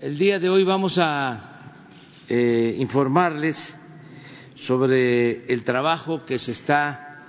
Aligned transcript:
El 0.00 0.16
día 0.16 0.38
de 0.38 0.48
hoy 0.48 0.62
vamos 0.62 0.98
a 0.98 1.42
eh, 2.28 2.76
informarles 2.78 3.80
sobre 4.54 5.52
el 5.52 5.64
trabajo 5.64 6.24
que 6.24 6.38
se 6.38 6.52
está 6.52 7.24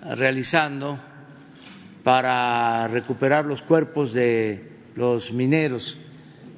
realizando 0.00 0.98
para 2.04 2.88
recuperar 2.88 3.44
los 3.44 3.60
cuerpos 3.60 4.14
de 4.14 4.66
los 4.94 5.34
mineros 5.34 5.98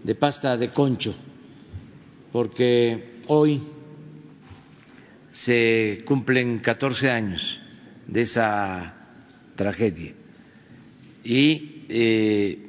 de 0.05 0.15
pasta 0.15 0.57
de 0.57 0.71
concho, 0.71 1.17
porque 2.31 3.19
hoy 3.27 3.61
se 5.33 6.05
cumplen 6.05 6.61
14 6.61 7.11
años 7.11 7.61
de 8.07 8.21
esa 8.21 8.95
tragedia. 9.57 10.15
Y 11.25 11.85
eh, 11.89 12.65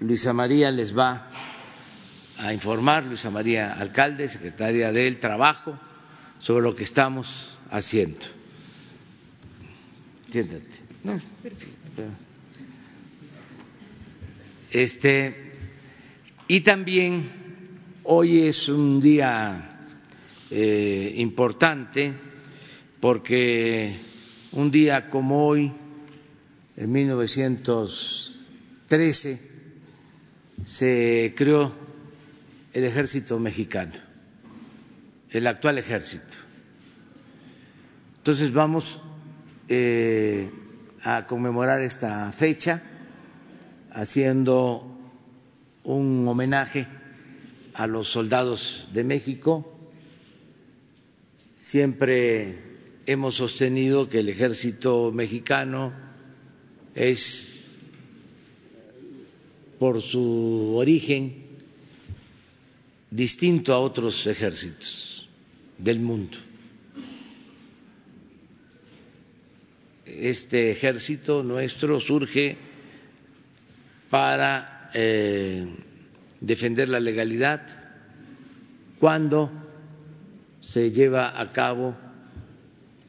Luisa 0.00 0.32
María 0.32 0.72
les 0.72 0.98
va 0.98 1.28
a 2.42 2.52
informar, 2.52 3.04
Luisa 3.06 3.30
María 3.30 3.72
Alcalde, 3.72 4.28
secretaria 4.28 4.90
del 4.90 5.20
Trabajo, 5.20 5.78
sobre 6.40 6.64
lo 6.64 6.74
que 6.74 6.82
estamos 6.82 7.56
haciendo. 7.70 8.18
Este, 14.72 15.52
y 16.48 16.60
también 16.62 17.30
hoy 18.02 18.48
es 18.48 18.68
un 18.68 19.00
día 19.00 19.78
eh, 20.50 21.14
importante 21.18 22.12
porque 22.98 23.94
un 24.52 24.70
día 24.72 25.08
como 25.10 25.46
hoy, 25.46 25.70
en 26.76 26.90
1913, 26.90 29.40
se 30.64 31.34
creó 31.36 31.81
el 32.72 32.84
ejército 32.84 33.38
mexicano, 33.38 33.92
el 35.30 35.46
actual 35.46 35.78
ejército. 35.78 36.36
Entonces 38.18 38.52
vamos 38.52 39.00
eh, 39.68 40.50
a 41.02 41.26
conmemorar 41.26 41.82
esta 41.82 42.30
fecha 42.32 42.82
haciendo 43.90 44.86
un 45.84 46.26
homenaje 46.26 46.86
a 47.74 47.86
los 47.86 48.08
soldados 48.08 48.90
de 48.92 49.04
México. 49.04 49.68
Siempre 51.56 52.58
hemos 53.06 53.34
sostenido 53.34 54.08
que 54.08 54.20
el 54.20 54.28
ejército 54.28 55.12
mexicano 55.12 55.92
es, 56.94 57.84
por 59.78 60.00
su 60.00 60.74
origen, 60.76 61.41
distinto 63.12 63.74
a 63.74 63.78
otros 63.78 64.26
ejércitos 64.26 65.28
del 65.76 66.00
mundo. 66.00 66.38
Este 70.06 70.70
ejército 70.70 71.42
nuestro 71.42 72.00
surge 72.00 72.56
para 74.08 74.90
eh, 74.94 75.66
defender 76.40 76.88
la 76.88 77.00
legalidad 77.00 77.62
cuando 78.98 79.52
se 80.62 80.90
lleva 80.90 81.38
a 81.38 81.52
cabo 81.52 81.94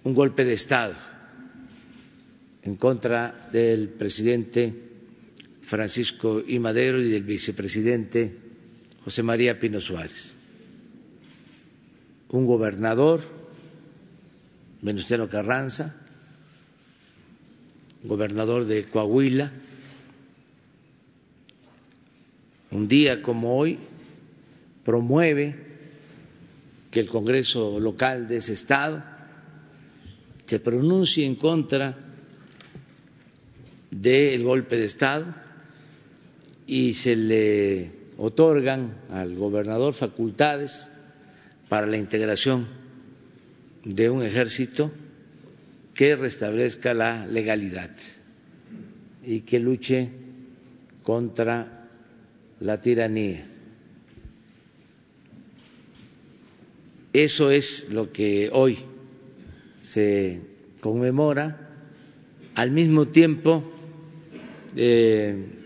un 0.04 0.14
golpe 0.14 0.44
de 0.44 0.54
Estado 0.54 0.96
en 2.62 2.76
contra 2.76 3.50
del 3.54 3.88
presidente 3.90 4.74
Francisco 5.62 6.44
I. 6.46 6.60
Madero 6.60 7.02
y 7.02 7.10
del 7.10 7.24
vicepresidente 7.24 8.43
José 9.04 9.22
María 9.24 9.60
Pino 9.60 9.82
Suárez, 9.82 10.38
un 12.30 12.46
gobernador, 12.46 13.22
Venustiano 14.82 15.28
Carranza, 15.28 15.96
gobernador 18.04 18.66
de 18.66 18.86
Coahuila, 18.86 19.52
un 22.72 22.88
día 22.88 23.22
como 23.22 23.58
hoy 23.58 23.78
promueve 24.84 25.56
que 26.92 27.00
el 27.00 27.08
Congreso 27.08 27.80
local 27.80 28.28
de 28.28 28.38
ese 28.38 28.54
estado 28.54 29.04
se 30.46 30.60
pronuncie 30.60 31.26
en 31.26 31.36
contra 31.36 31.98
del 33.92 34.44
golpe 34.44 34.78
de 34.78 34.86
Estado 34.86 35.26
y 36.68 36.94
se 36.94 37.16
le 37.16 38.03
otorgan 38.24 38.96
al 39.10 39.36
gobernador 39.36 39.94
facultades 39.94 40.90
para 41.68 41.88
la 41.88 41.98
integración 41.98 42.68
de 43.84 44.10
un 44.10 44.24
ejército 44.24 44.94
que 45.94 46.16
restablezca 46.16 46.94
la 46.94 47.28
legalidad 47.28 47.92
y 49.26 49.42
que 49.42 49.60
luche 49.60 50.10
contra 51.02 51.90
la 52.62 52.80
tiranía. 52.80 53.46
Eso 57.12 57.52
es 57.52 57.88
lo 57.90 58.14
que 58.14 58.50
hoy 58.54 58.78
se 59.82 60.40
conmemora. 60.80 61.72
Al 62.56 62.72
mismo 62.72 63.10
tiempo, 63.10 63.64
eh, 64.78 65.63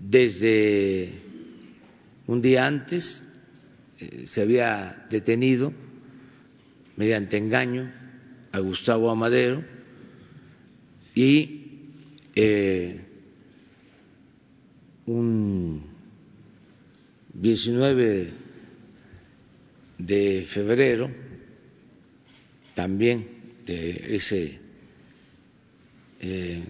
desde 0.00 1.10
un 2.26 2.42
día 2.42 2.66
antes 2.66 3.24
eh, 3.98 4.26
se 4.26 4.42
había 4.42 5.06
detenido 5.10 5.72
mediante 6.96 7.36
engaño 7.36 7.92
a 8.52 8.58
Gustavo 8.58 9.10
Amadero 9.10 9.64
y 11.14 11.62
eh, 12.34 13.04
un 15.06 15.82
19 17.34 18.30
de 19.98 20.44
febrero 20.46 21.10
también 22.74 23.28
de 23.66 24.16
ese 24.16 24.60
eh, 26.20 26.62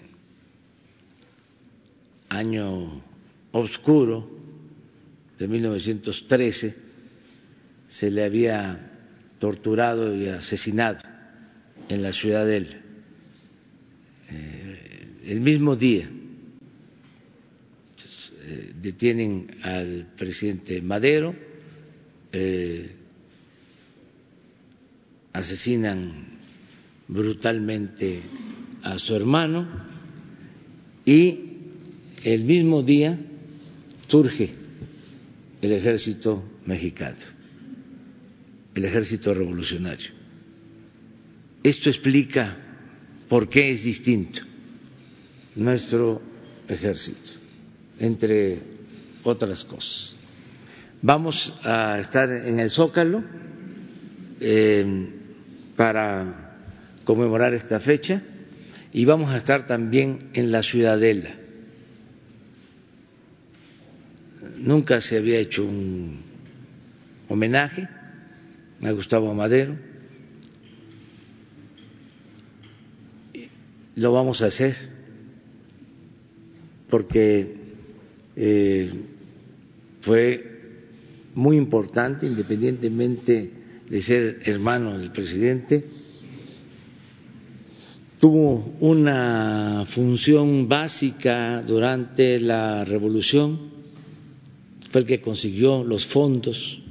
año 2.28 3.02
oscuro 3.52 4.28
de 5.38 5.48
1913 5.48 6.74
se 7.88 8.10
le 8.10 8.24
había 8.24 8.90
torturado 9.38 10.16
y 10.16 10.28
asesinado 10.28 11.00
en 11.88 12.02
la 12.02 12.12
ciudadela. 12.12 12.80
Eh, 14.30 15.08
el 15.26 15.40
mismo 15.40 15.76
día 15.76 16.08
eh, 18.44 18.72
detienen 18.80 19.48
al 19.62 20.06
presidente 20.16 20.80
Madero, 20.80 21.34
eh, 22.32 22.96
asesinan 25.32 26.38
brutalmente 27.08 28.22
a 28.82 28.98
su 28.98 29.14
hermano 29.14 29.68
y 31.04 31.40
el 32.24 32.44
mismo 32.44 32.82
día 32.82 33.18
surge 34.12 34.50
el 35.62 35.72
ejército 35.72 36.44
mexicano, 36.66 37.16
el 38.74 38.84
ejército 38.84 39.32
revolucionario. 39.32 40.10
Esto 41.62 41.88
explica 41.88 42.54
por 43.30 43.48
qué 43.48 43.70
es 43.70 43.84
distinto 43.84 44.40
nuestro 45.54 46.20
ejército, 46.68 47.30
entre 48.00 48.58
otras 49.22 49.64
cosas. 49.64 50.14
Vamos 51.00 51.54
a 51.64 51.98
estar 51.98 52.30
en 52.30 52.60
el 52.60 52.70
Zócalo 52.70 53.24
eh, 54.40 55.08
para 55.74 56.58
conmemorar 57.04 57.54
esta 57.54 57.80
fecha 57.80 58.20
y 58.92 59.06
vamos 59.06 59.30
a 59.30 59.38
estar 59.38 59.66
también 59.66 60.28
en 60.34 60.52
la 60.52 60.62
Ciudadela 60.62 61.41
nunca 64.62 65.00
se 65.00 65.18
había 65.18 65.38
hecho 65.38 65.64
un 65.64 66.20
homenaje 67.28 67.88
a 68.82 68.90
Gustavo 68.92 69.34
Madero. 69.34 69.76
Lo 73.94 74.12
vamos 74.12 74.42
a 74.42 74.46
hacer 74.46 74.74
porque 76.88 77.56
eh, 78.36 78.92
fue 80.00 80.52
muy 81.34 81.56
importante, 81.56 82.26
independientemente 82.26 83.50
de 83.88 84.00
ser 84.00 84.40
hermano 84.44 84.98
del 84.98 85.10
presidente, 85.10 85.84
tuvo 88.18 88.74
una 88.80 89.84
función 89.86 90.68
básica 90.68 91.62
durante 91.62 92.38
la 92.40 92.84
revolución, 92.84 93.58
fue 94.92 95.00
el 95.00 95.06
que 95.06 95.22
consiguió 95.22 95.84
los 95.84 96.04
fondos, 96.04 96.82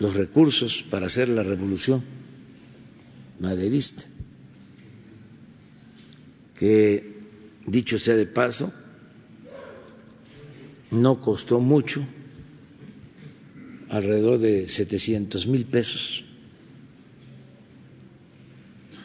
los 0.00 0.14
recursos 0.14 0.82
para 0.90 1.06
hacer 1.06 1.28
la 1.28 1.44
revolución 1.44 2.02
maderista, 3.38 4.02
que 6.58 7.14
dicho 7.64 7.96
sea 8.00 8.16
de 8.16 8.26
paso, 8.26 8.72
no 10.90 11.20
costó 11.20 11.60
mucho, 11.60 12.04
alrededor 13.88 14.40
de 14.40 14.68
700 14.68 15.46
mil 15.46 15.64
pesos. 15.64 16.24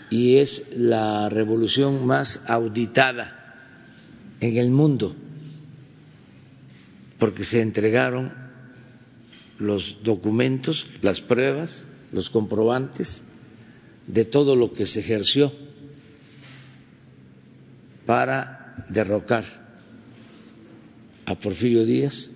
Y 0.09 0.37
es 0.37 0.75
la 0.75 1.29
revolución 1.29 2.07
más 2.07 2.45
auditada 2.49 4.37
en 4.39 4.57
el 4.57 4.71
mundo, 4.71 5.15
porque 7.23 7.45
se 7.45 7.61
entregaron 7.61 8.33
los 9.57 10.03
documentos, 10.03 10.87
las 11.01 11.21
pruebas, 11.21 11.87
los 12.11 12.29
comprobantes 12.29 13.21
de 14.07 14.25
todo 14.25 14.57
lo 14.57 14.73
que 14.73 14.85
se 14.85 14.99
ejerció 14.99 15.53
para 18.05 18.75
derrocar 18.89 19.45
a 21.25 21.39
Porfirio 21.39 21.85
Díaz, 21.85 22.29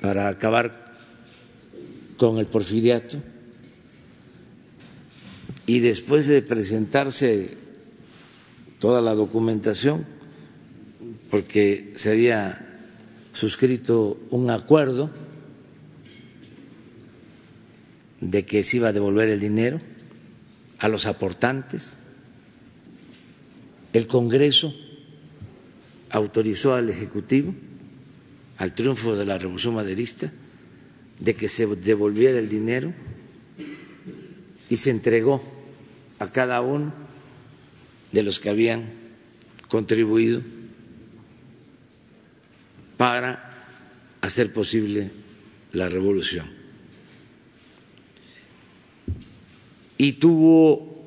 para 0.00 0.28
acabar 0.28 0.94
con 2.16 2.38
el 2.38 2.46
porfiriato 2.46 3.18
y 5.66 5.80
después 5.80 6.26
de 6.26 6.40
presentarse 6.40 7.58
toda 8.78 9.02
la 9.02 9.14
documentación, 9.14 10.19
porque 11.30 11.92
se 11.96 12.10
había 12.10 12.66
suscrito 13.32 14.20
un 14.30 14.50
acuerdo 14.50 15.10
de 18.20 18.44
que 18.44 18.64
se 18.64 18.78
iba 18.78 18.88
a 18.88 18.92
devolver 18.92 19.28
el 19.28 19.40
dinero 19.40 19.80
a 20.78 20.88
los 20.88 21.06
aportantes, 21.06 21.96
el 23.92 24.06
Congreso 24.06 24.74
autorizó 26.10 26.74
al 26.74 26.90
Ejecutivo, 26.90 27.54
al 28.58 28.74
triunfo 28.74 29.16
de 29.16 29.24
la 29.24 29.38
Revolución 29.38 29.74
Maderista, 29.74 30.32
de 31.20 31.34
que 31.34 31.48
se 31.48 31.66
devolviera 31.66 32.38
el 32.38 32.48
dinero 32.48 32.92
y 34.68 34.76
se 34.76 34.90
entregó 34.90 35.42
a 36.18 36.28
cada 36.30 36.60
uno 36.60 36.92
de 38.12 38.22
los 38.22 38.40
que 38.40 38.50
habían 38.50 38.90
contribuido 39.68 40.42
para 43.00 43.40
hacer 44.20 44.52
posible 44.52 45.10
la 45.72 45.88
revolución. 45.88 46.50
Y 49.96 50.12
tuvo 50.12 51.06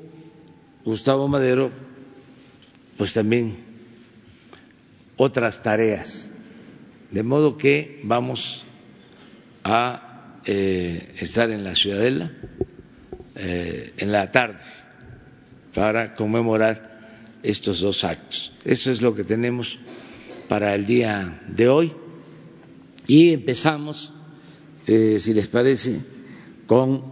Gustavo 0.84 1.28
Madero, 1.28 1.70
pues 2.96 3.12
también 3.12 3.58
otras 5.16 5.62
tareas, 5.62 6.32
de 7.12 7.22
modo 7.22 7.56
que 7.56 8.00
vamos 8.02 8.64
a 9.62 10.40
eh, 10.46 11.14
estar 11.20 11.48
en 11.52 11.62
la 11.62 11.76
Ciudadela 11.76 12.32
eh, 13.36 13.94
en 13.98 14.10
la 14.10 14.32
tarde 14.32 14.64
para 15.72 16.16
conmemorar 16.16 17.38
estos 17.44 17.78
dos 17.78 18.02
actos. 18.02 18.52
Eso 18.64 18.90
es 18.90 19.00
lo 19.00 19.14
que 19.14 19.22
tenemos 19.22 19.78
para 20.48 20.74
el 20.74 20.86
día 20.86 21.40
de 21.48 21.68
hoy 21.68 21.92
y 23.06 23.32
empezamos, 23.32 24.12
eh, 24.86 25.16
si 25.18 25.34
les 25.34 25.48
parece, 25.48 26.00
con 26.66 27.04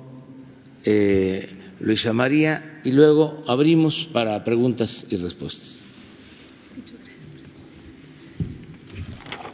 eh, 0.85 1.49
Luisa 1.81 2.13
María 2.13 2.81
y 2.85 2.93
luego 2.93 3.43
abrimos 3.47 4.09
para 4.13 4.43
preguntas 4.45 5.07
y 5.11 5.17
respuestas. 5.17 5.81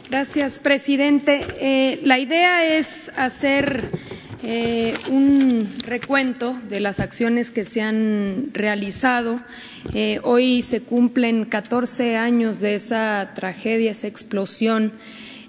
Gracias, 0.09 0.57
presidente. 0.57 1.45
Eh, 1.59 1.99
la 2.03 2.17
idea 2.17 2.77
es 2.77 3.11
hacer 3.15 3.91
eh, 4.41 4.93
un 5.09 5.67
recuento 5.85 6.55
de 6.69 6.79
las 6.79 7.01
acciones 7.01 7.51
que 7.51 7.65
se 7.65 7.81
han 7.81 8.51
realizado. 8.53 9.41
Eh, 9.93 10.21
hoy 10.23 10.61
se 10.61 10.81
cumplen 10.81 11.43
14 11.43 12.15
años 12.15 12.61
de 12.61 12.75
esa 12.75 13.31
tragedia, 13.35 13.91
esa 13.91 14.07
explosión 14.07 14.93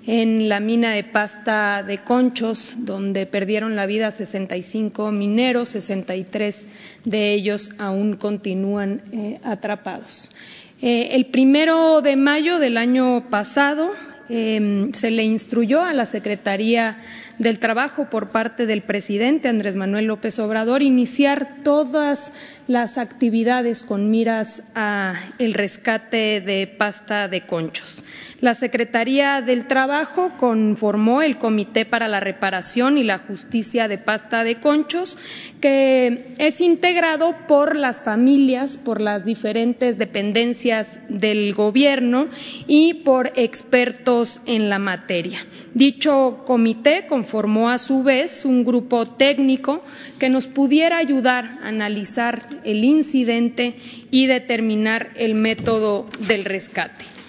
en 0.08 0.48
la 0.48 0.58
mina 0.58 0.90
de 0.90 1.04
pasta 1.04 1.84
de 1.84 1.98
Conchos, 1.98 2.74
donde 2.78 3.26
perdieron 3.26 3.76
la 3.76 3.86
vida 3.86 4.10
65 4.10 5.12
mineros, 5.12 5.68
63 5.68 6.66
de 7.04 7.32
ellos 7.32 7.70
aún 7.78 8.16
continúan 8.16 9.02
eh, 9.12 9.38
atrapados. 9.44 10.32
el 10.80 11.26
primero 11.26 12.00
de 12.00 12.16
mayo 12.16 12.58
del 12.58 12.76
año 12.76 13.28
pasado 13.30 13.92
se 14.28 15.10
le 15.10 15.24
instruyó 15.24 15.82
a 15.82 15.92
la 15.92 16.06
Secretaría 16.06 16.96
del 17.40 17.58
trabajo 17.58 18.10
por 18.10 18.28
parte 18.28 18.66
del 18.66 18.82
presidente 18.82 19.48
Andrés 19.48 19.74
Manuel 19.74 20.04
López 20.04 20.38
Obrador 20.38 20.82
iniciar 20.82 21.62
todas 21.64 22.34
las 22.66 22.98
actividades 22.98 23.82
con 23.82 24.10
miras 24.10 24.64
a 24.74 25.14
el 25.38 25.54
rescate 25.54 26.42
de 26.42 26.66
pasta 26.66 27.28
de 27.28 27.46
conchos. 27.46 28.04
La 28.42 28.54
Secretaría 28.54 29.42
del 29.42 29.66
Trabajo 29.66 30.32
conformó 30.38 31.20
el 31.20 31.36
Comité 31.36 31.84
para 31.84 32.08
la 32.08 32.20
Reparación 32.20 32.96
y 32.96 33.04
la 33.04 33.18
Justicia 33.18 33.86
de 33.86 33.98
Pasta 33.98 34.44
de 34.44 34.60
Conchos, 34.60 35.18
que 35.60 36.24
es 36.38 36.62
integrado 36.62 37.34
por 37.46 37.76
las 37.76 38.02
familias, 38.02 38.78
por 38.78 39.02
las 39.02 39.26
diferentes 39.26 39.98
dependencias 39.98 41.00
del 41.10 41.52
Gobierno 41.52 42.28
y 42.66 42.94
por 42.94 43.30
expertos 43.36 44.40
en 44.46 44.70
la 44.70 44.78
materia. 44.78 45.46
Dicho 45.74 46.42
comité 46.46 47.06
conformó 47.06 47.29
a 47.68 47.78
su 47.78 48.02
vez 48.02 48.44
un 48.44 48.64
grupo 48.64 49.06
técnico 49.06 49.82
que 50.18 50.28
nos 50.28 50.46
pudiera 50.46 50.98
ayudar 50.98 51.58
a 51.62 51.68
analizar 51.68 52.46
el 52.64 52.84
incidente 52.84 53.76
y 54.10 54.26
determinar 54.26 55.10
el 55.16 55.34
método 55.34 56.06
del 56.26 56.44
rescate. 56.44 57.19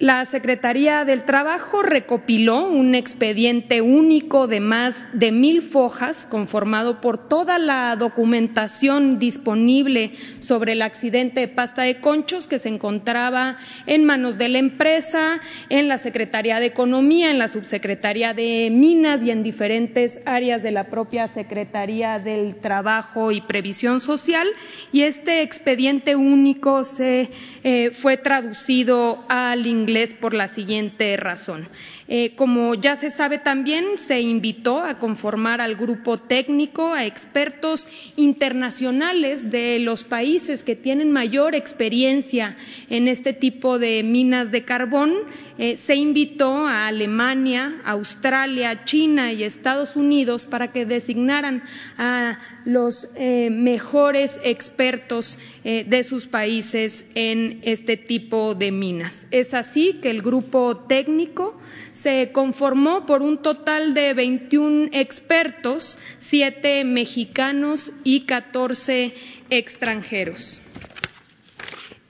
La 0.00 0.24
Secretaría 0.24 1.04
del 1.04 1.22
Trabajo 1.22 1.80
recopiló 1.80 2.68
un 2.68 2.96
expediente 2.96 3.80
único 3.80 4.48
de 4.48 4.58
más 4.58 5.06
de 5.12 5.30
mil 5.30 5.62
fojas 5.62 6.26
conformado 6.26 7.00
por 7.00 7.16
toda 7.16 7.60
la 7.60 7.94
documentación 7.94 9.20
disponible 9.20 10.10
sobre 10.40 10.72
el 10.72 10.82
accidente 10.82 11.42
de 11.42 11.48
pasta 11.48 11.82
de 11.82 12.00
conchos 12.00 12.48
que 12.48 12.58
se 12.58 12.70
encontraba 12.70 13.56
en 13.86 14.04
manos 14.04 14.36
de 14.36 14.48
la 14.48 14.58
empresa, 14.58 15.40
en 15.68 15.86
la 15.86 15.98
Secretaría 15.98 16.58
de 16.58 16.66
Economía, 16.66 17.30
en 17.30 17.38
la 17.38 17.46
Subsecretaría 17.46 18.34
de 18.34 18.70
Minas 18.72 19.22
y 19.22 19.30
en 19.30 19.44
diferentes 19.44 20.22
áreas 20.26 20.64
de 20.64 20.72
la 20.72 20.90
propia 20.90 21.28
Secretaría 21.28 22.18
del 22.18 22.56
Trabajo 22.56 23.30
y 23.30 23.42
Previsión 23.42 24.00
Social. 24.00 24.48
Y 24.90 25.02
este 25.02 25.42
expediente 25.42 26.16
único 26.16 26.82
se 26.82 27.30
eh, 27.62 27.92
fue 27.92 28.16
traducido 28.16 29.24
al 29.28 29.68
inglés 29.68 29.84
por 30.20 30.34
la 30.34 30.48
siguiente 30.48 31.16
razón. 31.16 31.68
Eh, 32.06 32.34
como 32.36 32.74
ya 32.74 32.96
se 32.96 33.10
sabe 33.10 33.38
también, 33.38 33.96
se 33.96 34.20
invitó 34.20 34.80
a 34.80 34.98
conformar 34.98 35.62
al 35.62 35.74
grupo 35.74 36.18
técnico 36.18 36.92
a 36.92 37.06
expertos 37.06 37.88
internacionales 38.16 39.50
de 39.50 39.78
los 39.78 40.04
países 40.04 40.64
que 40.64 40.76
tienen 40.76 41.12
mayor 41.12 41.54
experiencia 41.54 42.56
en 42.90 43.08
este 43.08 43.32
tipo 43.32 43.78
de 43.78 44.02
minas 44.02 44.50
de 44.50 44.64
carbón. 44.64 45.14
Eh, 45.56 45.76
se 45.76 45.94
invitó 45.94 46.66
a 46.66 46.88
Alemania, 46.88 47.80
Australia, 47.84 48.84
China 48.84 49.32
y 49.32 49.42
Estados 49.42 49.96
Unidos 49.96 50.44
para 50.44 50.72
que 50.72 50.84
designaran 50.84 51.62
a 51.96 52.38
los 52.66 53.08
eh, 53.16 53.48
mejores 53.50 54.40
expertos 54.42 55.38
de 55.64 56.04
sus 56.04 56.26
países 56.26 57.06
en 57.14 57.60
este 57.62 57.96
tipo 57.96 58.54
de 58.54 58.70
minas. 58.70 59.26
Es 59.30 59.54
así 59.54 59.94
que 60.02 60.10
el 60.10 60.20
grupo 60.20 60.76
técnico 60.76 61.58
se 61.92 62.30
conformó 62.32 63.06
por 63.06 63.22
un 63.22 63.38
total 63.38 63.94
de 63.94 64.14
21 64.14 64.88
expertos, 64.92 65.98
siete 66.18 66.84
mexicanos 66.84 67.92
y 68.02 68.26
14 68.26 69.14
extranjeros. 69.50 70.63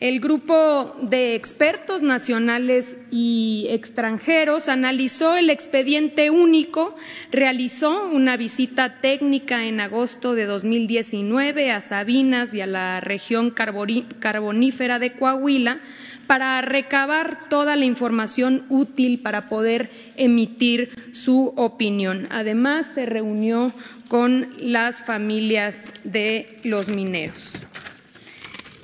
El 0.00 0.18
grupo 0.18 0.96
de 1.02 1.36
expertos 1.36 2.02
nacionales 2.02 2.98
y 3.12 3.68
extranjeros 3.70 4.68
analizó 4.68 5.36
el 5.36 5.50
expediente 5.50 6.30
único, 6.30 6.96
realizó 7.30 8.06
una 8.08 8.36
visita 8.36 9.00
técnica 9.00 9.66
en 9.66 9.80
agosto 9.80 10.34
de 10.34 10.46
2019 10.46 11.70
a 11.70 11.80
Sabinas 11.80 12.54
y 12.54 12.60
a 12.60 12.66
la 12.66 13.00
región 13.00 13.50
carbonífera 13.50 14.98
de 14.98 15.12
Coahuila 15.12 15.80
para 16.26 16.60
recabar 16.60 17.48
toda 17.48 17.76
la 17.76 17.84
información 17.84 18.64
útil 18.70 19.20
para 19.20 19.48
poder 19.48 19.90
emitir 20.16 20.90
su 21.12 21.52
opinión. 21.56 22.26
Además, 22.30 22.86
se 22.86 23.06
reunió 23.06 23.72
con 24.08 24.54
las 24.58 25.04
familias 25.04 25.92
de 26.02 26.58
los 26.64 26.88
mineros. 26.88 27.60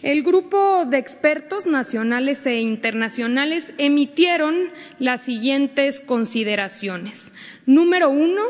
El 0.03 0.23
grupo 0.23 0.87
de 0.87 0.97
expertos 0.97 1.67
nacionales 1.67 2.47
e 2.47 2.61
internacionales 2.61 3.75
emitieron 3.77 4.57
las 4.99 5.21
siguientes 5.21 6.01
consideraciones. 6.01 7.35
Número 7.67 8.09
uno, 8.09 8.43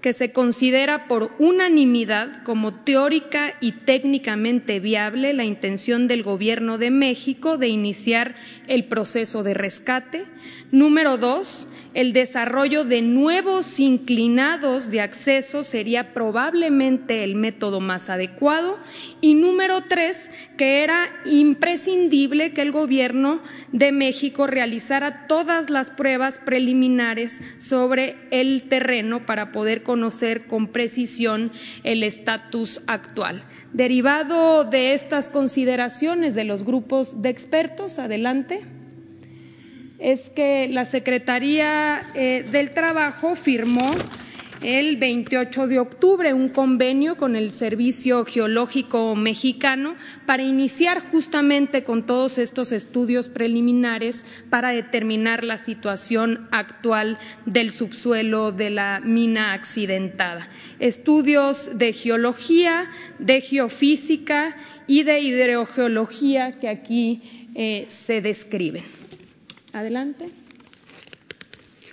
que 0.00 0.12
se 0.12 0.32
considera 0.32 1.08
por 1.08 1.32
unanimidad 1.38 2.42
como 2.44 2.72
teórica 2.72 3.54
y 3.60 3.72
técnicamente 3.72 4.78
viable 4.80 5.32
la 5.32 5.44
intención 5.44 6.06
del 6.06 6.22
Gobierno 6.22 6.78
de 6.78 6.90
México 6.90 7.58
de 7.58 7.68
iniciar 7.68 8.36
el 8.68 8.84
proceso 8.84 9.42
de 9.42 9.54
rescate. 9.54 10.26
Número 10.70 11.16
dos, 11.16 11.68
el 11.94 12.12
desarrollo 12.12 12.84
de 12.84 13.02
nuevos 13.02 13.80
inclinados 13.80 14.90
de 14.90 15.00
acceso 15.00 15.64
sería 15.64 16.12
probablemente 16.12 17.24
el 17.24 17.34
método 17.34 17.80
más 17.80 18.10
adecuado. 18.10 18.78
Y 19.20 19.34
número 19.34 19.80
tres, 19.80 20.30
que 20.56 20.84
era 20.84 21.08
imprescindible 21.24 22.52
que 22.52 22.62
el 22.62 22.70
Gobierno 22.70 23.42
de 23.72 23.90
México 23.90 24.46
realizara 24.46 25.26
todas 25.26 25.70
las 25.70 25.90
pruebas 25.90 26.38
preliminares 26.38 27.42
sobre 27.58 28.16
el 28.30 28.68
terreno 28.68 29.26
para 29.26 29.50
poder 29.50 29.82
conocer 29.88 30.46
con 30.48 30.68
precisión 30.68 31.50
el 31.82 32.02
estatus 32.02 32.82
actual. 32.88 33.42
Derivado 33.72 34.64
de 34.64 34.92
estas 34.92 35.30
consideraciones 35.30 36.34
de 36.34 36.44
los 36.44 36.62
grupos 36.62 37.22
de 37.22 37.30
expertos, 37.30 37.98
adelante 37.98 38.60
es 39.98 40.28
que 40.28 40.68
la 40.68 40.84
Secretaría 40.84 42.06
eh, 42.14 42.44
del 42.52 42.72
Trabajo 42.72 43.34
firmó 43.34 43.90
el 44.62 44.96
28 44.96 45.68
de 45.68 45.78
octubre 45.78 46.34
un 46.34 46.48
convenio 46.48 47.16
con 47.16 47.36
el 47.36 47.50
Servicio 47.50 48.24
Geológico 48.24 49.14
Mexicano 49.14 49.94
para 50.26 50.42
iniciar 50.42 51.00
justamente 51.10 51.84
con 51.84 52.06
todos 52.06 52.38
estos 52.38 52.72
estudios 52.72 53.28
preliminares 53.28 54.24
para 54.50 54.70
determinar 54.70 55.44
la 55.44 55.58
situación 55.58 56.48
actual 56.50 57.18
del 57.46 57.70
subsuelo 57.70 58.52
de 58.52 58.70
la 58.70 59.00
mina 59.00 59.52
accidentada. 59.52 60.48
Estudios 60.80 61.78
de 61.78 61.92
geología, 61.92 62.90
de 63.18 63.40
geofísica 63.40 64.56
y 64.86 65.04
de 65.04 65.20
hidrogeología 65.20 66.52
que 66.52 66.68
aquí 66.68 67.48
eh, 67.54 67.84
se 67.88 68.20
describen. 68.20 68.84
Adelante. 69.72 70.30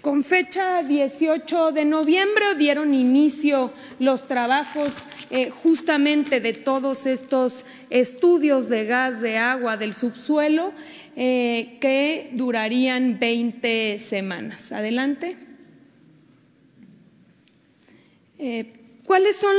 Con 0.05 0.23
fecha 0.23 0.83
18 0.83 1.71
de 1.71 1.83
noviembre 1.83 2.53
dieron 2.59 2.93
inicio 2.93 3.73
los 3.97 4.27
trabajos 4.27 5.07
eh, 5.31 5.49
justamente 5.49 6.39
de 6.39 6.53
todos 6.53 7.07
estos 7.07 7.65
estudios 7.89 8.69
de 8.69 8.85
gas, 8.85 9.19
de 9.19 9.39
agua, 9.39 9.77
del 9.77 9.95
subsuelo, 9.95 10.73
eh, 11.15 11.79
que 11.81 12.29
durarían 12.33 13.17
20 13.17 13.97
semanas. 13.97 14.71
Adelante. 14.71 15.37
Eh, 18.37 18.73
¿Cuáles 19.05 19.37
son 19.37 19.55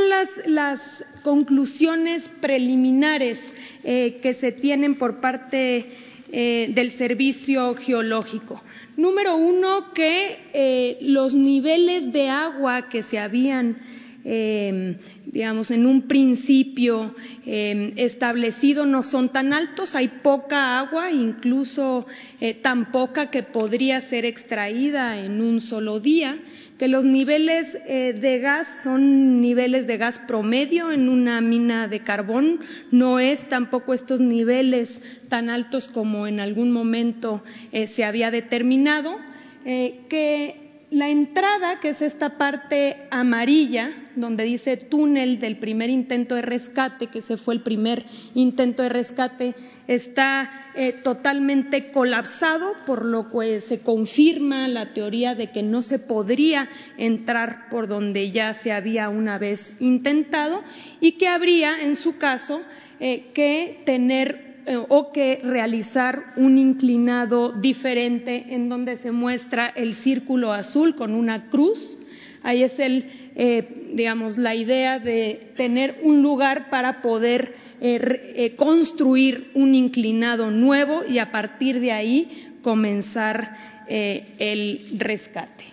las, 0.47 1.05
conclusiones 1.25 2.29
preliminares 2.29 3.53
que 3.83 4.33
se 4.33 4.53
tienen 4.53 4.95
por 4.95 5.21
parte 5.21 5.87
del 6.31 6.91
servicio 6.93 7.75
geológico? 7.75 8.63
Número 8.97 9.37
uno, 9.37 9.93
que 9.93 10.39
eh, 10.55 10.99
los 11.03 11.35
niveles 11.35 12.13
de 12.13 12.31
agua 12.31 12.89
que 12.89 13.03
se 13.03 13.19
habían, 13.19 13.77
em, 14.25 14.97
digamos, 15.27 15.73
en 15.73 15.87
un 15.87 16.03
principio 16.03 17.15
em, 17.45 17.93
establecido 17.97 18.87
no 18.87 19.03
son 19.03 19.29
tan 19.29 19.53
altos, 19.53 19.95
hay 19.95 20.09
poca 20.09 20.79
agua, 20.79 21.11
incluso 21.11 22.07
eh, 22.41 22.55
tan 22.55 22.93
poca 22.93 23.31
que 23.31 23.43
podría 23.43 24.01
ser 24.01 24.25
extraída 24.25 25.19
en 25.19 25.41
un 25.43 25.61
solo 25.61 25.99
día 26.01 26.39
que 26.79 26.89
los 26.89 27.05
niveles 27.05 27.77
eh, 27.87 28.13
de 28.13 28.39
gas 28.39 28.83
son 28.85 29.41
niveles 29.41 29.87
de 29.87 29.97
gas 29.97 30.21
promedio 30.21 30.93
en 30.93 31.09
una 31.09 31.41
mina 31.41 31.89
de 31.89 32.01
carbón, 32.01 32.61
no 32.91 33.19
es 33.19 33.49
tampoco 33.49 33.95
estos 33.95 34.21
niveles 34.21 35.21
tan 35.29 35.51
altos 35.51 35.89
como 35.89 36.27
en 36.27 36.39
algún 36.39 36.71
momento 36.71 37.43
eh, 37.73 37.87
se 37.87 38.05
había 38.05 38.31
determinado, 38.31 39.19
que 39.65 40.66
la 40.91 41.09
entrada, 41.09 41.81
que 41.81 41.89
es 41.89 42.01
esta 42.01 42.39
parte 42.39 43.09
amarilla, 43.11 43.93
donde 44.15 44.45
dice 44.45 44.77
túnel 44.77 45.41
del 45.41 45.59
primer 45.59 45.91
intento 45.91 46.37
de 46.37 46.43
rescate, 46.43 47.09
que 47.09 47.19
ese 47.19 47.37
fue 47.37 47.55
el 47.55 47.63
primer 47.63 48.05
intento 48.35 48.85
de 48.85 48.89
rescate, 48.89 49.55
está 49.89 50.51
eh, 50.77 50.93
totalmente 50.93 51.91
colapsado, 51.91 52.73
por 52.87 53.05
lo 53.05 53.31
que 53.31 53.61
se 53.61 53.81
confirma 53.81 54.69
la 54.69 54.93
teoría 54.93 55.35
de 55.35 55.51
que 55.51 55.65
no 55.65 55.83
se 55.83 55.99
podría 55.99 56.69
entrar 56.99 57.69
por 57.69 57.89
donde 57.89 58.31
ya 58.31 58.55
se 58.55 58.71
había 58.71 59.09
una 59.09 59.39
vez 59.39 59.81
intentado 59.81 60.63
y 61.01 61.13
que 61.13 61.27
habría, 61.27 61.81
en 61.83 61.97
su 61.97 62.17
caso, 62.17 62.63
eh, 63.01 63.33
que 63.35 63.83
tener 63.85 64.46
o 64.89 65.13
que 65.13 65.41
realizar 65.45 66.33
un 66.37 66.59
inclinado 66.59 67.53
diferente 67.53 68.47
en 68.51 68.69
donde 68.69 68.97
se 68.97 69.13
muestra 69.13 69.69
el 69.69 69.95
círculo 69.95 70.53
azul 70.53 70.97
con 70.97 71.15
una 71.15 71.49
cruz. 71.51 71.99
Ahí 72.43 72.65
es 72.65 72.79
el, 72.81 73.31
eh, 73.37 73.91
digamos, 73.93 74.39
la 74.39 74.55
idea 74.55 74.99
de 74.99 75.53
tener 75.57 76.01
un 76.03 76.23
lugar 76.23 76.69
para 76.69 77.01
poder 77.01 77.55
eh, 77.81 78.55
construir 78.57 79.51
un 79.55 79.75
inclinado 79.75 80.51
nuevo 80.51 81.03
y 81.09 81.19
a 81.19 81.31
partir 81.31 81.81
de 81.81 81.93
ahí 81.93 82.53
comenzar 82.63 83.85
el 83.89 84.85
rescate. 84.99 85.65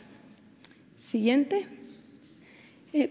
Siguiente. 1.02 1.66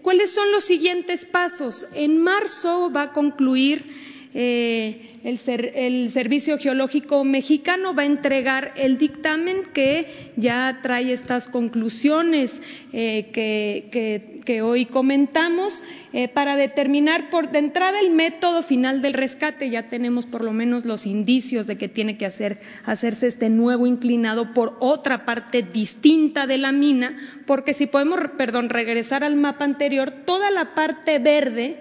¿Cuáles 0.01 0.31
son 0.31 0.49
los 0.53 0.63
siguientes 0.63 1.25
pasos? 1.25 1.89
En 1.93 2.23
marzo 2.23 2.89
va 2.89 3.01
a 3.01 3.11
concluir 3.11 4.12
eh, 4.35 5.19
el, 5.23 6.09
Servicio 6.09 6.57
Geológico 6.57 7.23
Mexicano 7.23 7.93
va 7.93 8.01
a 8.01 8.07
entregar 8.07 8.73
el 8.75 8.97
dictamen 8.97 9.63
que 9.73 10.31
ya 10.35 10.79
trae 10.81 11.13
estas 11.13 11.47
conclusiones 11.47 12.61
eh, 12.93 13.29
que, 13.31 14.61
hoy 14.61 14.85
comentamos 14.85 15.83
eh, 16.13 16.27
para 16.27 16.55
determinar 16.55 17.29
por 17.29 17.51
de 17.51 17.59
entrada 17.59 17.99
el 17.99 18.11
método 18.11 18.63
final 18.63 19.01
del 19.01 19.13
rescate. 19.13 19.69
Ya 19.69 19.87
tenemos 19.87 20.25
por 20.25 20.43
lo 20.43 20.51
menos 20.51 20.83
los 20.83 21.05
indicios 21.05 21.67
de 21.67 21.77
que 21.77 21.87
tiene 21.87 22.17
que 22.17 22.25
hacer, 22.25 22.59
hacerse 22.85 23.27
este 23.27 23.49
nuevo 23.49 23.85
inclinado 23.85 24.53
por 24.53 24.77
otra 24.79 25.25
parte 25.25 25.61
distinta 25.61 26.47
de 26.47 26.57
la 26.57 26.71
mina, 26.71 27.17
porque 27.45 27.73
si 27.73 27.85
podemos, 27.85 28.19
perdón, 28.37 28.69
regresar 28.69 29.23
al 29.23 29.35
mapa 29.35 29.63
anterior, 29.63 30.11
toda 30.25 30.49
la 30.49 30.73
parte 30.73 31.19
verde 31.19 31.77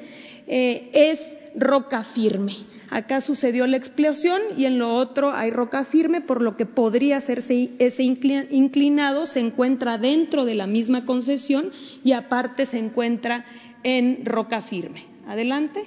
es 0.47 1.37
roca 1.55 2.05
firme. 2.05 2.55
Acá 2.91 3.21
sucedió 3.21 3.67
la 3.67 3.77
explosión 3.77 4.41
y 4.57 4.67
en 4.67 4.79
lo 4.79 4.95
otro 4.95 5.33
hay 5.33 5.51
roca 5.51 5.85
firme, 5.85 6.21
por 6.21 6.43
lo 6.43 6.57
que 6.57 6.67
podría 6.67 7.17
hacerse 7.17 7.71
ese 7.79 8.03
inclinado, 8.03 9.27
se 9.27 9.41
encuentra 9.41 9.99
dentro 9.99 10.45
de 10.45 10.55
la 10.55 10.67
misma 10.67 11.05
concesión 11.05 11.71
y 12.05 12.13
aparte 12.13 12.67
se 12.67 12.79
encuentra 12.79 13.45
en 13.83 14.25
roca 14.25 14.61
firme. 14.61 15.05
Adelante. 15.27 15.85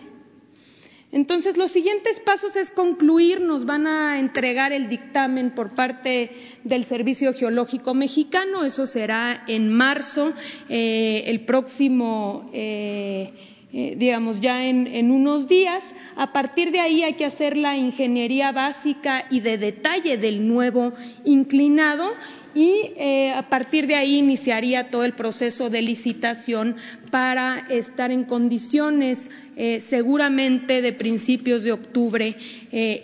Entonces, 1.11 1.55
los 1.55 1.71
siguientes 1.71 2.19
pasos 2.19 2.57
es 2.57 2.71
concluir, 2.71 3.39
nos 3.39 3.65
van 3.65 3.87
a 3.87 4.19
entregar 4.19 4.73
el 4.73 4.89
dictamen 4.89 5.51
por 5.51 5.73
parte 5.73 6.31
del 6.65 6.83
Servicio 6.83 7.33
Geológico 7.33 7.93
Mexicano, 7.93 8.65
eso 8.65 8.85
será 8.85 9.45
en 9.47 9.71
marzo, 9.71 10.33
eh, 10.67 11.23
el 11.27 11.45
próximo. 11.45 12.49
Eh, 12.53 13.54
eh, 13.77 13.95
digamos, 13.97 14.39
ya 14.39 14.65
en, 14.65 15.11
unos 15.11 15.49
días. 15.49 15.95
A 16.15 16.31
partir 16.31 16.71
de 16.71 16.79
ahí 16.79 17.03
hay 17.03 17.15
que 17.15 17.25
hacer 17.25 17.57
la 17.57 17.75
ingeniería 17.75 18.53
básica 18.53 19.25
y 19.29 19.41
de 19.41 19.57
detalle 19.57 20.17
del 20.17 20.47
nuevo 20.47 20.93
inclinado 21.25 22.13
y 22.53 22.93
eh, 22.95 23.33
a 23.35 23.49
partir 23.49 23.85
de 23.87 23.95
ahí 23.95 24.15
iniciaría 24.15 24.89
todo 24.89 25.03
el 25.03 25.11
proceso 25.11 25.69
de 25.69 25.81
licitación 25.81 26.77
para 27.11 27.65
estar 27.69 28.11
en 28.11 28.23
condiciones 28.23 29.29
eh, 29.57 29.81
seguramente 29.81 30.81
de 30.81 30.93
principios 30.93 31.63
de 31.63 31.73
octubre 31.73 32.37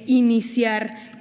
iniciar 0.05 1.11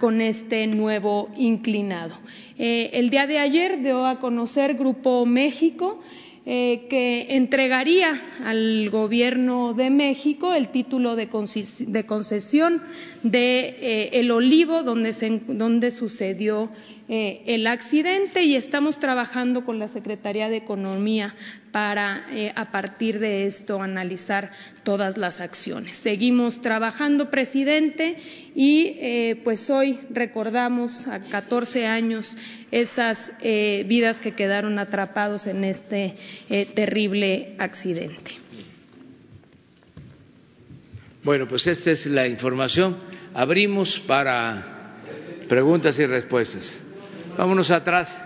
con 0.00 0.22
este 0.22 0.66
nuevo 0.66 1.30
inclinado. 1.36 2.18
el 2.56 3.10
día 3.10 3.26
de 3.26 3.38
ayer 3.38 3.82
dio 3.82 4.06
a 4.06 4.20
conocer 4.20 4.74
Grupo 4.74 5.26
México 5.26 6.00
eh, 6.46 6.86
que 6.90 7.36
entregaría 7.36 8.20
al 8.44 8.90
Gobierno 8.90 9.72
de 9.72 9.88
México 9.88 10.52
el 10.52 10.68
título 10.68 11.16
de, 11.16 11.28
concesión 11.28 12.82
de 13.22 13.60
eh, 13.80 14.10
el 14.12 14.30
olivo 14.30 14.82
donde, 14.82 15.14
se, 15.14 15.40
donde 15.46 15.90
sucedió 15.90 16.68
eh, 17.06 17.42
el 17.44 17.66
accidente 17.66 18.44
y 18.44 18.56
estamos 18.56 18.98
trabajando 18.98 19.66
con 19.66 19.78
la 19.78 19.88
Secretaría 19.88 20.48
de 20.48 20.56
Economía 20.56 21.34
para, 21.70 22.24
eh, 22.30 22.50
a 22.56 22.70
partir 22.70 23.18
de 23.18 23.44
esto, 23.44 23.82
analizar 23.82 24.52
todas 24.84 25.18
las 25.18 25.42
acciones. 25.42 25.96
Seguimos 25.96 26.62
trabajando, 26.62 27.30
presidente, 27.30 28.16
y 28.54 28.96
eh, 29.00 29.38
pues 29.44 29.68
hoy 29.68 29.98
recordamos 30.08 31.06
a 31.06 31.20
14 31.20 31.86
años 31.86 32.38
esas 32.70 33.34
vidas 33.42 34.18
que 34.18 34.32
quedaron 34.32 34.78
atrapados 34.78 35.46
en 35.46 35.64
este 35.64 36.16
terrible 36.74 37.54
accidente. 37.58 38.32
Bueno, 41.22 41.46
pues 41.46 41.66
esta 41.66 41.90
es 41.90 42.06
la 42.06 42.26
información. 42.26 42.96
Abrimos 43.34 44.00
para 44.00 44.96
preguntas 45.48 45.98
y 45.98 46.06
respuestas. 46.06 46.83
Vámonos 47.36 47.70
atrás. 47.70 48.23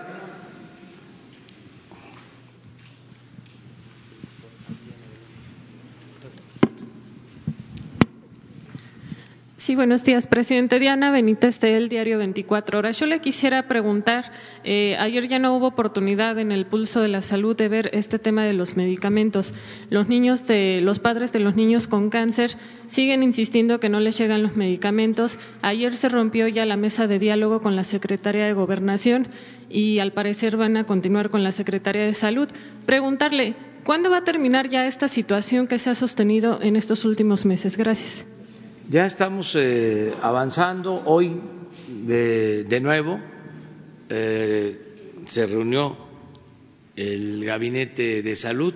Sí, 9.69 9.75
buenos 9.75 10.03
días, 10.03 10.27
presidente. 10.27 10.79
Diana 10.79 11.11
Benítez 11.11 11.61
del 11.61 11.91
diario 11.91 12.17
24 12.17 12.79
Horas. 12.79 12.99
Yo 12.99 13.05
le 13.05 13.21
quisiera 13.21 13.69
preguntar, 13.69 14.33
eh, 14.65 14.97
ayer 14.99 15.29
ya 15.29 15.39
no 15.39 15.55
hubo 15.55 15.67
oportunidad 15.67 16.39
en 16.39 16.53
el 16.53 16.65
pulso 16.65 17.03
de 17.03 17.09
la 17.09 17.21
salud 17.21 17.55
de 17.55 17.69
ver 17.69 17.91
este 17.93 18.19
tema 18.19 18.45
de 18.45 18.55
los 18.55 18.79
medicamentos. 18.79 19.53
Los 19.91 20.09
niños 20.09 20.47
de, 20.47 20.81
los 20.83 21.01
padres 21.01 21.33
de 21.33 21.41
los 21.41 21.55
niños 21.55 21.87
con 21.87 22.09
cáncer 22.09 22.53
siguen 22.87 23.23
insistiendo 23.23 23.79
que 23.79 23.91
no 23.91 24.01
les 24.01 24.17
llegan 24.17 24.43
los 24.43 24.57
medicamentos. 24.57 25.39
Ayer 25.61 25.95
se 25.99 26.09
rompió 26.09 26.49
ya 26.49 26.65
la 26.65 26.79
mesa 26.79 27.07
de 27.07 27.19
diálogo 27.19 27.61
con 27.61 27.77
la 27.77 27.85
Secretaría 27.85 28.47
de 28.47 28.55
Gobernación 28.55 29.27
y 29.69 29.99
al 29.99 30.15
parecer 30.15 30.57
van 30.57 30.79
a 30.79 30.85
continuar 30.85 31.29
con 31.29 31.45
la 31.45 31.53
Secretaría 31.53 32.07
de 32.07 32.15
Salud. 32.15 32.49
Preguntarle, 32.87 33.55
¿cuándo 33.85 34.09
va 34.09 34.17
a 34.17 34.25
terminar 34.25 34.71
ya 34.71 34.87
esta 34.87 35.09
situación 35.09 35.67
que 35.67 35.79
se 35.79 35.91
ha 35.91 35.95
sostenido 35.95 36.59
en 36.63 36.75
estos 36.75 37.05
últimos 37.05 37.45
meses? 37.45 37.77
Gracias. 37.77 38.25
Ya 38.91 39.05
estamos 39.05 39.55
eh, 39.55 40.15
avanzando. 40.23 41.03
Hoy, 41.05 41.39
de, 42.07 42.81
nuevo, 42.81 43.21
eh, 44.09 44.81
se 45.27 45.47
reunió 45.47 45.95
el 46.97 47.45
Gabinete 47.45 48.23
de 48.23 48.35
Salud 48.35 48.73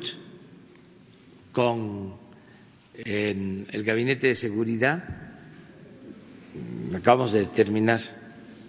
con 1.52 2.12
el 2.94 3.84
Gabinete 3.84 4.26
de 4.26 4.34
Seguridad. 4.34 5.02
Acabamos 6.94 7.32
de 7.32 7.46
terminar 7.46 8.02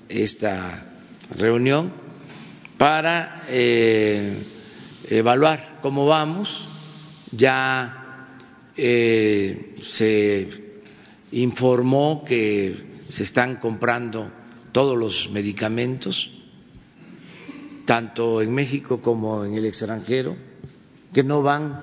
esta 0.07 0.85
reunión 1.29 1.91
para 2.77 3.43
eh, 3.49 4.33
evaluar 5.09 5.79
cómo 5.81 6.05
vamos. 6.05 6.69
Ya 7.33 8.29
se 8.77 10.62
informó 11.33 12.23
que 12.23 13.05
se 13.09 13.23
están 13.23 13.57
comprando 13.57 14.31
todos 14.71 14.97
los 14.97 15.31
medicamentos, 15.31 16.31
tanto 17.85 18.41
en 18.41 18.53
México 18.53 19.01
como 19.01 19.43
en 19.43 19.55
el 19.55 19.65
extranjero, 19.65 20.37
que 21.11 21.23
no 21.23 21.41
van 21.41 21.81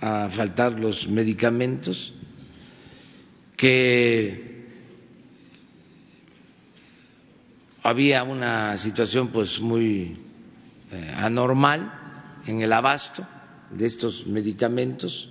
a 0.00 0.28
faltar 0.28 0.78
los 0.80 1.06
medicamentos, 1.08 2.12
que 3.56 4.66
había 7.84 8.24
una 8.24 8.76
situación 8.78 9.28
pues 9.28 9.60
muy 9.60 10.18
eh, 10.90 11.14
anormal 11.18 12.40
en 12.46 12.62
el 12.62 12.72
abasto 12.72 13.24
de 13.70 13.86
estos 13.86 14.26
medicamentos, 14.26 15.30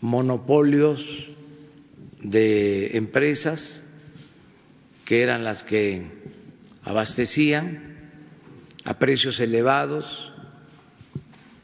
monopolios 0.00 1.28
de 2.22 2.96
empresas 2.96 3.82
que 5.04 5.22
eran 5.22 5.44
las 5.44 5.62
que 5.62 6.02
abastecían 6.82 8.10
a 8.84 8.98
precios 8.98 9.40
elevados, 9.40 10.32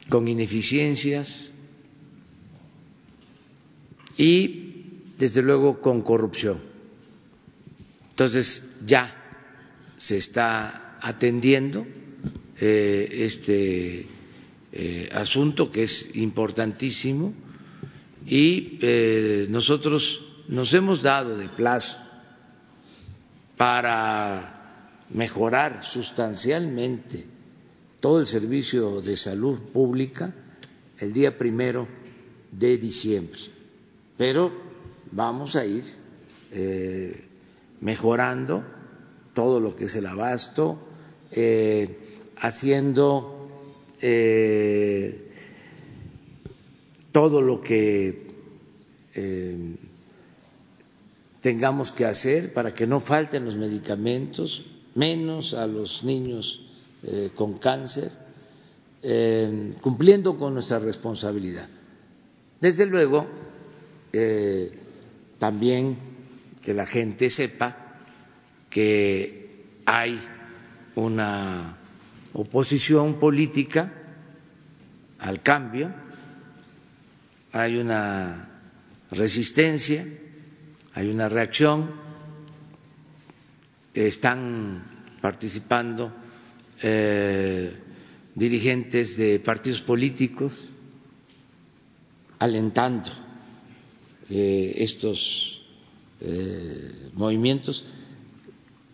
con 0.09 0.27
ineficiencias 0.27 1.51
y, 4.17 5.03
desde 5.17 5.41
luego, 5.41 5.81
con 5.81 6.01
corrupción. 6.01 6.59
Entonces, 8.11 8.75
ya 8.85 9.13
se 9.97 10.17
está 10.17 10.97
atendiendo 11.01 11.85
eh, 12.59 13.09
este 13.11 14.05
eh, 14.71 15.09
asunto 15.13 15.71
que 15.71 15.83
es 15.83 16.15
importantísimo 16.15 17.33
y 18.25 18.77
eh, 18.81 19.47
nosotros 19.49 20.24
nos 20.47 20.73
hemos 20.73 21.01
dado 21.01 21.37
de 21.37 21.49
plazo 21.49 21.99
para 23.57 25.05
mejorar 25.09 25.83
sustancialmente 25.83 27.25
todo 27.99 28.19
el 28.19 28.27
servicio 28.27 29.01
de 29.01 29.17
salud 29.17 29.59
pública 29.59 30.33
el 30.99 31.13
día 31.13 31.37
primero 31.37 31.87
de 32.51 32.77
diciembre. 32.77 33.39
Pero 34.17 34.51
vamos 35.11 35.55
a 35.55 35.65
ir 35.65 35.83
eh, 36.51 37.23
mejorando 37.81 38.63
todo 39.33 39.59
lo 39.59 39.75
que 39.75 39.85
es 39.85 39.95
el 39.95 40.05
abasto, 40.05 40.79
eh, 41.31 41.97
haciendo 42.37 43.49
eh, 44.01 45.31
todo 47.11 47.41
lo 47.41 47.61
que 47.61 48.25
tengamos 51.45 51.91
que 51.91 52.05
hacer 52.05 52.53
para 52.53 52.73
que 52.73 52.87
no 52.87 52.99
falten 52.99 53.45
los 53.45 53.55
medicamentos, 53.55 54.65
menos 54.95 55.53
a 55.53 55.67
los 55.67 56.03
niños 56.03 56.65
eh, 57.03 57.29
con 57.35 57.59
cáncer, 57.59 58.11
eh, 59.03 59.75
cumpliendo 59.79 60.39
con 60.39 60.55
nuestra 60.55 60.79
responsabilidad. 60.79 61.69
Desde 62.59 62.87
luego, 62.87 63.27
eh, 64.11 64.71
también 65.37 65.97
que 66.63 66.73
la 66.73 66.87
gente 66.87 67.29
sepa 67.29 67.77
que 68.71 69.67
hay 69.85 70.19
una 70.95 71.77
oposición 72.33 73.19
política 73.19 73.93
al 75.19 75.43
cambio, 75.43 75.93
hay 77.51 77.77
una 77.77 78.49
resistencia 79.11 80.03
hay 80.95 81.09
una 81.09 81.27
reacción, 81.27 81.91
están 83.93 84.83
participando 85.21 86.11
eh, 86.81 87.73
dirigentes 88.33 89.17
de 89.17 89.39
partidos 89.41 89.81
políticos 89.81 90.69
alentando 92.39 93.09
eh, 94.29 94.73
estos 94.77 95.61
eh, 96.21 97.09
movimientos 97.13 97.85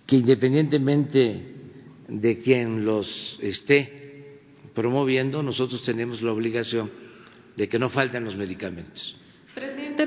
que 0.08 0.18
independientemente 0.18 1.54
de 2.08 2.38
quien 2.40 2.84
los 2.84 3.38
esté 3.44 4.40
promoviendo, 4.74 5.44
nosotros 5.44 5.84
tenemos 5.84 6.24
la 6.24 6.32
obligación 6.32 6.90
de 7.56 7.70
que 7.70 7.78
no 7.78 7.90
falten 7.90 8.24
los 8.26 8.36
medicamentos 8.36 9.21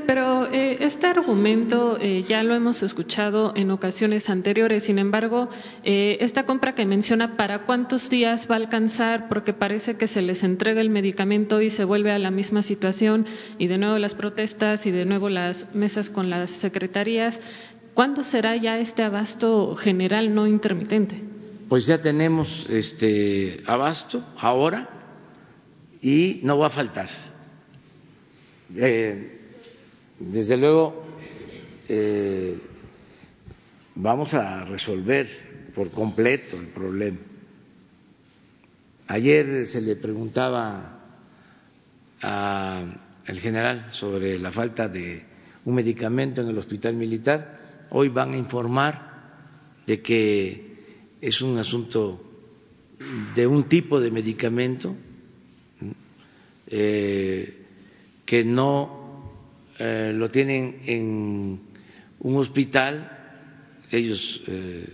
pero 0.00 0.46
eh, 0.46 0.78
este 0.80 1.06
argumento 1.06 1.98
eh, 2.00 2.24
ya 2.26 2.42
lo 2.42 2.54
hemos 2.54 2.82
escuchado 2.82 3.52
en 3.56 3.70
ocasiones 3.70 4.30
anteriores. 4.30 4.84
Sin 4.84 4.98
embargo, 4.98 5.48
eh, 5.82 6.18
esta 6.20 6.44
compra 6.46 6.74
que 6.74 6.86
menciona, 6.86 7.36
¿para 7.36 7.64
cuántos 7.64 8.10
días 8.10 8.48
va 8.50 8.54
a 8.54 8.58
alcanzar? 8.58 9.28
Porque 9.28 9.52
parece 9.52 9.96
que 9.96 10.06
se 10.06 10.22
les 10.22 10.42
entrega 10.42 10.80
el 10.80 10.90
medicamento 10.90 11.60
y 11.60 11.70
se 11.70 11.84
vuelve 11.84 12.12
a 12.12 12.18
la 12.18 12.30
misma 12.30 12.62
situación 12.62 13.26
y 13.58 13.66
de 13.66 13.78
nuevo 13.78 13.98
las 13.98 14.14
protestas 14.14 14.86
y 14.86 14.90
de 14.90 15.04
nuevo 15.04 15.28
las 15.28 15.74
mesas 15.74 16.10
con 16.10 16.30
las 16.30 16.50
secretarías. 16.50 17.40
¿Cuándo 17.94 18.22
será 18.22 18.56
ya 18.56 18.78
este 18.78 19.02
abasto 19.02 19.76
general 19.76 20.34
no 20.34 20.46
intermitente? 20.46 21.22
Pues 21.68 21.86
ya 21.86 22.00
tenemos 22.00 22.66
este 22.68 23.62
abasto 23.66 24.24
ahora 24.38 24.88
y 26.02 26.40
no 26.42 26.58
va 26.58 26.66
a 26.66 26.70
faltar. 26.70 27.08
Eh, 28.76 29.43
desde 30.30 30.56
luego, 30.56 31.04
eh, 31.88 32.58
vamos 33.94 34.34
a 34.34 34.64
resolver 34.64 35.26
por 35.74 35.90
completo 35.90 36.56
el 36.58 36.66
problema. 36.66 37.18
Ayer 39.08 39.66
se 39.66 39.82
le 39.82 39.96
preguntaba 39.96 41.00
al 42.20 43.38
general 43.38 43.88
sobre 43.90 44.38
la 44.38 44.50
falta 44.50 44.88
de 44.88 45.24
un 45.64 45.74
medicamento 45.74 46.40
en 46.40 46.48
el 46.48 46.56
hospital 46.56 46.96
militar. 46.96 47.86
Hoy 47.90 48.08
van 48.08 48.32
a 48.32 48.38
informar 48.38 49.12
de 49.86 50.00
que 50.00 51.16
es 51.20 51.42
un 51.42 51.58
asunto 51.58 52.22
de 53.34 53.46
un 53.46 53.68
tipo 53.68 54.00
de 54.00 54.10
medicamento 54.10 54.94
eh, 56.66 57.66
que 58.24 58.44
no 58.44 59.03
eh, 59.78 60.12
lo 60.14 60.30
tienen 60.30 60.80
en 60.86 61.60
un 62.20 62.36
hospital, 62.36 63.10
ellos 63.90 64.42
eh, 64.46 64.88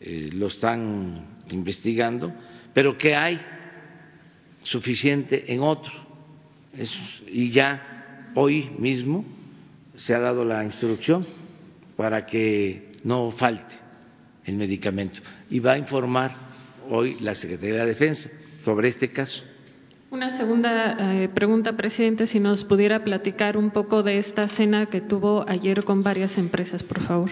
eh, 0.00 0.30
lo 0.32 0.46
están 0.46 1.26
investigando, 1.50 2.32
pero 2.74 2.96
que 2.96 3.14
hay 3.14 3.38
suficiente 4.62 5.52
en 5.52 5.60
otro. 5.62 5.92
y 7.28 7.50
ya 7.50 8.30
hoy 8.34 8.70
mismo 8.78 9.24
se 9.96 10.14
ha 10.14 10.18
dado 10.18 10.44
la 10.44 10.64
instrucción 10.64 11.26
para 11.96 12.24
que 12.26 12.92
no 13.04 13.30
falte 13.30 13.76
el 14.46 14.56
medicamento. 14.56 15.20
Y 15.50 15.60
va 15.60 15.72
a 15.72 15.78
informar 15.78 16.34
hoy 16.88 17.16
la 17.20 17.34
Secretaría 17.34 17.80
de 17.80 17.86
Defensa 17.86 18.30
sobre 18.64 18.88
este 18.88 19.10
caso. 19.10 19.42
Una 20.12 20.30
segunda 20.30 21.22
eh, 21.24 21.30
pregunta, 21.30 21.74
presidente, 21.74 22.26
si 22.26 22.38
nos 22.38 22.64
pudiera 22.64 23.02
platicar 23.02 23.56
un 23.56 23.70
poco 23.70 24.02
de 24.02 24.18
esta 24.18 24.46
cena 24.46 24.84
que 24.84 25.00
tuvo 25.00 25.46
ayer 25.48 25.84
con 25.84 26.02
varias 26.02 26.36
empresas, 26.36 26.82
por 26.82 27.00
favor. 27.00 27.30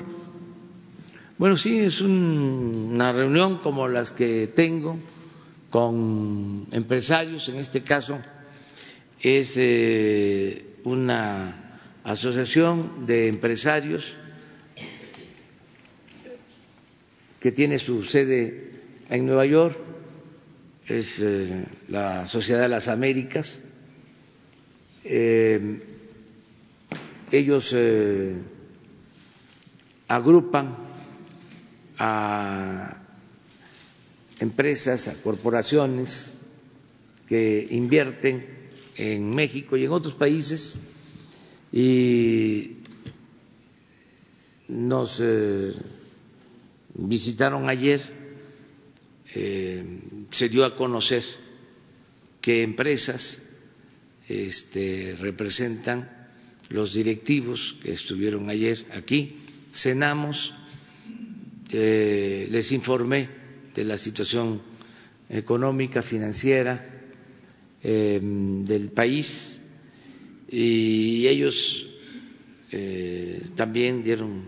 Bueno, 1.36 1.58
sí, 1.58 1.78
es 1.78 2.00
una 2.00 3.12
reunión 3.12 3.58
como 3.58 3.86
las 3.86 4.12
que 4.12 4.46
tengo 4.46 4.98
con 5.68 6.68
empresarios, 6.72 7.50
en 7.50 7.56
este 7.56 7.82
caso 7.82 8.18
es 9.20 9.56
eh, 9.58 10.64
una 10.84 11.82
asociación 12.02 13.04
de 13.04 13.28
empresarios 13.28 14.16
que 17.40 17.52
tiene 17.52 17.78
su 17.78 18.04
sede 18.04 18.72
en 19.10 19.26
Nueva 19.26 19.44
York 19.44 19.78
es 20.90 21.20
eh, 21.20 21.66
la 21.88 22.26
Sociedad 22.26 22.62
de 22.62 22.68
las 22.68 22.88
Américas. 22.88 23.60
Eh, 25.04 25.80
ellos 27.30 27.72
eh, 27.76 28.34
agrupan 30.08 30.76
a 31.96 32.96
empresas, 34.40 35.06
a 35.06 35.14
corporaciones 35.22 36.34
que 37.28 37.66
invierten 37.70 38.44
en 38.96 39.30
México 39.32 39.76
y 39.76 39.84
en 39.84 39.92
otros 39.92 40.14
países 40.14 40.80
y 41.72 42.78
nos 44.66 45.22
visitaron 46.94 47.68
ayer 47.68 48.00
se 50.30 50.48
dio 50.48 50.64
a 50.64 50.76
conocer 50.76 51.24
que 52.40 52.62
empresas 52.62 53.42
este, 54.28 55.16
representan 55.20 56.08
los 56.68 56.94
directivos 56.94 57.76
que 57.82 57.92
estuvieron 57.92 58.48
ayer 58.48 58.86
aquí, 58.94 59.36
cenamos, 59.72 60.54
eh, 61.72 62.48
les 62.50 62.72
informé 62.72 63.28
de 63.74 63.84
la 63.84 63.96
situación 63.96 64.62
económica, 65.28 66.02
financiera 66.02 66.84
eh, 67.82 68.20
del 68.22 68.90
país 68.90 69.60
y 70.50 71.26
ellos 71.26 71.86
también 73.56 74.04
dieron 74.04 74.44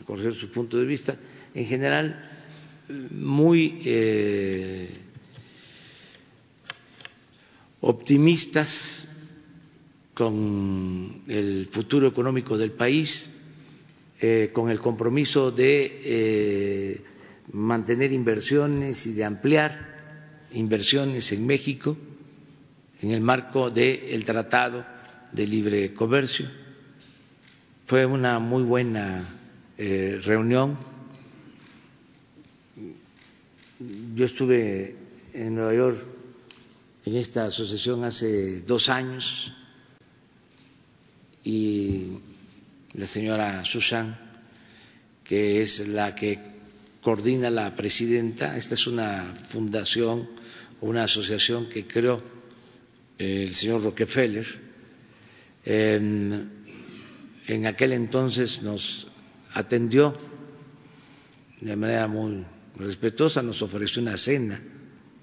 a 0.00 0.04
conocer 0.04 0.34
su 0.34 0.50
punto 0.50 0.76
de 0.78 0.84
vista. 0.84 1.16
En 1.54 1.64
general, 1.64 2.30
muy 2.88 3.80
eh, 3.84 4.88
optimistas 7.86 9.08
con 10.14 11.22
el 11.28 11.66
futuro 11.70 12.06
económico 12.08 12.56
del 12.56 12.72
país, 12.72 13.30
eh, 14.20 14.50
con 14.52 14.70
el 14.70 14.78
compromiso 14.80 15.50
de 15.50 16.00
eh, 16.04 17.04
mantener 17.52 18.12
inversiones 18.12 19.06
y 19.06 19.12
de 19.14 19.24
ampliar 19.24 20.46
inversiones 20.52 21.32
en 21.32 21.46
México 21.46 21.96
en 23.02 23.10
el 23.10 23.20
marco 23.20 23.70
del 23.70 24.24
Tratado 24.24 24.84
de 25.32 25.46
Libre 25.46 25.92
Comercio. 25.92 26.46
Fue 27.86 28.06
una 28.06 28.38
muy 28.38 28.62
buena 28.62 29.28
reunión 29.76 30.78
yo 34.14 34.24
estuve 34.24 34.94
en 35.32 35.54
Nueva 35.56 35.74
York 35.74 36.06
en 37.04 37.16
esta 37.16 37.46
asociación 37.46 38.04
hace 38.04 38.62
dos 38.62 38.88
años 38.88 39.52
y 41.42 42.18
la 42.94 43.06
señora 43.06 43.64
Susan, 43.64 44.18
que 45.24 45.60
es 45.62 45.88
la 45.88 46.14
que 46.14 46.38
coordina 47.02 47.50
la 47.50 47.74
presidenta, 47.76 48.56
esta 48.56 48.74
es 48.74 48.86
una 48.86 49.34
fundación 49.48 50.28
una 50.84 51.04
asociación 51.04 51.66
que 51.68 51.86
creó 51.86 52.20
el 53.18 53.54
señor 53.54 53.82
Rockefeller, 53.82 54.46
en 55.64 56.50
aquel 57.66 57.92
entonces 57.92 58.60
nos 58.62 59.06
atendió 59.54 60.14
de 61.60 61.76
manera 61.76 62.06
muy 62.06 62.44
respetuosa, 62.76 63.40
nos 63.42 63.62
ofreció 63.62 64.02
una 64.02 64.16
cena 64.18 64.60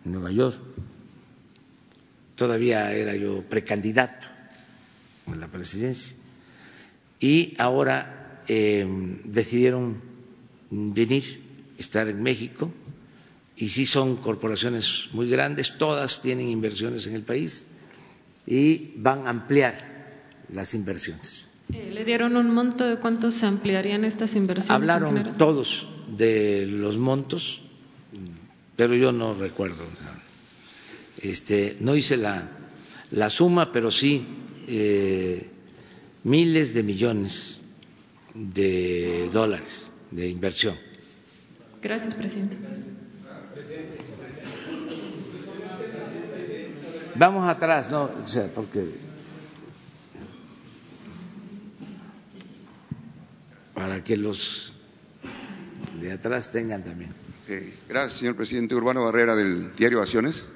en 0.03 0.11
Nueva 0.11 0.31
York. 0.31 0.57
Todavía 2.41 2.91
era 2.91 3.15
yo 3.15 3.43
precandidato 3.43 4.25
a 5.27 5.35
la 5.35 5.47
presidencia. 5.47 6.17
Y 7.19 7.53
ahora 7.59 8.41
eh, 8.47 8.83
decidieron 9.25 10.01
venir, 10.71 11.23
estar 11.77 12.07
en 12.07 12.23
México, 12.23 12.73
y 13.55 13.69
sí 13.69 13.85
son 13.85 14.15
corporaciones 14.15 15.09
muy 15.11 15.29
grandes, 15.29 15.77
todas 15.77 16.23
tienen 16.23 16.47
inversiones 16.47 17.05
en 17.05 17.13
el 17.13 17.21
país 17.21 17.67
y 18.47 18.93
van 18.95 19.27
a 19.27 19.29
ampliar 19.29 19.75
las 20.51 20.73
inversiones. 20.73 21.45
Eh, 21.71 21.91
¿Le 21.91 22.03
dieron 22.05 22.35
un 22.37 22.51
monto 22.51 22.85
de 22.85 22.97
cuánto 22.97 23.29
se 23.29 23.45
ampliarían 23.45 24.03
estas 24.03 24.35
inversiones? 24.35 24.71
Hablaron 24.71 25.37
todos 25.37 25.87
de 26.17 26.65
los 26.65 26.97
montos, 26.97 27.61
pero 28.75 28.95
yo 28.95 29.11
no 29.11 29.35
recuerdo. 29.35 29.85
Este, 31.21 31.77
no 31.79 31.95
hice 31.95 32.17
la, 32.17 32.49
la 33.11 33.29
suma, 33.29 33.71
pero 33.71 33.91
sí 33.91 34.25
eh, 34.67 35.49
miles 36.23 36.73
de 36.73 36.83
millones 36.83 37.61
de 38.33 39.29
dólares 39.31 39.91
de 40.09 40.29
inversión. 40.29 40.75
Gracias, 41.81 42.13
presidente. 42.15 42.57
Vamos 47.15 47.47
atrás, 47.47 47.91
no, 47.91 48.03
o 48.03 48.27
sea, 48.27 48.47
porque 48.47 48.85
para 53.75 54.03
que 54.03 54.15
los 54.17 54.73
de 55.99 56.11
atrás 56.13 56.51
tengan 56.51 56.83
también. 56.83 57.13
Gracias, 57.89 58.19
señor 58.19 58.35
presidente. 58.35 58.73
Urbano 58.75 59.03
Barrera, 59.03 59.35
del 59.35 59.75
diario 59.75 60.01
Acciones. 60.01 60.47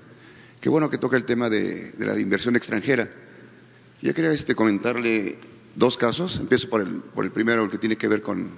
Qué 0.66 0.70
bueno 0.70 0.90
que 0.90 0.98
toca 0.98 1.16
el 1.16 1.26
tema 1.26 1.48
de, 1.48 1.94
la 2.00 2.20
inversión 2.20 2.56
extranjera. 2.56 3.08
Yo 4.02 4.16
quería 4.16 4.32
este, 4.32 4.56
comentarle 4.56 5.38
dos 5.76 5.96
casos. 5.96 6.38
Empiezo 6.38 6.72
por 6.72 6.82
el, 6.82 7.02
por 7.02 7.24
el 7.24 7.30
primero, 7.30 7.64
el 7.64 7.70
que 7.70 7.78
tiene 7.78 7.98
que 7.98 8.08
ver 8.08 8.24
con, 8.24 8.50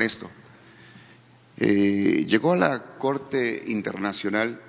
esto. 0.00 0.28
Eh, 1.58 2.24
llegó 2.26 2.54
a 2.54 2.56
la 2.56 2.82
Corte 2.98 3.62
Internacional 3.68 4.60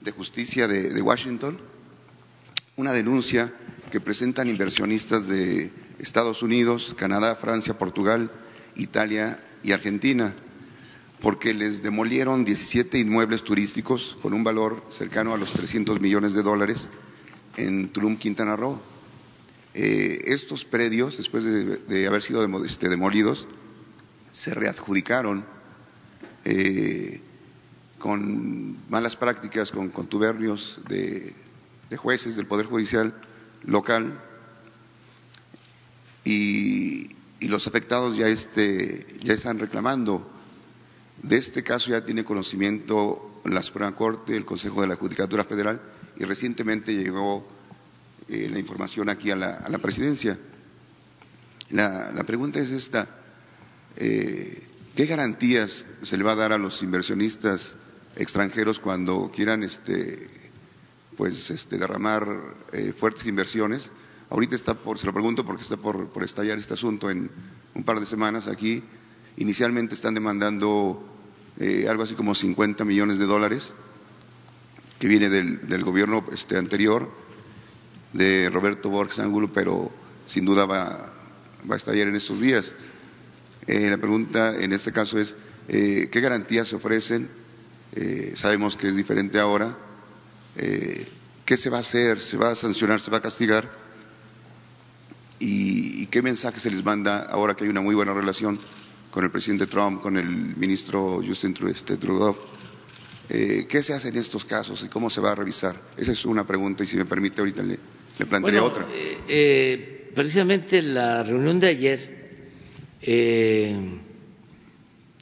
de 0.00 0.12
Justicia 0.12 0.68
de 0.68 1.02
Washington 1.02 1.58
una 2.76 2.92
denuncia 2.92 3.52
que 3.90 3.98
presentan 3.98 4.48
inversionistas 4.48 5.26
de 5.26 5.72
Estados 5.98 6.44
Unidos, 6.44 6.94
Canadá, 6.96 7.34
Francia, 7.34 7.76
Portugal, 7.76 8.30
Italia 8.76 9.42
y 9.64 9.72
Argentina, 9.72 10.36
porque 11.24 11.54
les 11.54 11.82
demolieron 11.82 12.44
17 12.44 12.98
inmuebles 12.98 13.44
turísticos 13.44 14.18
con 14.20 14.34
un 14.34 14.44
valor 14.44 14.84
cercano 14.90 15.32
a 15.32 15.38
los 15.38 15.54
300 15.54 15.98
millones 15.98 16.34
de 16.34 16.42
dólares 16.42 16.90
en 17.56 17.88
Tulum, 17.88 18.18
Quintana 18.18 18.56
Roo. 18.56 18.78
Eh, 19.72 20.20
estos 20.26 20.66
predios, 20.66 21.16
después 21.16 21.42
de, 21.42 22.06
haber 22.06 22.20
sido 22.20 22.44
este, 22.66 22.90
demolidos, 22.90 23.48
se 24.32 24.52
readjudicaron 24.52 25.46
eh, 26.44 27.22
con 27.98 28.76
malas 28.90 29.16
prácticas, 29.16 29.70
con 29.70 29.88
contubernios 29.88 30.82
de, 30.90 31.32
jueces 31.96 32.36
del 32.36 32.46
Poder 32.46 32.66
Judicial 32.66 33.14
local 33.62 34.20
y, 36.22 37.08
los 37.40 37.66
afectados 37.66 38.18
ya, 38.18 38.26
este, 38.26 39.06
ya 39.22 39.32
están 39.32 39.58
reclamando. 39.58 40.33
De 41.24 41.38
este 41.38 41.62
caso 41.62 41.90
ya 41.90 42.04
tiene 42.04 42.22
conocimiento 42.22 43.40
la 43.46 43.62
Suprema 43.62 43.96
Corte, 43.96 44.36
el 44.36 44.44
Consejo 44.44 44.82
de 44.82 44.88
la 44.88 44.96
Judicatura 44.96 45.42
Federal 45.42 45.80
y 46.18 46.24
recientemente 46.24 46.94
llegó 46.94 47.48
eh, 48.28 48.50
la 48.52 48.58
información 48.58 49.08
aquí 49.08 49.30
a 49.30 49.36
la, 49.36 49.78
presidencia. 49.78 50.38
La, 51.70 52.24
pregunta 52.26 52.60
es 52.60 52.70
esta. 52.70 53.08
Eh, 53.96 54.66
¿Qué 54.94 55.06
garantías 55.06 55.86
se 56.02 56.18
le 56.18 56.24
va 56.24 56.32
a 56.32 56.36
dar 56.36 56.52
a 56.52 56.58
los 56.58 56.82
inversionistas 56.82 57.74
extranjeros 58.16 58.78
cuando 58.78 59.32
quieran 59.34 59.62
este, 59.62 60.28
pues, 61.16 61.50
este, 61.50 61.78
derramar 61.78 62.28
eh, 62.72 62.92
fuertes 62.94 63.24
inversiones? 63.24 63.90
Ahorita 64.28 64.56
está 64.56 64.74
por, 64.74 64.98
se 64.98 65.06
lo 65.06 65.14
pregunto 65.14 65.46
porque 65.46 65.62
está 65.62 65.78
por, 65.78 66.10
estallar 66.22 66.58
este 66.58 66.74
asunto 66.74 67.08
en 67.08 67.30
un 67.74 67.82
par 67.82 67.98
de 67.98 68.04
semanas 68.04 68.46
aquí. 68.46 68.82
Inicialmente 69.38 69.94
están 69.94 70.12
demandando 70.12 71.13
eh, 71.60 71.86
algo 71.88 72.02
así 72.02 72.14
como 72.14 72.34
50 72.34 72.84
millones 72.84 73.18
de 73.18 73.26
dólares 73.26 73.74
que 74.98 75.08
viene 75.08 75.28
del, 75.28 75.66
del 75.66 75.84
gobierno 75.84 76.24
este, 76.32 76.56
anterior 76.56 77.10
de 78.14 78.48
Roberto 78.50 78.88
Borges 78.88 79.18
Ángulo, 79.18 79.52
pero 79.52 79.92
sin 80.26 80.44
duda 80.44 80.64
va, 80.64 81.10
a 81.68 81.76
estallar 81.76 82.08
en 82.08 82.16
estos 82.16 82.40
días. 82.40 82.72
Eh, 83.66 83.90
la 83.90 83.98
pregunta 83.98 84.54
en 84.56 84.72
este 84.72 84.92
caso 84.92 85.18
es, 85.18 85.34
eh, 85.68 86.08
¿qué 86.10 86.20
garantías 86.20 86.68
se 86.68 86.76
ofrecen? 86.76 87.28
Eh, 87.94 88.32
sabemos 88.36 88.76
que 88.76 88.88
es 88.88 88.96
diferente 88.96 89.38
ahora. 89.38 89.76
¿Qué 90.56 91.56
se 91.56 91.68
va 91.68 91.78
a 91.78 91.80
hacer? 91.80 92.20
¿Se 92.20 92.36
va 92.36 92.52
a 92.52 92.56
sancionar? 92.56 93.00
¿Se 93.00 93.10
va 93.10 93.18
a 93.18 93.22
castigar? 93.22 93.70
¿Y, 95.40 96.02
y 96.02 96.06
qué 96.06 96.22
mensaje 96.22 96.60
se 96.60 96.70
les 96.70 96.84
manda 96.84 97.18
ahora 97.24 97.54
que 97.54 97.64
hay 97.64 97.70
una 97.70 97.80
muy 97.80 97.94
buena 97.94 98.14
relación 98.14 98.60
con 99.14 99.22
el 99.22 99.30
presidente 99.30 99.68
Trump, 99.68 100.02
con 100.02 100.16
el 100.16 100.26
ministro 100.26 101.22
Justin 101.24 101.54
Trudeau? 101.54 102.34
Eh, 103.28 103.64
¿Qué 103.68 103.80
se 103.80 103.94
hace 103.94 104.08
en 104.08 104.16
estos 104.16 104.44
casos 104.44 104.82
y 104.82 104.88
cómo 104.88 105.08
se 105.08 105.20
va 105.20 105.30
a 105.30 105.34
revisar? 105.36 105.80
Esa 105.96 106.10
es 106.10 106.24
una 106.24 106.44
pregunta 106.44 106.82
y 106.82 106.88
si 106.88 106.96
me 106.96 107.04
permite 107.04 107.40
ahorita 107.40 107.62
le, 107.62 107.78
le 108.18 108.26
plantearía 108.26 108.60
bueno, 108.60 108.74
otra. 108.74 108.88
Eh, 108.92 109.18
eh, 109.28 110.10
precisamente 110.16 110.82
la 110.82 111.22
reunión 111.22 111.60
de 111.60 111.68
ayer 111.68 112.24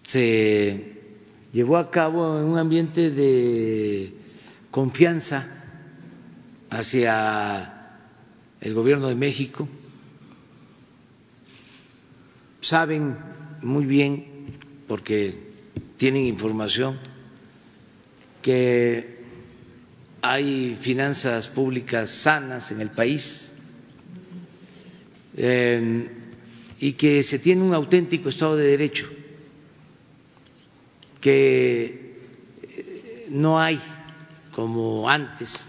se 0.05 0.93
llevó 1.53 1.77
a 1.77 1.91
cabo 1.91 2.39
en 2.39 2.47
un 2.47 2.57
ambiente 2.57 3.11
de 3.11 4.15
confianza 4.71 5.47
hacia 6.71 7.99
el 8.59 8.73
gobierno 8.73 9.09
de 9.09 9.17
México. 9.17 9.69
Saben 12.63 13.32
muy 13.63 13.87
bien, 13.87 14.27
porque 14.89 15.35
tienen 15.97 16.27
información, 16.27 16.99
que 18.43 19.23
hay 20.21 20.77
finanzas 20.81 21.49
públicas 21.49 22.11
sanas 22.11 22.71
en 22.73 22.81
el 22.81 22.91
país 22.91 23.53
eh, 25.37 26.09
y 26.81 26.93
que 26.95 27.23
se 27.23 27.39
tiene 27.39 27.63
un 27.63 27.75
auténtico 27.75 28.29
Estado 28.29 28.57
de 28.57 28.67
Derecho, 28.67 29.09
que 31.21 32.13
no 33.31 33.61
hay, 33.61 33.81
como 34.53 35.09
antes, 35.09 35.69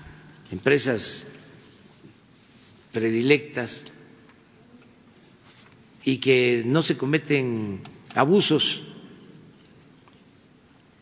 empresas 0.52 1.28
predilectas 2.92 3.86
y 6.06 6.18
que 6.18 6.64
no 6.66 6.82
se 6.82 6.98
cometen 6.98 7.82
abusos, 8.16 8.84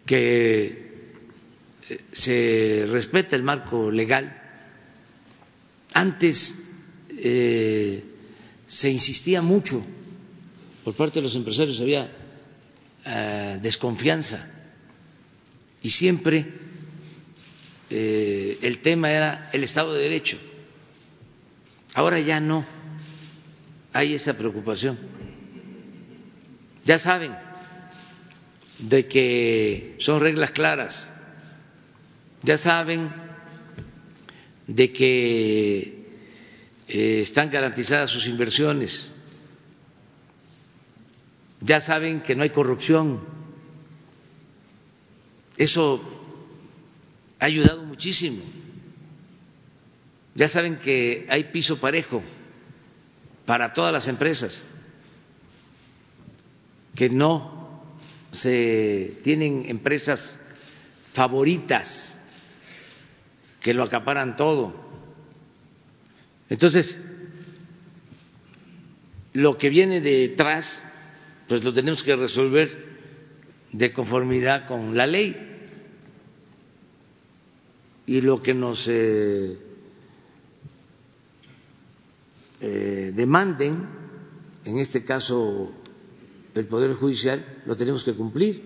que 0.05 0.91
se 2.11 2.87
respeta 2.89 3.35
el 3.35 3.43
marco 3.43 3.91
legal. 3.91 4.37
Antes 5.93 6.67
eh, 7.09 8.03
se 8.67 8.89
insistía 8.89 9.41
mucho 9.41 9.83
por 10.83 10.95
parte 10.95 11.19
de 11.19 11.23
los 11.23 11.35
empresarios, 11.35 11.79
había 11.79 12.09
eh, 13.05 13.59
desconfianza 13.61 14.49
y 15.81 15.89
siempre 15.89 16.47
eh, 17.89 18.57
el 18.61 18.79
tema 18.79 19.11
era 19.11 19.49
el 19.53 19.63
Estado 19.63 19.93
de 19.93 20.03
Derecho. 20.03 20.37
Ahora 21.93 22.19
ya 22.19 22.39
no 22.39 22.65
hay 23.93 24.13
esa 24.13 24.33
preocupación. 24.33 24.97
Ya 26.85 26.97
saben 26.97 27.35
de 28.79 29.07
que 29.07 29.95
son 29.99 30.19
reglas 30.19 30.51
claras 30.51 31.11
ya 32.43 32.57
saben 32.57 33.11
de 34.67 34.91
que 34.91 36.05
eh, 36.87 37.21
están 37.21 37.51
garantizadas 37.51 38.09
sus 38.09 38.25
inversiones, 38.27 39.11
ya 41.61 41.79
saben 41.81 42.21
que 42.21 42.35
no 42.35 42.43
hay 42.43 42.49
corrupción. 42.49 43.21
Eso 45.57 46.01
ha 47.39 47.45
ayudado 47.45 47.83
muchísimo. 47.83 48.41
Ya 50.33 50.47
saben 50.47 50.77
que 50.77 51.27
hay 51.29 51.43
piso 51.45 51.77
parejo 51.77 52.23
para 53.45 53.73
todas 53.73 53.91
las 53.91 54.07
empresas, 54.07 54.63
que 56.95 57.09
no 57.09 57.81
se 58.31 59.17
tienen 59.23 59.63
empresas 59.67 60.39
favoritas 61.11 62.17
que 63.61 63.73
lo 63.73 63.83
acaparan 63.83 64.35
todo. 64.35 64.73
Entonces, 66.49 66.99
lo 69.33 69.57
que 69.57 69.69
viene 69.69 70.01
detrás, 70.01 70.83
pues 71.47 71.63
lo 71.63 71.73
tenemos 71.73 72.03
que 72.03 72.15
resolver 72.15 72.91
de 73.71 73.93
conformidad 73.93 74.67
con 74.67 74.97
la 74.97 75.07
ley. 75.07 75.47
Y 78.05 78.21
lo 78.21 78.41
que 78.41 78.53
nos 78.53 78.87
eh, 78.89 79.57
eh, 82.63 83.11
demanden, 83.15 83.87
en 84.65 84.77
este 84.77 85.03
caso 85.03 85.71
el 86.53 86.67
Poder 86.67 86.93
Judicial, 86.93 87.43
lo 87.65 87.75
tenemos 87.75 88.03
que 88.03 88.13
cumplir, 88.13 88.61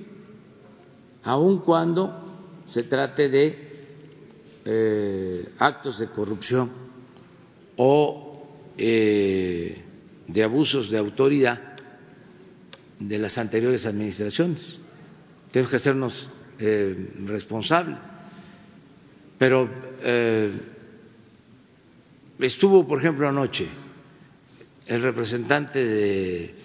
aun 1.24 1.60
cuando 1.60 2.12
se 2.66 2.84
trate 2.84 3.30
de 3.30 3.58
eh, 4.66 5.48
actos 5.60 6.00
de 6.00 6.08
corrupción 6.08 6.72
o 7.78 8.44
eh, 8.78 9.82
de 10.28 10.44
abusos 10.44 10.90
de 10.90 10.98
autoridad 10.98 11.78
de 13.00 13.18
las 13.18 13.38
anteriores 13.38 13.86
administraciones. 13.86 14.80
Tenemos 15.52 15.70
que 15.70 15.78
hacernos 15.78 16.28
responsables. 17.26 17.98
Pero 19.38 19.70
estuvo, 22.40 22.88
por 22.88 23.00
ejemplo, 23.00 23.28
anoche 23.28 23.68
el 24.88 25.02
representante 25.02 25.84
de 25.84 26.56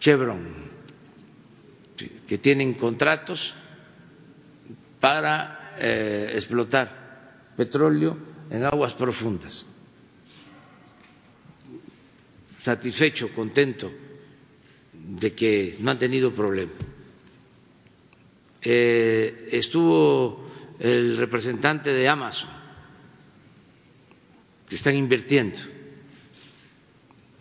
Chevron, 0.00 0.40
que 2.26 2.38
tienen 2.38 2.74
contratos 2.74 3.54
para 5.00 5.76
explotar 6.34 7.52
petróleo 7.56 8.16
en 8.50 8.64
aguas 8.64 8.94
profundas. 8.94 9.66
satisfecho, 12.58 13.30
contento 13.34 13.90
de 14.92 15.32
que 15.32 15.76
no 15.80 15.90
han 15.90 15.98
tenido 15.98 16.32
problema. 16.34 16.72
Eh, 18.62 19.48
estuvo 19.52 20.44
el 20.80 21.16
representante 21.16 21.92
de 21.92 22.08
Amazon, 22.08 22.50
que 24.68 24.74
están 24.74 24.96
invirtiendo 24.96 25.58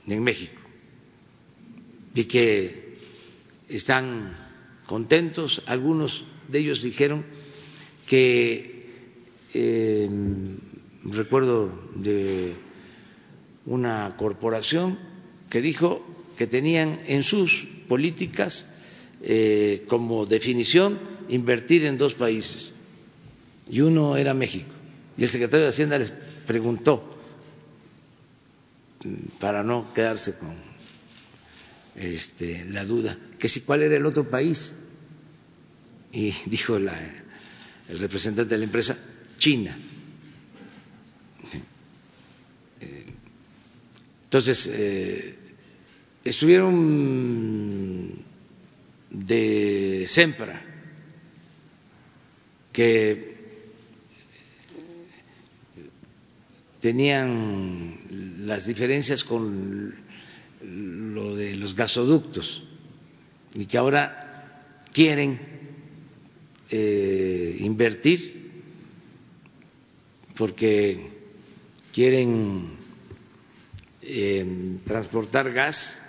en 0.07 0.23
México 0.23 0.61
y 2.13 2.25
que 2.25 2.97
están 3.69 4.35
contentos. 4.87 5.61
Algunos 5.67 6.25
de 6.47 6.59
ellos 6.59 6.81
dijeron 6.81 7.25
que 8.07 8.89
eh, 9.53 10.09
recuerdo 11.03 11.77
de 11.95 12.53
una 13.65 14.15
corporación 14.17 14.97
que 15.49 15.61
dijo 15.61 16.05
que 16.37 16.47
tenían 16.47 16.99
en 17.07 17.23
sus 17.23 17.67
políticas 17.87 18.73
eh, 19.21 19.83
como 19.87 20.25
definición 20.25 20.99
invertir 21.29 21.85
en 21.85 21.97
dos 21.97 22.13
países 22.13 22.73
y 23.69 23.81
uno 23.81 24.17
era 24.17 24.33
México. 24.33 24.69
Y 25.17 25.23
el 25.23 25.29
secretario 25.29 25.65
de 25.65 25.69
Hacienda 25.71 25.97
les 25.97 26.11
preguntó, 26.45 27.16
para 29.39 29.63
no 29.63 29.93
quedarse 29.93 30.37
con 30.37 30.55
este, 31.95 32.65
la 32.65 32.85
duda, 32.85 33.17
que 33.39 33.49
si 33.49 33.61
cuál 33.61 33.81
era 33.83 33.97
el 33.97 34.05
otro 34.05 34.29
país. 34.29 34.77
Y 36.11 36.33
dijo 36.45 36.79
la, 36.79 36.93
el 37.89 37.99
representante 37.99 38.53
de 38.53 38.59
la 38.59 38.63
empresa, 38.65 38.97
China. 39.37 39.77
Entonces, 44.27 44.69
eh, 44.73 45.35
estuvieron 46.25 48.13
de 49.09 50.03
Sempra, 50.05 50.61
que 52.73 53.36
tenían 56.81 57.99
las 58.45 58.65
diferencias 58.65 59.23
con 59.23 59.95
lo 60.61 61.35
de 61.35 61.55
los 61.55 61.75
gasoductos 61.75 62.63
y 63.53 63.65
que 63.65 63.77
ahora 63.77 64.83
quieren 64.93 65.39
eh, 66.69 67.57
invertir 67.59 68.51
porque 70.35 71.11
quieren 71.93 72.77
eh, 74.01 74.77
transportar 74.85 75.51
gas 75.51 76.01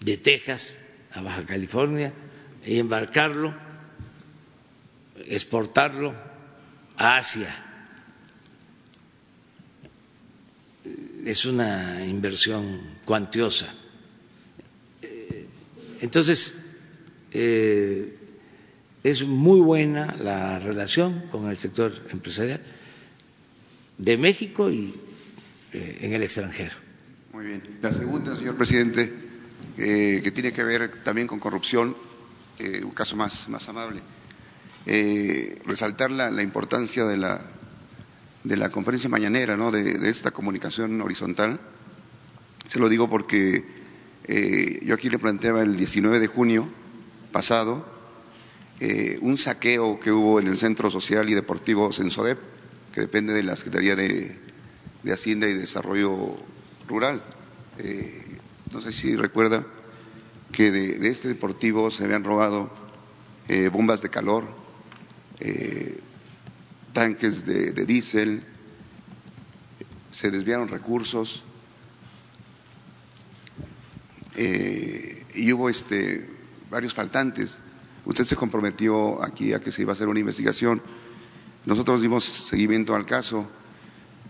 de 0.00 0.16
Texas 0.16 0.78
a 1.12 1.22
Baja 1.22 1.44
California 1.44 2.12
y 2.64 2.78
embarcarlo, 2.78 3.54
exportarlo 5.26 6.14
a 6.96 7.16
Asia 7.16 7.65
es 11.26 11.44
una 11.44 12.06
inversión 12.06 12.80
cuantiosa. 13.04 13.66
Eh, 15.02 15.48
entonces, 16.00 16.62
eh, 17.32 18.16
es 19.02 19.24
muy 19.24 19.58
buena 19.58 20.14
la 20.14 20.60
relación 20.60 21.24
con 21.32 21.50
el 21.50 21.58
sector 21.58 21.92
empresarial 22.10 22.60
de 23.98 24.16
México 24.16 24.70
y 24.70 24.94
eh, 25.72 25.98
en 26.02 26.12
el 26.12 26.22
extranjero. 26.22 26.76
Muy 27.32 27.46
bien. 27.46 27.62
La 27.82 27.92
segunda, 27.92 28.36
señor 28.36 28.56
presidente, 28.56 29.12
que 29.76 30.32
tiene 30.32 30.52
que 30.52 30.62
ver 30.62 31.02
también 31.02 31.26
con 31.26 31.40
corrupción, 31.40 31.96
un 32.60 32.90
caso 32.92 33.16
más, 33.16 33.48
más 33.48 33.68
amable. 33.68 34.00
resaltar 35.66 36.10
la 36.12 36.42
importancia 36.42 37.04
de 37.04 37.16
la 37.16 37.40
de 38.46 38.56
la 38.56 38.70
conferencia 38.70 39.10
mañanera, 39.10 39.56
¿no? 39.56 39.72
de, 39.72 40.08
esta 40.08 40.30
comunicación 40.30 41.00
horizontal. 41.00 41.58
Se 42.68 42.78
lo 42.78 42.88
digo 42.88 43.10
porque 43.10 43.64
eh, 44.24 44.80
yo 44.84 44.94
aquí 44.94 45.10
le 45.10 45.18
planteaba 45.18 45.62
el 45.62 45.76
19 45.76 46.20
de 46.20 46.26
junio 46.28 46.68
pasado 47.32 47.84
eh, 48.78 49.18
un 49.20 49.36
saqueo 49.36 49.98
que 49.98 50.12
hubo 50.12 50.38
en 50.38 50.46
el 50.46 50.58
Centro 50.58 50.92
Social 50.92 51.28
y 51.28 51.34
Deportivo 51.34 51.92
Sensodep, 51.92 52.38
que 52.92 53.00
depende 53.00 53.32
de 53.34 53.42
la 53.42 53.56
Secretaría 53.56 53.96
de, 53.96 54.38
Hacienda 55.12 55.48
y 55.48 55.54
Desarrollo 55.54 56.36
Rural. 56.88 57.22
Eh, 57.78 58.38
no 58.72 58.80
sé 58.80 58.92
si 58.92 59.16
recuerda 59.16 59.66
que 60.52 60.70
de, 60.70 61.08
este 61.08 61.28
deportivo 61.28 61.90
se 61.90 62.04
habían 62.04 62.22
robado 62.22 62.70
bombas 63.72 64.02
de 64.02 64.10
calor, 64.10 64.44
tanques 66.96 67.44
de, 67.44 67.72
diésel, 67.84 68.42
se 70.10 70.30
desviaron 70.30 70.66
recursos 70.68 71.42
eh, 74.34 75.22
y 75.34 75.52
hubo 75.52 75.68
este, 75.68 76.26
varios 76.70 76.94
faltantes. 76.94 77.58
Usted 78.06 78.24
se 78.24 78.34
comprometió 78.34 79.22
aquí 79.22 79.52
a 79.52 79.60
que 79.60 79.72
se 79.72 79.82
iba 79.82 79.92
a 79.92 79.94
hacer 79.94 80.08
una 80.08 80.20
investigación. 80.20 80.80
Nosotros 81.66 82.00
dimos 82.00 82.24
seguimiento 82.24 82.94
al 82.94 83.04
caso, 83.04 83.46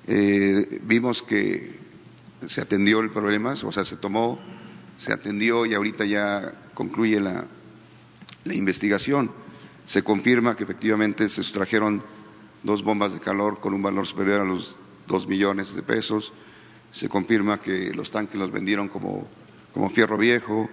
eh, 0.08 0.80
vimos 0.82 1.22
que 1.22 1.78
se 2.48 2.62
atendió 2.62 2.98
el 2.98 3.12
problema, 3.12 3.52
o 3.62 3.70
sea, 3.70 3.84
se 3.84 3.94
tomó, 3.96 4.40
se 4.96 5.12
atendió 5.12 5.66
y 5.66 5.74
ahorita 5.74 6.04
ya 6.04 6.52
concluye 6.74 7.20
la, 7.20 7.46
la 8.44 8.54
investigación. 8.56 9.30
Se 9.84 10.02
confirma 10.02 10.56
que 10.56 10.64
efectivamente 10.64 11.28
se 11.28 11.44
sustrajeron 11.44 12.02
dos 12.66 12.82
bombas 12.82 13.14
de 13.14 13.20
calor 13.20 13.60
con 13.60 13.72
un 13.72 13.82
valor 13.82 14.06
superior 14.06 14.40
a 14.40 14.44
los 14.44 14.76
dos 15.06 15.26
millones 15.26 15.74
de 15.74 15.82
pesos. 15.82 16.32
Se 16.92 17.08
confirma 17.08 17.60
que 17.60 17.94
los 17.94 18.10
tanques 18.10 18.36
los 18.36 18.50
vendieron 18.50 18.88
como, 18.88 19.26
como 19.72 19.88
fierro 19.88 20.18
viejo. 20.18 20.68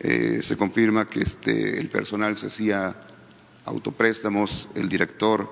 Eh, 0.00 0.40
se 0.42 0.56
confirma 0.56 1.06
que 1.06 1.20
este, 1.20 1.78
el 1.78 1.88
personal 1.88 2.36
se 2.36 2.48
hacía 2.48 2.96
autopréstamos, 3.66 4.70
el 4.74 4.88
director 4.88 5.50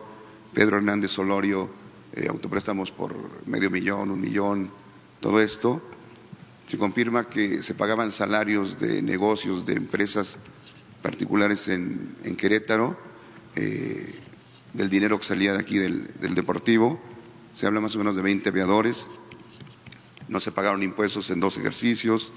Pedro 0.55 0.77
Hernández 0.77 1.11
Solorio, 1.11 1.68
eh, 2.14 2.29
autopréstamos 2.29 2.92
por 2.92 3.14
medio 3.47 3.70
millón, 3.70 4.11
un 4.11 4.20
millón, 4.20 4.70
todo 5.20 5.40
esto. 5.40 5.83
Se 6.68 6.79
confirma 6.79 7.29
que 7.29 7.62
se 7.62 7.75
pagaban 7.75 8.12
salarios 8.12 8.79
de 8.79 9.03
negocios 9.03 9.66
de 9.66 9.75
empresas 9.75 10.38
particulares 11.03 11.68
en, 11.68 12.16
en 12.25 12.37
Querétaro. 12.37 12.97
Eh, 13.57 14.14
del 14.75 14.91
dinero 14.91 15.19
que 15.19 15.25
salía 15.25 15.53
de 15.53 15.61
aquí 15.61 15.79
del, 15.79 16.13
Deportivo. 16.35 17.01
Se 17.55 17.67
habla 17.67 17.81
más 17.81 17.95
o 17.95 17.99
menos 17.99 18.17
de 18.17 18.23
20 18.23 18.49
aviadores. 18.49 19.09
No 20.29 20.41
se 20.41 20.53
pagaron 20.53 20.83
impuestos 20.83 21.31
en 21.31 21.41
dos 21.41 21.57
ejercicios 21.57 22.33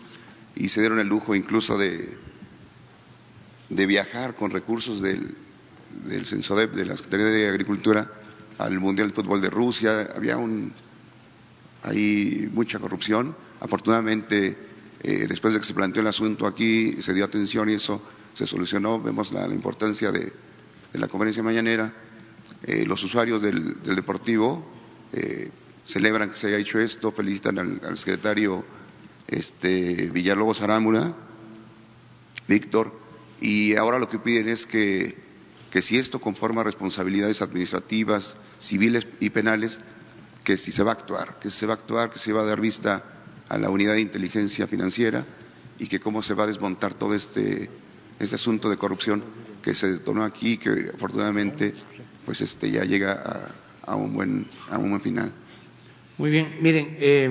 y 0.55 0.69
se 0.69 0.79
dieron 0.79 0.99
el 0.99 1.07
lujo 1.07 1.35
incluso 1.35 1.77
de, 1.77 2.15
de 3.69 3.85
viajar 3.85 4.35
con 4.35 4.51
recursos 4.51 5.01
del, 5.01 5.35
del 6.05 6.25
de 6.25 6.85
la 6.85 6.95
Secretaría 6.97 7.25
de 7.25 7.49
Agricultura, 7.49 8.11
al 8.59 8.79
Mundial 8.79 9.09
de 9.09 9.13
Fútbol 9.15 9.41
de 9.41 9.49
Rusia. 9.49 10.09
Había 10.15 10.37
un, 10.37 10.71
hay 11.83 12.49
mucha 12.53 12.77
corrupción. 12.77 13.35
Afortunadamente, 13.59 14.55
eh, 15.01 15.25
después 15.27 15.55
de 15.55 15.59
que 15.59 15.65
se 15.65 15.73
planteó 15.73 16.01
el 16.01 16.07
asunto 16.07 16.45
aquí, 16.45 17.01
se 17.01 17.13
dio 17.13 17.25
atención 17.25 17.67
y 17.69 17.73
eso 17.73 18.01
se 18.35 18.45
solucionó. 18.45 19.01
Vemos 19.01 19.31
la, 19.31 19.47
importancia 19.47 20.11
de, 20.11 20.31
de 20.93 20.99
la 20.99 21.07
conferencia 21.07 21.41
mañanera 21.41 21.91
eh, 22.63 22.85
los 22.85 23.03
usuarios 23.03 23.41
del, 23.41 23.81
Deportivo 23.83 24.65
eh, 25.13 25.51
celebran 25.85 26.29
que 26.29 26.37
se 26.37 26.47
haya 26.47 26.57
hecho 26.57 26.79
esto, 26.79 27.11
felicitan 27.11 27.79
al, 27.83 27.97
secretario 27.97 28.65
este, 29.27 30.09
Villalobos 30.11 30.61
Arámula, 30.61 31.15
Víctor, 32.47 32.93
y 33.39 33.75
ahora 33.75 33.99
lo 33.99 34.09
que 34.09 34.19
piden 34.19 34.49
es 34.49 34.65
que, 34.65 35.17
que 35.71 35.81
si 35.81 35.97
esto 35.97 36.19
conforma 36.19 36.63
responsabilidades 36.63 37.41
administrativas, 37.41 38.37
civiles 38.59 39.07
y 39.19 39.29
penales, 39.29 39.79
que 40.43 40.57
si 40.57 40.71
se 40.71 40.83
va 40.83 40.91
a 40.91 40.95
actuar, 40.95 41.39
que 41.39 41.51
se 41.51 41.65
va 41.65 41.73
a 41.73 41.77
actuar, 41.77 42.09
que 42.09 42.19
se 42.19 42.33
va 42.33 42.41
a 42.41 42.45
dar 42.45 42.61
vista 42.61 43.03
a 43.49 43.57
la 43.57 43.69
unidad 43.69 43.93
de 43.93 44.01
inteligencia 44.01 44.67
financiera 44.67 45.25
y 45.79 45.87
que 45.87 45.99
cómo 45.99 46.23
se 46.23 46.33
va 46.33 46.45
a 46.45 46.47
desmontar 46.47 46.93
todo 46.93 47.13
este, 47.13 47.69
este 48.19 48.35
asunto 48.35 48.69
de 48.69 48.77
corrupción 48.77 49.23
que 49.67 49.75
se 49.75 49.91
detonó 49.91 50.23
aquí, 50.23 50.55
que 50.57 50.91
afortunadamente 50.95 51.73
pues 52.25 52.39
este 52.39 52.71
ya 52.71 52.85
llega 52.85 53.51
a, 53.85 53.95
un 53.97 54.13
buen 54.13 55.01
final. 55.01 55.33
Muy 56.17 56.29
bien, 56.31 56.55
miren, 56.61 56.95
eh, 56.99 57.29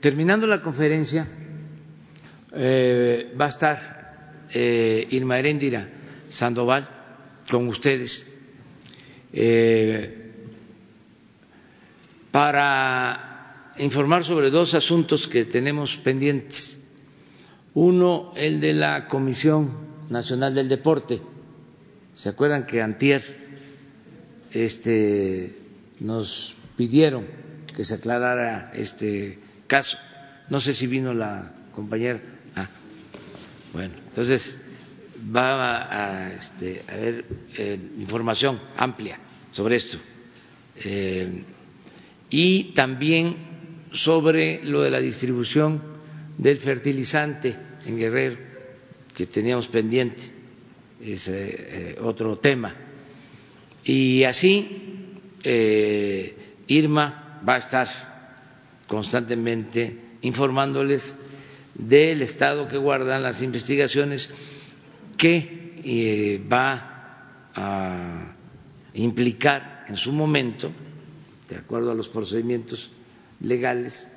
terminando 0.00 0.48
la 0.48 0.60
conferencia 0.60 1.28
eh, 2.52 3.32
va 3.40 3.44
a 3.44 3.48
estar 3.48 4.46
eh, 4.52 5.06
Irma 5.10 5.38
Heréndira 5.38 5.88
Sandoval 6.28 6.88
con 7.48 7.68
ustedes 7.68 8.40
para 12.32 13.70
informar 13.78 14.24
sobre 14.24 14.50
dos 14.50 14.74
asuntos 14.74 15.28
que 15.28 15.44
tenemos 15.44 15.98
pendientes. 15.98 16.80
Uno, 17.74 18.32
el 18.34 18.60
de 18.60 18.72
la 18.72 19.06
Comisión 19.06 19.70
Nacional 20.08 20.56
del 20.56 20.68
Deporte. 20.68 21.29
¿Se 22.20 22.28
acuerdan 22.28 22.66
que 22.66 22.82
antier 22.82 23.22
este, 24.52 25.56
nos 26.00 26.54
pidieron 26.76 27.26
que 27.74 27.82
se 27.82 27.94
aclarara 27.94 28.72
este 28.74 29.38
caso? 29.66 29.96
No 30.50 30.60
sé 30.60 30.74
si 30.74 30.86
vino 30.86 31.14
la 31.14 31.50
compañera. 31.74 32.20
Ah, 32.56 32.68
bueno, 33.72 33.94
entonces 34.06 34.58
va 35.34 36.26
a, 36.26 36.34
este, 36.34 36.82
haber 36.88 37.24
eh, 37.56 37.80
información 37.96 38.60
amplia 38.76 39.18
sobre 39.50 39.76
esto. 39.76 39.96
Eh, 40.84 41.42
y 42.28 42.74
también 42.74 43.34
sobre 43.92 44.62
lo 44.62 44.82
de 44.82 44.90
la 44.90 45.00
distribución 45.00 45.80
del 46.36 46.58
fertilizante 46.58 47.56
en 47.86 47.96
Guerrero, 47.96 48.36
que 49.16 49.24
teníamos 49.24 49.68
pendiente, 49.68 50.39
es 51.02 51.28
eh, 51.28 51.96
otro 52.02 52.36
tema. 52.38 52.74
Y 53.84 54.24
así 54.24 54.86
Irma 56.66 57.40
va 57.48 57.54
a 57.54 57.58
estar 57.58 57.88
constantemente 58.86 59.96
informándoles 60.22 61.18
del 61.74 62.22
estado 62.22 62.68
que 62.68 62.76
guardan 62.76 63.22
las 63.22 63.42
investigaciones 63.42 64.30
que 65.16 65.74
eh, 65.84 66.44
va 66.52 67.46
a 67.54 68.34
implicar 68.94 69.84
en 69.88 69.96
su 69.96 70.12
momento, 70.12 70.70
de 71.48 71.56
acuerdo 71.56 71.90
a 71.92 71.94
los 71.94 72.08
procedimientos 72.08 72.90
legales, 73.40 74.12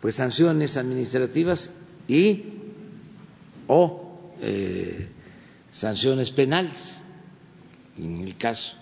pues 0.00 0.14
sanciones 0.16 0.76
administrativas 0.76 1.76
y 2.08 2.44
o 3.66 4.34
eh, 4.40 5.08
sanciones 5.70 6.30
penales 6.30 7.02
en 7.98 8.20
el 8.20 8.36
caso 8.36 8.76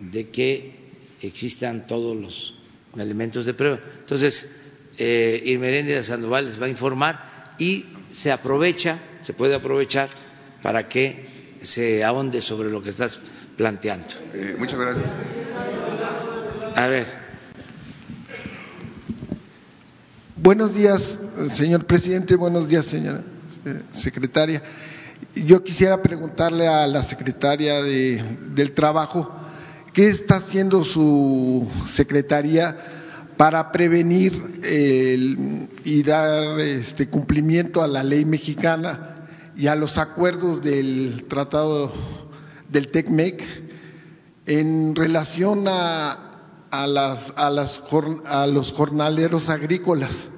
de 0.00 0.30
que 0.30 0.74
existan 1.22 1.86
todos 1.86 2.16
los 2.16 2.54
elementos 2.98 3.46
de 3.46 3.54
prueba. 3.54 3.80
Entonces, 4.00 4.50
eh, 4.98 5.82
de 5.84 6.02
Sandoval 6.02 6.46
les 6.46 6.60
va 6.60 6.66
a 6.66 6.70
informar 6.70 7.54
y 7.58 7.86
se 8.12 8.32
aprovecha, 8.32 8.98
se 9.22 9.32
puede 9.32 9.54
aprovechar 9.54 10.08
para 10.62 10.88
que 10.88 11.56
se 11.62 12.04
ahonde 12.04 12.40
sobre 12.40 12.70
lo 12.70 12.82
que 12.82 12.90
estás 12.90 13.20
planteando. 13.56 14.06
Eh, 14.34 14.56
muchas 14.58 14.80
gracias. 14.80 15.06
A 16.74 16.86
ver. 16.88 17.06
Buenos 20.36 20.74
días, 20.74 21.18
señor 21.52 21.86
presidente. 21.86 22.36
Buenos 22.36 22.68
días, 22.68 22.86
señora 22.86 23.22
eh, 23.64 23.82
secretaria. 23.90 24.62
Yo 25.44 25.62
quisiera 25.62 26.02
preguntarle 26.02 26.66
a 26.66 26.86
la 26.86 27.02
secretaria 27.02 27.82
de, 27.82 28.24
del 28.54 28.72
Trabajo 28.72 29.30
qué 29.92 30.08
está 30.08 30.36
haciendo 30.36 30.82
su 30.82 31.68
secretaría 31.86 32.76
para 33.36 33.70
prevenir 33.70 34.60
y 35.84 36.02
dar 36.04 36.58
este 36.58 37.10
cumplimiento 37.10 37.82
a 37.82 37.86
la 37.86 38.02
ley 38.02 38.24
mexicana 38.24 39.26
y 39.54 39.66
a 39.66 39.74
los 39.74 39.98
acuerdos 39.98 40.62
del 40.62 41.26
Tratado 41.28 41.92
del 42.70 42.88
TECMEC 42.88 43.42
en 44.46 44.96
relación 44.96 45.66
a, 45.68 46.30
a, 46.70 46.86
las, 46.86 47.34
a, 47.36 48.46
los 48.46 48.72
jornaleros 48.72 49.50
agrícolas. 49.50 50.28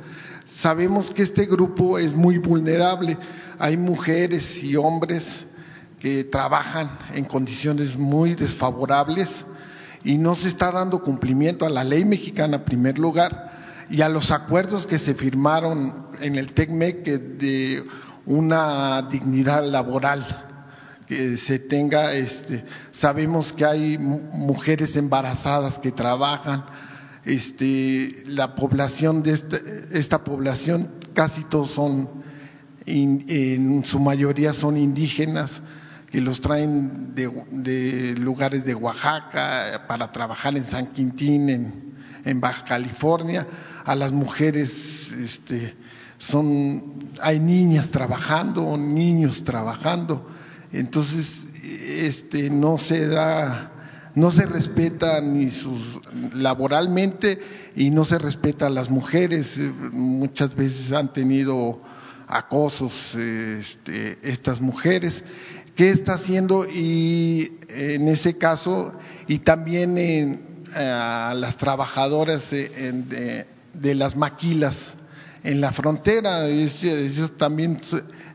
Sabemos 0.45 1.13
que 1.13 1.23
este 1.23 1.47
grupo 1.47 2.01
es 2.01 2.15
muy 2.15 2.39
vulnerable. 2.39 3.17
Hay 3.59 3.77
mujeres 3.77 4.63
y 4.63 4.77
hombres 4.77 5.45
que 5.99 6.23
trabajan 6.23 6.91
en 7.15 7.25
condiciones 7.25 7.97
muy 7.97 8.35
desfavorables 8.35 9.45
y 10.05 10.17
no 10.17 10.37
se 10.37 10.49
está 10.49 10.71
dando 10.71 11.03
cumplimiento 11.03 11.67
a 11.67 11.71
la 11.71 11.83
ley 11.83 12.05
mexicana 12.05 12.59
en 12.59 12.65
primer 12.65 12.99
lugar 12.99 13.51
y 13.91 14.03
a 14.03 14.09
los 14.09 14.31
acuerdos 14.31 14.87
que 14.87 14.99
se 14.99 15.15
firmaron 15.15 16.07
en 16.21 16.37
el 16.37 16.53
TECMEC 16.53 17.05
de 17.05 17.85
una 18.27 19.03
dignidad 19.11 19.65
laboral 19.65 20.45
que 21.09 21.37
se 21.37 21.59
tenga 21.59 22.13
este 22.13 22.65
sabemos 22.93 23.53
que 23.53 23.65
hay 23.65 23.99
mujeres 23.99 24.95
embarazadas 24.97 25.79
que 25.79 25.91
trabajan 25.91 26.65
este 27.25 28.23
la 28.27 28.55
población 28.55 29.23
de 29.23 29.33
esta, 29.33 29.59
esta 29.91 30.23
población 30.23 30.91
casi 31.15 31.43
todos 31.45 31.71
son 31.71 32.28
en 32.89 33.85
su 33.85 34.01
mayoría 34.01 34.53
son 34.53 34.77
indígenas 34.77 35.63
que 36.11 36.21
los 36.21 36.41
traen 36.41 37.15
de, 37.15 38.15
lugares 38.19 38.65
de 38.65 38.75
Oaxaca 38.75 39.85
para 39.87 40.11
trabajar 40.11 40.57
en 40.57 40.65
San 40.65 40.87
Quintín, 40.87 41.51
en, 41.51 41.95
en 42.25 42.41
Baja 42.41 42.65
California, 42.65 43.47
a 43.85 43.95
las 43.95 44.13
mujeres 44.13 45.13
este, 45.13 45.75
son, 46.19 47.11
hay 47.21 47.41
niñas 47.41 47.91
trabajando, 47.91 48.77
niños 48.77 49.45
trabajando, 49.45 50.27
entonces 50.73 51.47
este, 51.63 52.49
no 52.49 52.79
se 52.79 53.07
da, 53.07 53.73
no 54.15 54.31
se 54.31 54.47
respeta 54.47 55.21
ni 55.21 55.51
sus 55.51 56.01
laboralmente 56.35 57.39
y 57.77 57.91
no 57.91 58.05
se 58.05 58.19
respeta 58.19 58.69
a 58.69 58.71
las 58.71 58.89
mujeres, 58.89 59.61
muchas 59.93 60.55
veces 60.55 60.93
han 60.93 61.13
tenido 61.13 61.81
acosos 62.29 63.15
este, 63.15 64.19
estas 64.23 64.61
mujeres. 64.61 65.25
¿Qué 65.75 65.91
está 65.91 66.15
haciendo? 66.15 66.67
Y 66.67 67.59
en 67.69 68.09
ese 68.09 68.37
caso, 68.37 68.93
y 69.27 69.39
también 69.39 69.99
en, 69.99 70.49
a 70.75 71.35
las 71.37 71.57
trabajadoras 71.57 72.51
de, 72.51 73.47
las 73.95 74.17
maquilas 74.17 74.95
en 75.43 75.61
la 75.61 75.73
frontera. 75.73 76.47
Eso 76.49 77.29
también 77.31 77.79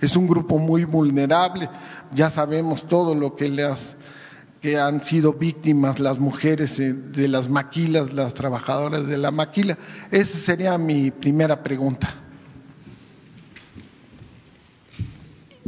es 0.01 0.15
un 0.15 0.27
grupo 0.27 0.57
muy 0.57 0.85
vulnerable. 0.85 1.69
Ya 2.13 2.29
sabemos 2.29 2.87
todo 2.87 3.15
lo 3.15 3.35
que 3.35 3.49
las 3.49 3.95
que 4.61 4.79
han 4.79 5.03
sido 5.03 5.33
víctimas 5.33 5.99
las 5.99 6.19
mujeres 6.19 6.79
eh, 6.79 6.93
de 6.93 7.27
las 7.27 7.49
maquilas, 7.49 8.13
las 8.13 8.33
trabajadoras 8.33 9.05
de 9.05 9.17
la 9.17 9.29
maquila. 9.29 9.77
Esa 10.09 10.37
sería 10.37 10.77
mi 10.77 11.11
primera 11.11 11.61
pregunta. 11.61 12.22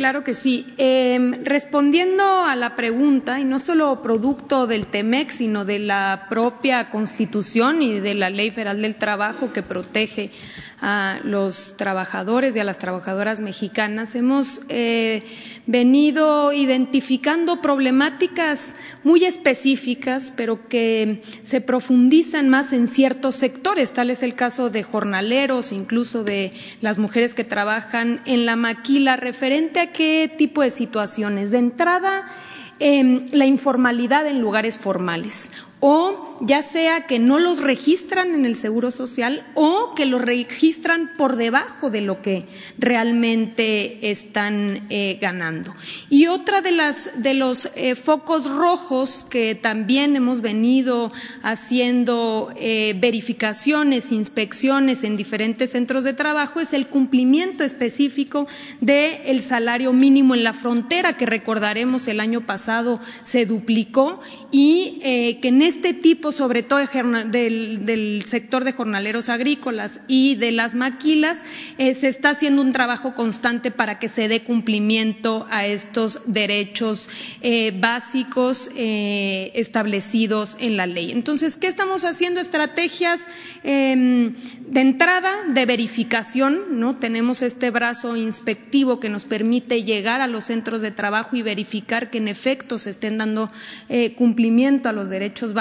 Claro 0.00 0.24
que 0.24 0.32
sí. 0.32 0.64
Eh, 0.78 1.18
respondiendo 1.44 2.24
a 2.24 2.56
la 2.56 2.74
pregunta, 2.74 3.38
y 3.38 3.44
no 3.44 3.58
solo 3.58 4.00
producto 4.00 4.66
del 4.66 4.86
TEMEX, 4.86 5.34
sino 5.34 5.66
de 5.66 5.78
la 5.78 6.24
propia 6.30 6.88
Constitución 6.88 7.82
y 7.82 8.00
de 8.00 8.14
la 8.14 8.30
Ley 8.30 8.50
Federal 8.50 8.80
del 8.80 8.94
Trabajo 8.94 9.52
que 9.52 9.62
protege 9.62 10.30
a 10.80 11.20
los 11.24 11.76
trabajadores 11.76 12.56
y 12.56 12.60
a 12.60 12.64
las 12.64 12.78
trabajadoras 12.78 13.40
mexicanas, 13.40 14.14
hemos 14.14 14.62
eh, 14.70 15.22
venido 15.66 16.52
identificando 16.52 17.60
problemáticas 17.60 18.74
muy 19.04 19.24
específicas, 19.24 20.32
pero 20.34 20.68
que 20.68 21.20
se 21.42 21.60
profundizan 21.60 22.48
más 22.48 22.72
en 22.72 22.88
ciertos 22.88 23.34
sectores. 23.34 23.92
Tal 23.92 24.08
es 24.10 24.22
el 24.22 24.34
caso 24.34 24.70
de 24.70 24.82
jornaleros, 24.82 25.72
incluso 25.72 26.24
de 26.24 26.52
las 26.80 26.98
mujeres 26.98 27.34
que 27.34 27.44
trabajan 27.44 28.22
en 28.24 28.46
la 28.46 28.56
maquila, 28.56 29.16
referente 29.16 29.80
a 29.80 29.89
qué 29.92 30.32
tipo 30.36 30.62
de 30.62 30.70
situaciones. 30.70 31.50
De 31.50 31.58
entrada, 31.58 32.26
eh, 32.78 33.26
la 33.32 33.46
informalidad 33.46 34.26
en 34.26 34.40
lugares 34.40 34.78
formales 34.78 35.52
o 35.80 36.30
ya 36.40 36.62
sea 36.62 37.06
que 37.06 37.18
no 37.18 37.38
los 37.38 37.60
registran 37.60 38.34
en 38.34 38.46
el 38.46 38.56
Seguro 38.56 38.90
Social 38.90 39.46
o 39.54 39.94
que 39.94 40.06
los 40.06 40.22
registran 40.22 41.10
por 41.18 41.36
debajo 41.36 41.90
de 41.90 42.00
lo 42.00 42.22
que 42.22 42.46
realmente 42.78 44.10
están 44.10 44.86
eh, 44.88 45.18
ganando. 45.20 45.74
Y 46.08 46.26
otra 46.28 46.62
de, 46.62 46.72
las, 46.72 47.22
de 47.22 47.34
los 47.34 47.70
eh, 47.76 47.94
focos 47.94 48.48
rojos 48.48 49.26
que 49.28 49.54
también 49.54 50.16
hemos 50.16 50.40
venido 50.40 51.12
haciendo 51.42 52.52
eh, 52.56 52.94
verificaciones, 52.98 54.12
inspecciones 54.12 55.04
en 55.04 55.16
diferentes 55.16 55.70
centros 55.70 56.04
de 56.04 56.14
trabajo 56.14 56.60
es 56.60 56.72
el 56.72 56.86
cumplimiento 56.86 57.64
específico 57.64 58.46
del 58.80 59.42
salario 59.42 59.92
mínimo 59.92 60.34
en 60.34 60.44
la 60.44 60.54
frontera, 60.54 61.16
que 61.16 61.26
recordaremos 61.26 62.08
el 62.08 62.20
año 62.20 62.46
pasado 62.46 62.98
se 63.24 63.44
duplicó 63.44 64.20
y 64.50 65.00
que 65.00 65.48
en 65.48 65.62
este 65.70 65.94
tipo 65.94 66.32
sobre 66.32 66.62
todo 66.64 66.80
del, 66.80 68.22
sector 68.26 68.64
de 68.64 68.72
jornaleros 68.72 69.28
agrícolas 69.28 70.00
y 70.08 70.34
de 70.34 70.50
las 70.50 70.74
maquilas, 70.74 71.44
eh, 71.78 71.94
se 71.94 72.08
está 72.08 72.30
haciendo 72.30 72.60
un 72.60 72.72
trabajo 72.72 73.14
constante 73.14 73.70
para 73.70 73.98
que 74.00 74.08
se 74.08 74.26
dé 74.26 74.42
cumplimiento 74.42 75.46
a 75.50 75.66
estos 75.66 76.32
derechos 76.32 77.08
eh, 77.40 77.72
básicos 77.78 78.70
eh, 78.74 79.52
establecidos 79.54 80.56
en 80.60 80.76
la 80.76 80.86
ley. 80.86 81.12
Entonces, 81.12 81.56
¿qué 81.56 81.68
estamos 81.68 82.04
haciendo? 82.04 82.40
Estrategias 82.40 83.20
em, 83.62 84.34
de 84.66 84.80
entrada, 84.80 85.30
de 85.54 85.66
verificación, 85.66 86.80
¿no? 86.80 86.96
Tenemos 86.96 87.42
este 87.42 87.70
brazo 87.70 88.16
inspectivo 88.16 88.98
que 88.98 89.08
nos 89.08 89.24
permite 89.24 89.84
llegar 89.84 90.20
a 90.20 90.26
los 90.26 90.44
centros 90.44 90.82
de 90.82 90.90
trabajo 90.90 91.36
y 91.36 91.42
verificar 91.42 92.10
que 92.10 92.18
en 92.18 92.26
efecto 92.26 92.78
se 92.78 92.90
estén 92.90 93.18
dando 93.18 93.52
cumplimiento 94.16 94.88
a 94.88 94.92
los 94.92 95.08
derechos 95.08 95.52
básicos 95.52 95.59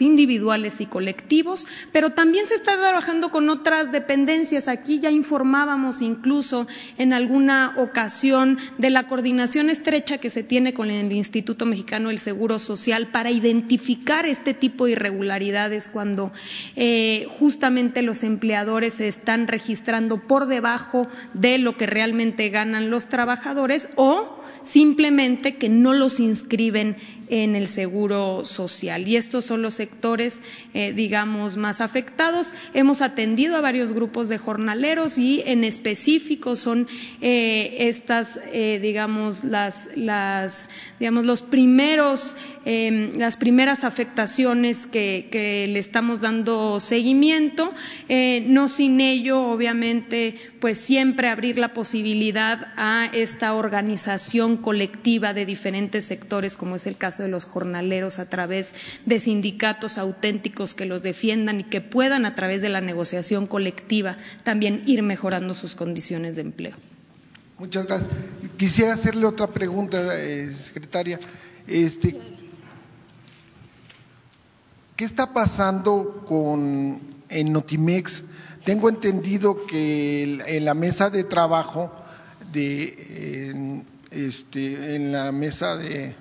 individuales 0.00 0.80
y 0.80 0.86
colectivos, 0.86 1.66
pero 1.92 2.10
también 2.10 2.46
se 2.46 2.54
está 2.54 2.78
trabajando 2.78 3.30
con 3.30 3.48
otras 3.48 3.90
dependencias. 3.90 4.68
Aquí 4.68 5.00
ya 5.00 5.10
informábamos 5.10 6.02
incluso 6.02 6.68
en 6.98 7.12
alguna 7.12 7.74
ocasión 7.76 8.58
de 8.78 8.90
la 8.90 9.08
coordinación 9.08 9.68
estrecha 9.68 10.18
que 10.18 10.30
se 10.30 10.44
tiene 10.44 10.72
con 10.72 10.90
el 10.90 11.12
Instituto 11.12 11.66
Mexicano 11.66 12.10
del 12.10 12.18
Seguro 12.18 12.58
Social 12.58 13.08
para 13.08 13.30
identificar 13.30 14.24
este 14.26 14.54
tipo 14.54 14.84
de 14.84 14.92
irregularidades 14.92 15.88
cuando 15.88 16.32
eh, 16.76 17.26
justamente 17.38 18.02
los 18.02 18.22
empleadores 18.22 18.94
se 18.94 19.08
están 19.08 19.48
registrando 19.48 20.18
por 20.18 20.46
debajo 20.46 21.08
de 21.34 21.58
lo 21.58 21.76
que 21.76 21.86
realmente 21.86 22.48
ganan 22.50 22.90
los 22.90 23.06
trabajadores 23.06 23.88
o 23.96 24.40
simplemente 24.62 25.54
que 25.54 25.68
no 25.68 25.92
los 25.92 26.20
inscriben 26.20 26.96
en 27.30 27.54
el 27.54 27.68
seguro 27.68 28.44
social. 28.44 29.06
Y 29.06 29.16
estos 29.16 29.44
son 29.44 29.62
los 29.62 29.74
sectores, 29.74 30.42
eh, 30.74 30.92
digamos, 30.92 31.56
más 31.56 31.80
afectados. 31.80 32.54
Hemos 32.74 33.02
atendido 33.02 33.56
a 33.56 33.60
varios 33.60 33.92
grupos 33.92 34.28
de 34.28 34.36
jornaleros 34.36 35.16
y 35.16 35.42
en 35.46 35.62
específico 35.62 36.56
son 36.56 36.88
eh, 37.20 37.76
estas, 37.88 38.40
eh, 38.52 38.80
digamos, 38.82 39.44
las, 39.44 39.90
las, 39.94 40.70
digamos, 40.98 41.24
los 41.24 41.42
primeros, 41.42 42.36
em, 42.64 43.16
las 43.16 43.36
primeras 43.36 43.84
afectaciones 43.84 44.86
que, 44.86 45.28
que, 45.30 45.68
le 45.68 45.78
estamos 45.78 46.20
dando 46.20 46.80
seguimiento. 46.80 47.72
no 48.08 48.68
sin 48.68 49.00
ello, 49.00 49.42
obviamente, 49.42 50.34
pues 50.60 50.78
siempre 50.78 51.28
abrir 51.28 51.58
la 51.58 51.72
posibilidad 51.74 52.72
a 52.76 53.08
esta 53.12 53.54
organización 53.54 54.56
colectiva 54.56 55.32
de 55.32 55.46
diferentes 55.46 56.04
sectores, 56.04 56.56
como 56.56 56.76
es 56.76 56.86
el 56.86 56.96
caso 56.96 57.19
de 57.22 57.28
los 57.28 57.44
jornaleros, 57.44 58.18
a 58.18 58.28
través 58.28 58.74
de 59.06 59.18
sindicatos 59.18 59.98
auténticos 59.98 60.74
que 60.74 60.86
los 60.86 61.02
defiendan 61.02 61.60
y 61.60 61.64
que 61.64 61.80
puedan, 61.80 62.26
a 62.26 62.34
través 62.34 62.62
de 62.62 62.68
la 62.68 62.80
negociación 62.80 63.46
colectiva, 63.46 64.16
también 64.44 64.82
ir 64.86 65.02
mejorando 65.02 65.54
sus 65.54 65.74
condiciones 65.74 66.36
de 66.36 66.42
empleo. 66.42 66.76
Muchas 67.58 67.86
gracias. 67.86 68.10
Quisiera 68.56 68.94
hacerle 68.94 69.26
otra 69.26 69.46
pregunta, 69.46 70.18
eh, 70.18 70.52
secretaria. 70.52 71.20
Este, 71.66 72.18
¿Qué 74.96 75.04
está 75.04 75.32
pasando 75.32 76.24
con 76.26 77.00
en 77.28 77.52
Notimex? 77.52 78.22
Tengo 78.64 78.88
entendido 78.88 79.66
que 79.66 80.22
en 80.46 80.64
la 80.64 80.74
mesa 80.74 81.08
de 81.08 81.24
trabajo 81.24 81.90
de 82.52 83.82
este, 84.10 84.96
en 84.96 85.12
la 85.12 85.32
mesa 85.32 85.76
de, 85.76 86.14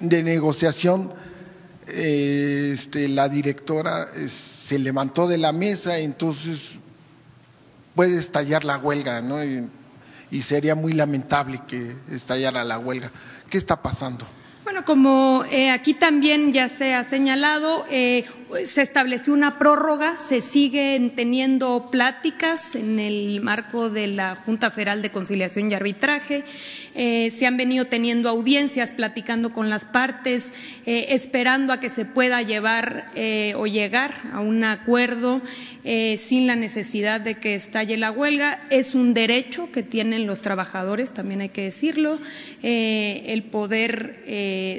de 0.00 0.22
negociación, 0.22 1.12
este, 1.86 3.08
la 3.08 3.28
directora 3.28 4.08
se 4.26 4.78
levantó 4.78 5.26
de 5.26 5.38
la 5.38 5.52
mesa, 5.52 5.98
entonces 5.98 6.78
puede 7.94 8.16
estallar 8.18 8.64
la 8.64 8.78
huelga, 8.78 9.20
¿no? 9.20 9.42
Y, 9.44 9.68
sería 10.40 10.74
muy 10.74 10.94
lamentable 10.94 11.60
que 11.68 11.94
estallara 12.10 12.64
la 12.64 12.78
huelga. 12.78 13.10
¿Qué 13.50 13.58
está 13.58 13.82
pasando? 13.82 14.24
Bueno, 14.64 14.86
como 14.86 15.44
eh, 15.50 15.70
aquí 15.70 15.92
también 15.92 16.52
ya 16.52 16.70
se 16.70 16.94
ha 16.94 17.04
señalado, 17.04 17.84
eh, 17.90 18.24
se 18.64 18.80
estableció 18.80 19.34
una 19.34 19.58
prórroga, 19.58 20.16
se 20.16 20.40
siguen 20.40 21.14
teniendo 21.14 21.88
pláticas 21.90 22.76
en 22.76 22.98
el 22.98 23.42
marco 23.42 23.90
de 23.90 24.06
la 24.06 24.36
Junta 24.46 24.70
Federal 24.70 25.02
de 25.02 25.10
Conciliación 25.10 25.70
y 25.70 25.74
Arbitraje, 25.74 26.44
eh, 26.94 27.30
se 27.30 27.46
han 27.46 27.56
venido 27.56 27.86
teniendo 27.86 28.28
audiencias, 28.28 28.92
platicando 28.92 29.52
con 29.52 29.70
las 29.70 29.84
partes, 29.84 30.54
esperando 30.84 31.72
a 31.72 31.80
que 31.80 31.88
se 31.88 32.04
pueda 32.04 32.42
llevar 32.42 33.10
o 33.56 33.66
llegar 33.66 34.14
a 34.32 34.40
un 34.40 34.64
acuerdo 34.64 35.40
sin 36.16 36.46
la 36.46 36.56
necesidad 36.56 37.20
de 37.20 37.36
que 37.36 37.54
estalle 37.54 37.96
la 37.96 38.10
huelga. 38.10 38.60
Es 38.70 38.94
un 38.94 39.14
derecho 39.14 39.70
que 39.70 39.82
tienen 39.82 40.26
los 40.26 40.40
trabajadores, 40.40 41.14
también 41.14 41.40
hay 41.40 41.48
que 41.50 41.62
decirlo, 41.62 42.18
el 42.62 43.42
poder 43.44 44.22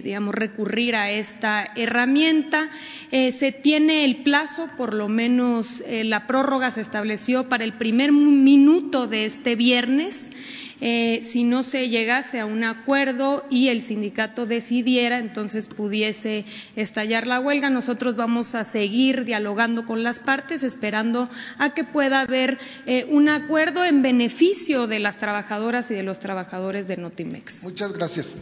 digamos, 0.03 0.35
recurrir 0.35 0.95
a 0.95 1.11
esta 1.11 1.71
herramienta. 1.75 2.69
Eh, 3.11 3.31
se 3.31 3.51
tiene 3.51 4.05
el 4.05 4.17
plazo, 4.17 4.67
por 4.77 4.93
lo 4.93 5.07
menos 5.07 5.81
eh, 5.87 6.03
la 6.03 6.27
prórroga 6.27 6.71
se 6.71 6.81
estableció 6.81 7.49
para 7.49 7.63
el 7.63 7.73
primer 7.73 8.11
minuto 8.11 9.07
de 9.07 9.25
este 9.25 9.55
viernes. 9.55 10.31
Eh, 10.85 11.21
si 11.23 11.45
no 11.45 11.63
se 11.63 11.87
llegase 11.87 12.41
a 12.41 12.45
un 12.45 12.65
acuerdo 12.65 13.45
y 13.49 13.69
el 13.69 13.81
sindicato 13.81 14.45
decidiera, 14.45 15.17
entonces 15.17 15.69
pudiese 15.69 16.43
estallar 16.75 17.25
la 17.25 17.39
huelga. 17.39 17.69
Nosotros 17.69 18.17
vamos 18.17 18.53
a 18.53 18.65
seguir 18.65 19.23
dialogando 19.23 19.85
con 19.85 20.03
las 20.03 20.19
partes, 20.19 20.61
esperando 20.61 21.29
a 21.57 21.73
que 21.73 21.85
pueda 21.85 22.19
haber 22.19 22.59
un 23.09 23.29
acuerdo 23.29 23.85
en 23.85 24.01
beneficio 24.01 24.87
de 24.87 24.99
las 24.99 25.17
trabajadoras 25.17 25.89
y 25.89 25.93
de 25.93 26.03
los 26.03 26.19
trabajadores 26.19 26.89
de 26.89 26.97
Notimex. 26.97 27.63
Muchas 27.63 27.93
gracias. 27.93 28.35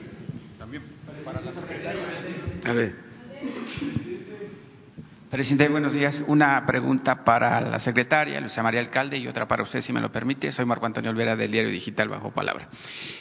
A 2.66 2.74
ver. 2.74 2.96
Presidente, 5.32 5.70
buenos 5.70 5.94
días. 5.94 6.26
Una 6.28 6.66
pregunta 6.66 7.24
para 7.24 7.62
la 7.62 7.80
secretaria, 7.80 8.42
Luisa 8.42 8.64
María 8.64 8.82
Alcalde, 8.82 9.18
y 9.18 9.30
otra 9.30 9.48
para 9.48 9.64
usted, 9.64 9.82
si 9.82 9.94
me 9.94 10.02
lo 10.02 10.12
permite. 10.12 10.52
Soy 10.52 10.66
Marco 10.66 10.86
Antonio 10.86 11.10
Olvera 11.10 11.38
del 11.38 11.54
Diario 11.54 11.72
Digital 11.72 12.10
Bajo 12.10 12.32
Palabra. 12.32 12.68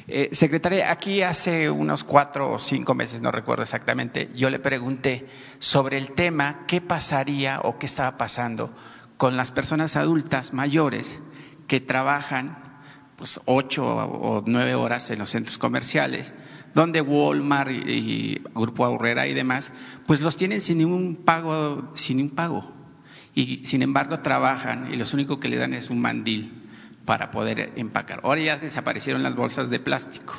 Eh, 0.08 0.28
secretaria, 0.32 0.90
aquí 0.90 1.22
hace 1.22 1.70
unos 1.70 2.02
cuatro 2.02 2.50
o 2.50 2.58
cinco 2.58 2.94
meses, 2.94 3.22
no 3.22 3.30
recuerdo 3.30 3.62
exactamente, 3.62 4.28
yo 4.34 4.50
le 4.50 4.58
pregunté 4.58 5.28
sobre 5.60 5.98
el 5.98 6.10
tema 6.10 6.64
qué 6.66 6.80
pasaría 6.80 7.60
o 7.62 7.78
qué 7.78 7.86
estaba 7.86 8.16
pasando 8.16 8.74
con 9.16 9.36
las 9.36 9.52
personas 9.52 9.94
adultas 9.94 10.52
mayores 10.52 11.16
que 11.68 11.80
trabajan 11.80 12.69
pues, 13.20 13.38
ocho 13.44 13.86
o 13.86 14.42
nueve 14.46 14.74
horas 14.74 15.10
en 15.10 15.18
los 15.18 15.28
centros 15.28 15.58
comerciales 15.58 16.34
donde 16.74 17.02
Walmart 17.02 17.70
y, 17.70 18.40
Grupo 18.54 18.86
Aurrera 18.86 19.26
y 19.26 19.34
demás, 19.34 19.74
pues 20.06 20.22
los 20.22 20.38
tienen 20.38 20.62
sin 20.62 20.78
ningún 20.78 21.16
pago, 21.16 21.90
sin 21.94 22.16
ningún 22.16 22.34
pago. 22.34 22.72
Y 23.34 23.66
sin 23.66 23.82
embargo 23.82 24.20
trabajan 24.20 24.90
y 24.90 24.96
lo 24.96 25.04
único 25.12 25.38
que 25.38 25.50
le 25.50 25.58
dan 25.58 25.74
es 25.74 25.90
un 25.90 26.00
mandil 26.00 26.50
para 27.04 27.30
poder 27.30 27.72
empacar. 27.76 28.20
Ahora 28.24 28.40
ya 28.40 28.56
desaparecieron 28.56 29.22
las 29.22 29.36
bolsas 29.36 29.68
de 29.68 29.80
plástico 29.80 30.34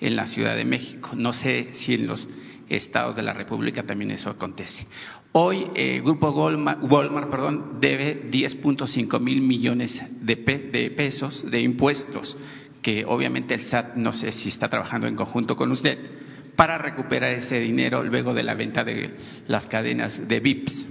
en 0.00 0.16
la 0.16 0.26
Ciudad 0.26 0.56
de 0.56 0.64
México. 0.64 1.10
No 1.14 1.34
sé 1.34 1.74
si 1.74 1.94
en 1.94 2.06
los 2.06 2.28
estados 2.68 3.16
de 3.16 3.22
la 3.22 3.32
República 3.32 3.82
también 3.82 4.10
eso 4.10 4.30
acontece. 4.30 4.86
Hoy 5.32 5.66
el 5.74 5.96
eh, 5.96 6.00
Grupo 6.00 6.30
Walmart, 6.30 7.30
perdón, 7.30 7.78
debe 7.80 8.30
10.5 8.30 9.20
mil 9.20 9.40
millones 9.40 10.02
de 10.20 10.36
pesos 10.36 11.50
de 11.50 11.60
impuestos 11.60 12.36
que 12.82 13.04
obviamente 13.04 13.54
el 13.54 13.62
SAT 13.62 13.94
no 13.94 14.12
sé 14.12 14.32
si 14.32 14.48
está 14.48 14.68
trabajando 14.68 15.06
en 15.06 15.14
conjunto 15.14 15.56
con 15.56 15.70
usted 15.70 15.98
para 16.56 16.78
recuperar 16.78 17.30
ese 17.30 17.60
dinero 17.60 18.02
luego 18.02 18.34
de 18.34 18.42
la 18.42 18.54
venta 18.54 18.84
de 18.84 19.16
las 19.46 19.66
cadenas 19.66 20.28
de 20.28 20.40
VIPs. 20.40 20.86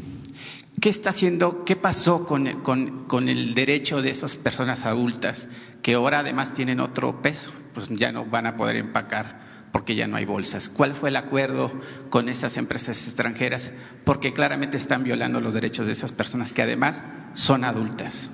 ¿Qué 0.80 0.90
está 0.90 1.12
haciendo? 1.12 1.64
¿Qué 1.64 1.76
pasó 1.76 2.26
con, 2.26 2.48
el 2.48 3.54
derecho 3.54 4.02
de 4.02 4.10
esas 4.10 4.36
personas 4.36 4.86
adultas 4.86 5.48
que 5.84 5.94
ahora 5.94 6.20
además 6.20 6.54
tienen 6.54 6.80
otro 6.80 7.22
peso? 7.22 7.52
Pues 7.74 7.90
ya 7.90 8.12
no 8.12 8.26
van 8.26 8.48
a 8.48 8.58
poder 8.58 8.78
empacar 8.78 9.51
porque 9.72 9.96
ya 9.96 10.08
no 10.08 10.18
hay 10.18 10.26
bolsas. 10.26 10.70
¿Cuál 10.70 10.94
fue 10.94 11.10
el 11.10 11.16
acuerdo 11.16 11.72
con 12.10 12.30
esas 12.30 12.58
empresas 12.58 13.06
extranjeras? 13.08 13.72
Porque 14.04 14.34
claramente 14.34 14.78
están 14.78 15.04
violando 15.04 15.40
los 15.42 15.54
derechos 15.54 15.88
de 15.88 15.94
esas 15.94 16.12
personas 16.12 16.54
que 16.54 16.62
además 16.62 17.02
son 17.34 17.64
adultas. 17.64 18.30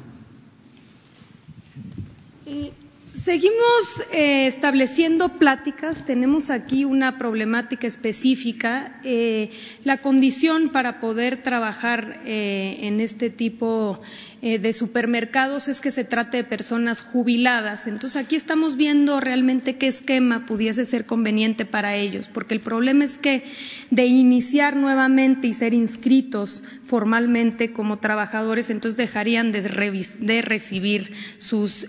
Seguimos 3.18 4.04
eh, 4.12 4.46
estableciendo 4.46 5.40
pláticas. 5.40 6.06
Tenemos 6.06 6.52
aquí 6.52 6.86
una 6.86 7.18
problemática 7.18 7.88
específica. 7.88 9.02
Eh, 9.04 9.50
la 9.84 9.98
condición 9.98 10.70
para 10.70 11.00
poder 11.00 11.42
trabajar 11.42 12.22
eh, 12.26 12.78
en 12.84 13.02
este 13.02 13.32
tipo 13.32 14.00
de 14.42 14.74
supermercados 14.74 15.68
es 15.68 15.82
que 15.82 15.92
se 15.92 16.04
trate 16.04 16.38
de 16.38 16.44
personas 16.44 17.02
jubiladas. 17.02 17.88
Entonces 17.88 18.22
aquí 18.24 18.36
estamos 18.36 18.78
viendo 18.78 19.20
realmente 19.20 19.78
qué 19.78 19.88
esquema 19.88 20.46
pudiese 20.46 20.86
ser 20.86 21.06
conveniente 21.06 21.66
para 21.66 21.96
ellos, 21.96 22.28
porque 22.28 22.54
el 22.54 22.62
problema 22.62 23.04
es 23.04 23.18
que 23.18 23.44
de 23.90 24.06
iniciar 24.06 24.76
nuevamente 24.76 25.48
y 25.48 25.54
ser 25.54 25.74
inscritos 25.74 26.64
formalmente 26.86 27.72
como 27.74 28.00
trabajadores, 28.00 28.70
entonces 28.70 28.98
dejarían 28.98 29.52
de, 29.52 30.42
recibir 30.42 31.14
sus 31.40 31.88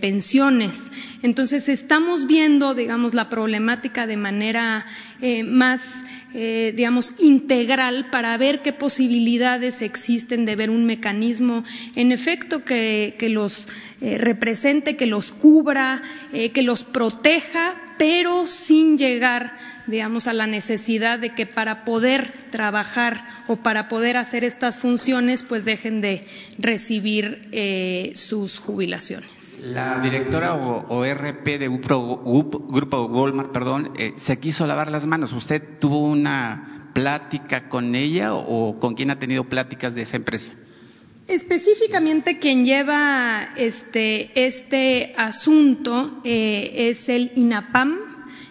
pensiones 0.00 0.90
entonces, 1.22 1.68
estamos 1.68 2.26
viendo, 2.26 2.74
digamos, 2.74 3.14
la 3.14 3.28
problemática 3.28 4.08
de 4.08 4.16
manera 4.16 4.84
eh, 5.20 5.44
más, 5.44 6.04
eh, 6.34 6.72
digamos, 6.76 7.14
integral 7.20 8.10
para 8.10 8.36
ver 8.36 8.62
qué 8.62 8.72
posibilidades 8.72 9.82
existen 9.82 10.44
de 10.44 10.56
ver 10.56 10.70
un 10.70 10.84
mecanismo, 10.84 11.64
en 11.96 12.12
efecto, 12.12 12.64
que, 12.64 13.14
los 13.30 13.68
eh, 14.00 14.18
represente, 14.18 14.96
que 14.96 15.06
los 15.06 15.32
cubra, 15.32 16.02
que 16.32 16.62
los 16.62 16.84
proteja, 16.84 17.74
pero 17.98 18.46
sin 18.46 18.98
llegar 18.98 19.56
digamos, 19.86 20.28
a 20.28 20.32
la 20.32 20.46
necesidad 20.46 21.18
de 21.18 21.34
que 21.34 21.44
para 21.44 21.84
poder 21.84 22.32
trabajar 22.50 23.24
o 23.48 23.56
para 23.56 23.88
poder 23.88 24.16
hacer 24.16 24.44
estas 24.44 24.78
funciones, 24.78 25.42
pues 25.42 25.64
dejen 25.64 26.00
de 26.00 26.22
recibir 26.58 28.12
sus 28.14 28.58
jubilaciones. 28.58 29.41
La 29.60 30.00
directora 30.00 30.54
o, 30.54 31.04
RP 31.04 31.58
de 31.58 31.68
Grupo, 31.68 33.04
Walmart, 33.06 33.52
perdón, 33.52 33.92
eh, 33.98 34.12
se 34.16 34.38
quiso 34.38 34.66
lavar 34.66 34.90
las 34.90 35.06
manos. 35.06 35.32
¿Usted 35.32 35.62
tuvo 35.78 36.00
una 36.00 36.90
plática 36.94 37.68
con 37.68 37.94
ella 37.94 38.34
o, 38.34 38.78
con 38.78 38.94
quién 38.94 39.10
ha 39.10 39.18
tenido 39.18 39.44
pláticas 39.44 39.94
de 39.94 40.02
esa 40.02 40.16
empresa? 40.16 40.52
Específicamente 41.28 42.38
quien 42.38 42.64
lleva 42.64 43.50
este, 43.56 44.44
este 44.46 45.14
asunto 45.16 46.20
eh, 46.24 46.88
es 46.90 47.08
el 47.08 47.32
INAPAM. 47.36 47.98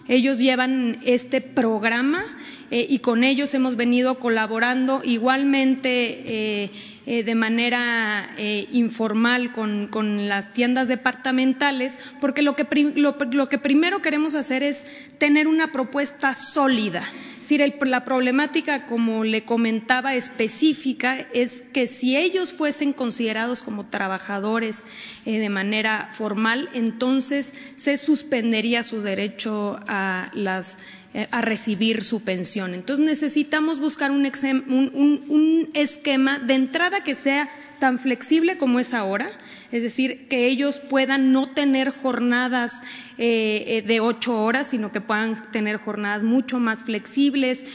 Ellos 0.08 0.38
llevan 0.38 1.00
este 1.04 1.40
programa 1.40 2.24
eh, 2.72 2.86
y 2.88 3.00
con 3.00 3.22
ellos 3.22 3.52
hemos 3.52 3.76
venido 3.76 4.18
colaborando 4.18 5.02
igualmente 5.04 6.70
eh, 7.04 7.24
de 7.24 7.34
manera 7.34 8.32
eh, 8.38 8.68
informal 8.70 9.52
con, 9.52 10.28
las 10.28 10.54
tiendas 10.54 10.86
departamentales, 10.86 11.98
porque 12.20 12.42
lo 12.42 12.54
que, 12.54 12.64
lo, 12.94 13.48
que, 13.48 13.58
primero 13.58 14.00
queremos 14.00 14.36
hacer 14.36 14.62
es 14.62 14.86
tener 15.18 15.48
una 15.48 15.72
propuesta 15.72 16.32
sólida. 16.32 17.02
Es 17.40 17.48
decir, 17.48 17.74
la 17.80 18.04
problemática, 18.04 18.86
como 18.86 19.24
le 19.24 19.44
comentaba, 19.44 20.14
específica 20.14 21.26
es 21.34 21.62
que 21.62 21.88
si 21.88 22.16
ellos 22.16 22.52
fuesen 22.52 22.92
considerados 22.92 23.64
como 23.64 23.84
trabajadores 23.84 24.86
eh, 25.26 25.40
de 25.40 25.48
manera 25.48 26.08
formal, 26.12 26.68
entonces 26.72 27.56
se 27.74 27.96
suspendería 27.96 28.84
su 28.84 29.02
derecho 29.02 29.80
a 29.88 30.30
las 30.34 30.78
eh, 31.14 31.28
a 31.30 31.42
recibir 31.42 32.02
su 32.02 32.22
pensión. 32.22 32.72
Entonces 32.72 33.04
necesitamos 33.04 33.80
buscar 33.80 34.10
un, 34.10 34.24
un, 34.24 35.68
esquema 35.74 36.38
de 36.38 36.54
entrada 36.54 37.04
que 37.04 37.14
sea 37.14 37.50
tan 37.78 37.98
flexible 37.98 38.56
como 38.56 38.80
es 38.80 38.94
ahora, 38.94 39.30
es 39.72 39.82
decir, 39.82 40.28
que 40.28 40.46
ellos 40.46 40.78
puedan 40.78 41.30
no 41.32 41.50
tener 41.50 41.90
jornadas 41.90 42.82
eh, 43.18 43.64
eh, 43.66 43.82
de 43.82 44.00
ocho 44.00 44.42
horas, 44.42 44.68
sino 44.68 44.90
que 44.90 45.02
puedan 45.02 45.50
tener 45.50 45.76
jornadas 45.76 46.22
mucho 46.22 46.58
más 46.60 46.82
flexibles. 46.82 47.66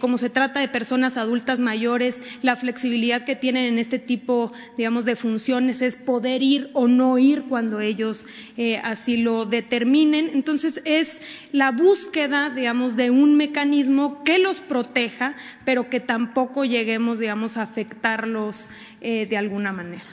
Como 0.00 0.18
se 0.18 0.30
trata 0.30 0.58
de 0.58 0.68
personas 0.68 1.16
adultas 1.16 1.60
mayores, 1.60 2.24
la 2.42 2.56
flexibilidad 2.56 3.24
que 3.24 3.36
tienen 3.36 3.66
en 3.66 3.78
este 3.78 4.00
tipo, 4.00 4.52
digamos, 4.76 5.04
de 5.04 5.14
funciones 5.14 5.80
es 5.80 5.94
poder 5.94 6.42
ir 6.42 6.70
o 6.72 6.88
no 6.88 7.18
ir 7.18 7.42
cuando 7.42 7.80
ellos 7.80 8.26
así 8.82 9.16
lo 9.18 9.44
determinen. 9.46 10.30
Entonces, 10.32 10.82
es 10.84 11.20
la 11.52 11.70
búsqueda, 11.70 12.50
digamos, 12.50 12.79
de 12.88 13.10
un 13.10 13.36
mecanismo 13.36 14.24
que 14.24 14.38
los 14.38 14.60
proteja, 14.60 15.34
pero 15.64 15.88
que 15.90 16.00
tampoco 16.00 16.64
lleguemos, 16.64 17.18
digamos, 17.18 17.56
a 17.56 17.62
afectarlos 17.62 18.68
de 19.00 19.36
alguna 19.36 19.72
manera. 19.72 20.04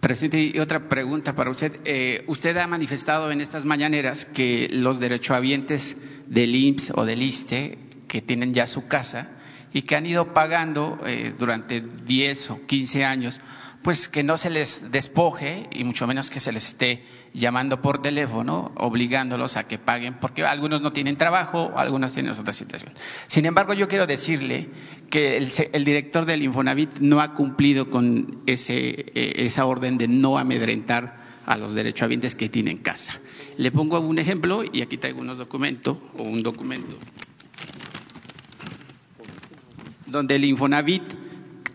Presidente, 0.00 0.56
y 0.56 0.58
otra 0.58 0.88
pregunta 0.88 1.36
para 1.36 1.50
usted. 1.50 1.78
Eh, 1.84 2.24
usted 2.26 2.56
ha 2.56 2.66
manifestado 2.66 3.30
en 3.30 3.42
estas 3.42 3.66
mañaneras 3.66 4.24
que 4.24 4.70
los 4.72 4.98
derechohabientes 4.98 5.98
del 6.26 6.54
IMSS 6.54 6.92
o 6.96 7.04
del 7.04 7.20
ISTE, 7.20 7.78
que 8.08 8.22
tienen 8.22 8.54
ya 8.54 8.66
su 8.66 8.88
casa 8.88 9.28
y 9.74 9.82
que 9.82 9.96
han 9.96 10.06
ido 10.06 10.32
pagando 10.32 10.98
eh, 11.04 11.34
durante 11.38 11.82
10 11.82 12.50
o 12.50 12.66
15 12.66 13.04
años, 13.04 13.42
pues 13.82 14.08
que 14.08 14.22
no 14.22 14.36
se 14.36 14.50
les 14.50 14.90
despoje 14.90 15.68
y 15.72 15.84
mucho 15.84 16.06
menos 16.06 16.30
que 16.30 16.40
se 16.40 16.52
les 16.52 16.66
esté 16.66 17.02
llamando 17.32 17.80
por 17.80 18.02
teléfono, 18.02 18.72
obligándolos 18.76 19.56
a 19.56 19.66
que 19.66 19.78
paguen, 19.78 20.14
porque 20.20 20.44
algunos 20.44 20.82
no 20.82 20.92
tienen 20.92 21.16
trabajo, 21.16 21.72
algunos 21.76 22.12
tienen 22.12 22.32
otra 22.32 22.52
situación. 22.52 22.92
Sin 23.26 23.46
embargo, 23.46 23.72
yo 23.72 23.88
quiero 23.88 24.06
decirle 24.06 24.68
que 25.08 25.38
el, 25.38 25.84
director 25.84 26.26
del 26.26 26.42
Infonavit 26.42 26.98
no 26.98 27.20
ha 27.20 27.34
cumplido 27.34 27.88
con 27.88 28.42
ese, 28.46 28.76
eh, 28.78 29.32
esa 29.46 29.64
orden 29.64 29.96
de 29.96 30.08
no 30.08 30.38
amedrentar 30.38 31.18
a 31.46 31.56
los 31.56 31.72
derechohabientes 31.72 32.34
que 32.34 32.48
tienen 32.48 32.78
casa. 32.78 33.18
Le 33.56 33.70
pongo 33.70 33.98
un 34.00 34.18
ejemplo 34.18 34.62
y 34.70 34.82
aquí 34.82 34.98
traigo 34.98 35.20
unos 35.20 35.38
documentos 35.38 35.96
o 36.16 36.22
un 36.22 36.42
documento 36.42 36.96
donde 40.10 40.36
el 40.36 40.44
Infonavit 40.44 41.02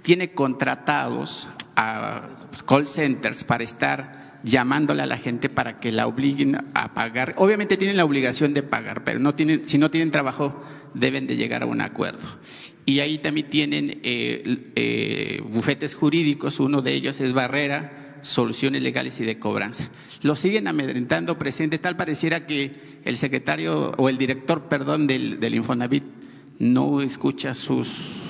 tiene 0.01 0.31
contratados 0.31 1.49
a 1.75 2.47
call 2.65 2.87
centers 2.87 3.43
para 3.43 3.63
estar 3.63 4.25
llamándole 4.45 5.01
a 5.01 5.07
la 5.07 5.17
gente 5.17 5.49
para 5.49 5.79
que 5.79 5.91
la 5.91 6.07
obliguen 6.07 6.57
a 6.73 6.93
pagar. 6.93 7.33
Obviamente 7.37 7.77
tienen 7.77 7.97
la 7.97 8.05
obligación 8.05 8.53
de 8.53 8.63
pagar, 8.63 9.03
pero 9.03 9.19
no 9.19 9.33
tienen, 9.33 9.65
si 9.67 9.77
no 9.77 9.89
tienen 9.89 10.11
trabajo 10.11 10.63
deben 10.93 11.27
de 11.27 11.35
llegar 11.35 11.63
a 11.63 11.65
un 11.65 11.81
acuerdo. 11.81 12.23
Y 12.85 12.99
ahí 12.99 13.17
también 13.17 13.49
tienen 13.49 13.99
eh, 14.03 14.71
eh, 14.75 15.41
bufetes 15.49 15.95
jurídicos, 15.95 16.59
uno 16.59 16.83
de 16.83 16.93
ellos 16.93 17.19
es 17.19 17.33
Barrera, 17.33 18.19
soluciones 18.21 18.83
legales 18.83 19.19
y 19.19 19.25
de 19.25 19.39
cobranza. 19.39 19.89
Lo 20.21 20.35
siguen 20.35 20.67
amedrentando, 20.67 21.39
presidente, 21.39 21.79
tal 21.79 21.97
pareciera 21.97 22.45
que 22.45 22.99
el 23.03 23.17
secretario 23.17 23.93
o 23.97 24.09
el 24.09 24.19
director, 24.19 24.69
perdón, 24.69 25.07
del, 25.07 25.39
del 25.39 25.55
Infonavit 25.55 26.03
no 26.59 27.01
escucha 27.01 27.55
sus 27.55 28.24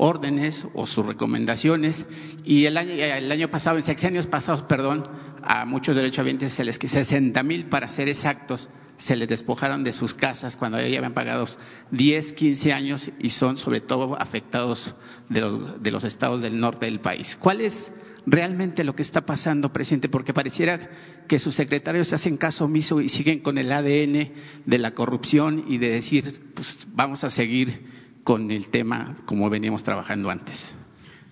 órdenes 0.00 0.66
o 0.72 0.86
sus 0.86 1.04
recomendaciones 1.04 2.06
y 2.42 2.64
el 2.64 2.78
año, 2.78 2.92
el 2.92 3.30
año 3.30 3.50
pasado, 3.50 3.76
en 3.76 3.82
sexenios 3.82 4.26
pasados, 4.26 4.62
perdón, 4.62 5.06
a 5.42 5.66
muchos 5.66 5.94
derechohabientes 5.94 6.52
se 6.52 6.64
les 6.64 6.76
60 6.76 7.42
mil 7.42 7.66
para 7.66 7.90
ser 7.90 8.08
exactos, 8.08 8.70
se 8.96 9.14
les 9.14 9.28
despojaron 9.28 9.84
de 9.84 9.92
sus 9.92 10.14
casas 10.14 10.56
cuando 10.56 10.78
ya 10.78 10.84
habían 10.84 11.12
pagado 11.12 11.46
10, 11.90 12.32
15 12.32 12.72
años 12.72 13.10
y 13.18 13.28
son 13.28 13.58
sobre 13.58 13.82
todo 13.82 14.18
afectados 14.18 14.94
de 15.28 15.42
los, 15.42 15.82
de 15.82 15.90
los 15.90 16.04
estados 16.04 16.40
del 16.40 16.60
norte 16.60 16.86
del 16.86 17.00
país. 17.00 17.36
¿Cuál 17.36 17.60
es 17.60 17.92
realmente 18.24 18.84
lo 18.84 18.96
que 18.96 19.02
está 19.02 19.26
pasando, 19.26 19.70
presidente? 19.70 20.08
Porque 20.08 20.32
pareciera 20.32 20.90
que 21.28 21.38
sus 21.38 21.54
secretarios 21.54 22.08
se 22.08 22.14
hacen 22.14 22.38
caso 22.38 22.64
omiso 22.64 23.02
y 23.02 23.10
siguen 23.10 23.40
con 23.40 23.58
el 23.58 23.70
ADN 23.70 24.32
de 24.64 24.78
la 24.78 24.94
corrupción 24.94 25.64
y 25.68 25.76
de 25.76 25.90
decir, 25.90 26.52
pues 26.54 26.86
vamos 26.90 27.22
a 27.24 27.28
seguir 27.28 27.99
con 28.30 28.48
el 28.52 28.68
tema 28.68 29.16
como 29.26 29.50
veníamos 29.50 29.82
trabajando 29.82 30.30
antes? 30.30 30.72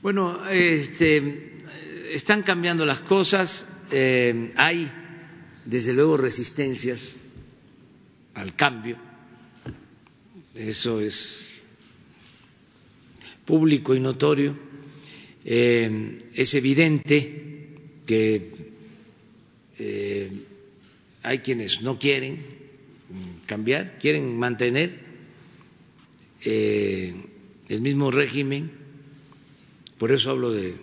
Bueno, 0.03 0.45
este, 0.49 1.63
están 2.13 2.43
cambiando 2.43 2.85
las 2.85 3.01
cosas, 3.01 3.69
eh, 3.93 4.53
hay 4.57 4.91
desde 5.65 5.93
luego 5.93 6.17
resistencias 6.17 7.15
al 8.35 8.57
cambio, 8.57 8.97
eso 10.57 11.01
es 11.01 11.61
público 13.45 13.95
y 13.95 14.01
notorio, 14.01 14.59
eh, 15.45 16.19
es 16.35 16.53
evidente 16.55 17.77
que 18.07 18.73
eh, 19.79 20.33
hay 21.23 21.39
quienes 21.39 21.81
no 21.81 21.97
quieren 21.97 22.45
cambiar, 23.47 24.01
quieren 24.01 24.37
mantener 24.37 25.08
eh, 26.45 27.15
el 27.69 27.81
mismo 27.81 28.11
régimen, 28.11 28.71
por 29.99 30.13
eso 30.13 30.31
hablo 30.31 30.53
de 30.53 30.75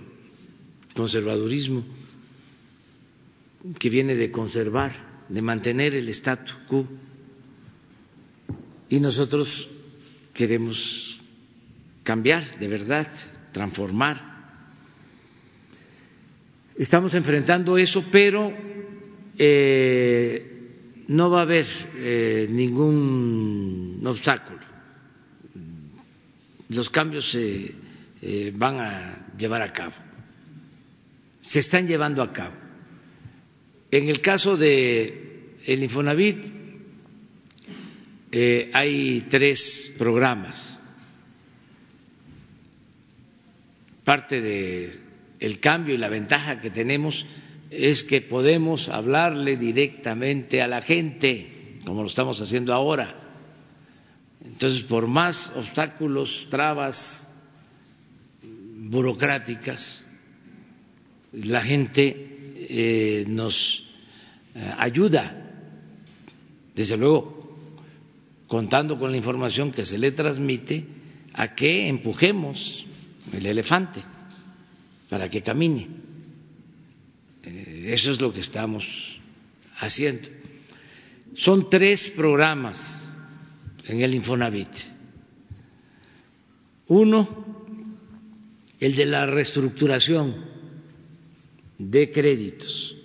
conservadurismo, 0.96 1.84
que 3.80 3.90
viene 3.90 4.16
de 4.16 4.32
conservar, 4.32 4.92
de 5.30 5.42
mantener 5.42 5.96
el 5.96 6.10
statu 6.10 6.54
quo, 6.68 6.88
y 8.90 9.00
nosotros 9.00 9.70
queremos 10.34 11.22
cambiar 12.04 12.60
de 12.60 12.68
verdad, 12.68 13.08
transformar. 13.52 14.36
Estamos 16.78 17.14
enfrentando 17.14 17.78
eso, 17.78 18.04
pero 18.12 18.54
eh, 19.38 21.04
no 21.08 21.30
va 21.30 21.40
a 21.40 21.44
haber 21.44 21.66
eh, 21.96 22.48
ningún 22.50 24.02
obstáculo. 24.06 24.65
Los 26.70 26.90
cambios 26.90 27.32
se 27.32 27.74
eh, 28.22 28.52
van 28.56 28.80
a 28.80 29.28
llevar 29.38 29.62
a 29.62 29.72
cabo, 29.74 29.94
se 31.42 31.60
están 31.60 31.88
llevando 31.88 32.22
a 32.24 32.34
cabo. 32.34 32.56
En 33.92 34.10
el 34.10 34.22
caso 34.22 34.58
de 34.58 35.54
el 35.66 35.84
Infonavit 35.84 36.46
hay 38.74 39.26
tres 39.30 39.94
programas. 39.98 40.82
Parte 44.04 44.42
de 44.42 45.00
el 45.40 45.60
cambio 45.60 45.96
y 45.96 45.98
la 45.98 46.10
ventaja 46.10 46.62
que 46.62 46.70
tenemos 46.70 47.26
es 47.70 48.04
que 48.04 48.22
podemos 48.22 48.90
hablarle 48.90 49.58
directamente 49.58 50.62
a 50.62 50.68
la 50.68 50.82
gente, 50.82 51.80
como 51.86 52.02
lo 52.02 52.08
estamos 52.08 52.42
haciendo 52.42 52.74
ahora. 52.74 53.25
Entonces, 54.56 54.84
por 54.84 55.06
más 55.06 55.52
obstáculos, 55.58 56.48
trabas 56.50 57.28
burocráticas, 58.42 60.06
la 61.34 61.60
gente 61.60 62.56
eh, 62.56 63.26
nos 63.28 63.84
eh, 64.56 64.74
ayuda, 64.78 65.36
desde 66.74 66.96
luego, 66.96 67.58
contando 68.48 68.98
con 68.98 69.12
la 69.12 69.18
información 69.18 69.74
que 69.74 69.86
se 69.86 69.98
le 69.98 70.14
transmite, 70.14 70.86
a 71.34 71.54
que 71.54 71.90
empujemos 71.90 72.86
el 73.34 73.46
elefante 73.48 74.04
para 75.10 75.30
que 75.30 75.42
camine. 75.42 75.90
Eh, 77.44 77.90
eso 77.92 78.10
es 78.10 78.22
lo 78.22 78.32
que 78.32 78.40
estamos 78.40 79.20
haciendo. 79.80 80.30
Son 81.36 81.70
tres 81.70 82.08
programas 82.08 83.05
en 83.88 84.02
el 84.02 84.16
Infonavit. 84.16 84.70
Uno, 86.88 87.28
el 88.80 88.96
de 88.96 89.06
la 89.06 89.26
reestructuración 89.26 90.46
de 91.78 92.12
créditos. 92.12 92.98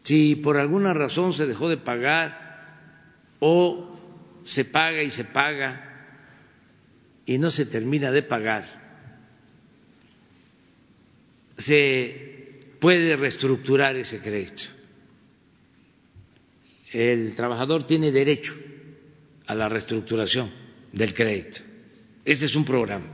Si 0.00 0.36
por 0.36 0.56
alguna 0.56 0.94
razón 0.94 1.32
se 1.32 1.46
dejó 1.46 1.68
de 1.68 1.76
pagar 1.76 2.50
o 3.38 3.98
se 4.44 4.64
paga 4.64 5.02
y 5.02 5.10
se 5.10 5.24
paga 5.24 5.86
y 7.26 7.38
no 7.38 7.50
se 7.50 7.66
termina 7.66 8.10
de 8.10 8.22
pagar, 8.22 8.80
se 11.56 12.74
puede 12.80 13.16
reestructurar 13.16 13.96
ese 13.96 14.20
crédito. 14.20 14.64
El 16.92 17.34
trabajador 17.36 17.84
tiene 17.84 18.10
derecho 18.10 18.54
a 19.50 19.54
la 19.56 19.68
reestructuración 19.68 20.48
del 20.92 21.12
crédito. 21.12 21.58
Ese 22.24 22.46
es 22.46 22.54
un 22.54 22.64
programa. 22.64 23.06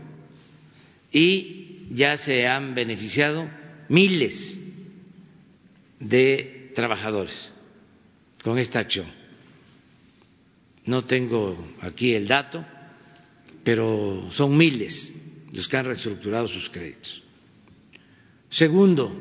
Y 1.11 1.87
ya 1.93 2.19
se 2.19 2.47
han 2.47 2.75
beneficiado 2.75 3.49
miles 3.89 4.61
de 5.99 6.73
trabajadores 6.75 7.53
con 8.45 8.59
esta 8.59 8.81
acción. 8.81 9.07
No 10.85 11.03
tengo 11.03 11.57
aquí 11.81 12.13
el 12.13 12.29
dato, 12.29 12.67
pero 13.65 14.29
son 14.31 14.59
miles 14.59 15.15
los 15.53 15.69
que 15.69 15.79
han 15.79 15.87
reestructurado 15.87 16.49
sus 16.49 16.69
créditos. 16.69 17.23
Segundo, 18.51 19.17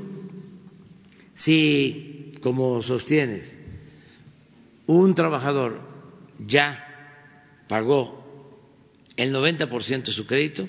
si, 1.34 2.34
como 2.42 2.82
sostienes, 2.82 3.56
un 4.86 5.16
trabajador 5.16 5.80
ya 6.46 6.85
pagó 7.68 8.24
el 9.18 9.34
90% 9.34 10.04
de 10.04 10.12
su 10.12 10.26
crédito, 10.26 10.68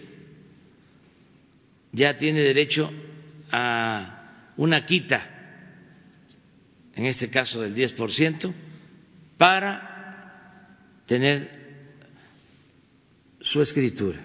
ya 1.92 2.16
tiene 2.16 2.40
derecho 2.40 2.92
a 3.52 4.52
una 4.56 4.86
quita, 4.86 5.22
en 6.94 7.06
este 7.06 7.30
caso 7.30 7.62
del 7.62 7.74
10%, 7.74 8.52
para 9.36 10.76
tener 11.06 11.50
su 13.40 13.60
escritura. 13.62 14.18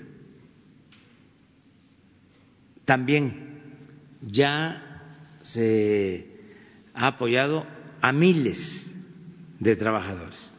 También 2.86 3.78
ya 4.22 5.10
se 5.42 6.28
ha 6.94 7.08
apoyado 7.08 7.66
a 8.02 8.12
miles 8.12 8.94
de 9.60 9.76
trabajadores. 9.76 10.51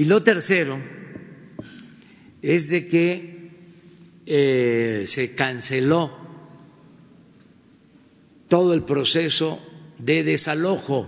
Y 0.00 0.06
lo 0.06 0.22
tercero 0.22 0.80
es 2.40 2.70
de 2.70 2.86
que 2.86 3.50
eh, 4.24 5.04
se 5.06 5.34
canceló 5.34 6.10
todo 8.48 8.72
el 8.72 8.82
proceso 8.84 9.60
de 9.98 10.24
desalojo. 10.24 11.06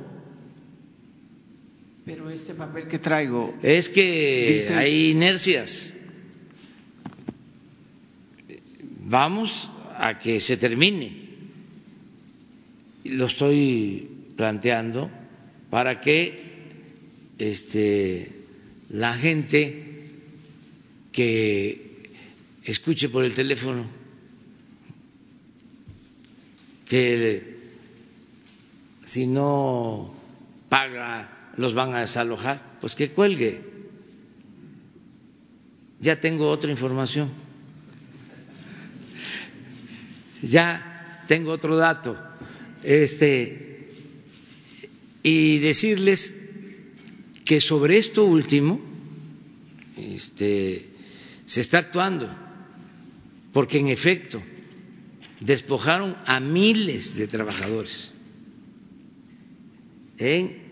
Pero 2.05 2.29
este 2.29 2.53
papel 2.53 2.87
que 2.87 2.99
traigo. 2.99 3.55
Es 3.63 3.89
que 3.89 4.69
hay 4.75 5.13
inercias. 5.13 5.95
Vamos 9.07 9.71
a 9.97 10.19
que 10.19 10.39
se 10.39 10.59
termine 10.59 11.17
lo 13.05 13.25
estoy 13.25 14.07
planteando 14.37 15.11
para 15.71 15.99
que 16.03 16.53
este, 17.39 18.42
la 18.93 19.15
gente 19.15 20.09
que 21.13 22.11
escuche 22.65 23.09
por 23.09 23.25
el 23.25 23.35
teléfono 23.35 23.87
que 26.89 27.57
si 29.03 29.27
no 29.27 30.15
paga 30.69 31.51
los 31.57 31.75
van 31.75 31.95
a 31.95 32.01
desalojar, 32.01 32.79
pues 32.81 32.95
que 32.95 33.11
cuelgue. 33.11 33.61
Ya 36.01 36.21
tengo 36.21 36.51
otra 36.51 36.71
información. 36.71 37.31
Ya 40.43 41.25
tengo 41.29 41.53
otro 41.53 41.77
dato 41.77 42.19
este, 42.83 43.89
y 45.23 45.59
decirles 45.59 46.42
que 47.45 47.61
sobre 47.61 47.99
esto 47.99 48.25
último 48.25 48.81
este, 49.97 50.89
se 51.47 51.61
está 51.61 51.79
actuando, 51.79 52.35
porque 53.53 53.79
en 53.79 53.89
efecto 53.89 54.43
despojaron 55.41 56.17
a 56.27 56.41
miles 56.41 57.17
de 57.17 57.27
trabajadores 57.27 58.13
en 60.19 60.63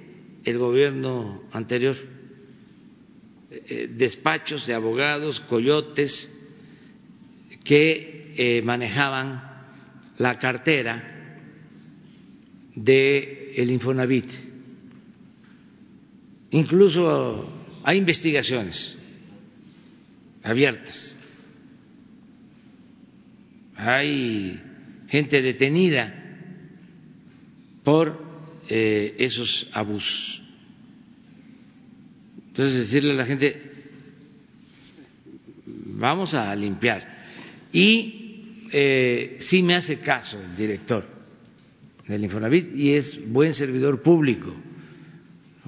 el 0.44 0.58
gobierno 0.58 1.42
anterior, 1.52 1.96
eh, 3.50 3.90
despachos 3.92 4.66
de 4.66 4.74
abogados, 4.74 5.40
coyotes 5.40 6.30
que 7.64 8.32
eh, 8.36 8.62
manejaban 8.62 9.42
la 10.18 10.38
cartera 10.38 11.36
del 12.74 13.52
el 13.56 13.70
Infonavit. 13.70 14.49
Incluso 16.50 17.48
hay 17.84 17.98
investigaciones 17.98 18.96
abiertas. 20.42 21.16
Hay 23.76 24.60
gente 25.08 25.42
detenida 25.42 26.14
por 27.84 28.22
eh, 28.68 29.14
esos 29.18 29.68
abusos. 29.72 30.42
Entonces 32.48 32.78
decirle 32.78 33.12
a 33.12 33.14
la 33.14 33.24
gente, 33.24 33.70
vamos 35.66 36.34
a 36.34 36.54
limpiar. 36.56 37.20
Y 37.72 38.66
eh, 38.72 39.36
sí 39.40 39.62
me 39.62 39.74
hace 39.74 39.98
caso 40.00 40.40
el 40.40 40.56
director 40.56 41.08
del 42.06 42.24
Infonavit 42.24 42.74
y 42.74 42.94
es 42.94 43.30
buen 43.30 43.54
servidor 43.54 44.02
público. 44.02 44.54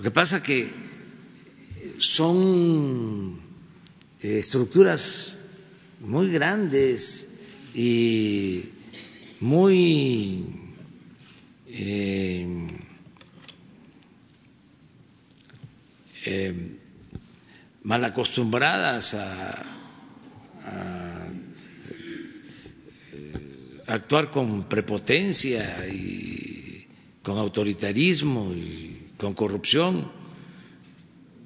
Lo 0.02 0.10
que 0.10 0.14
pasa 0.14 0.42
que 0.42 0.68
son 1.98 3.38
eh, 4.20 4.38
estructuras 4.38 5.36
muy 6.00 6.28
grandes 6.32 7.28
y 7.72 8.64
muy 9.38 10.44
eh, 11.68 12.66
eh, 16.26 16.78
mal 17.84 18.04
acostumbradas 18.04 19.14
a 19.14 19.62
actuar 23.86 24.32
con 24.32 24.68
prepotencia 24.68 25.86
y 25.86 26.88
con 27.22 27.38
autoritarismo 27.38 28.52
y 28.52 28.91
con 29.22 29.34
corrupción. 29.34 30.10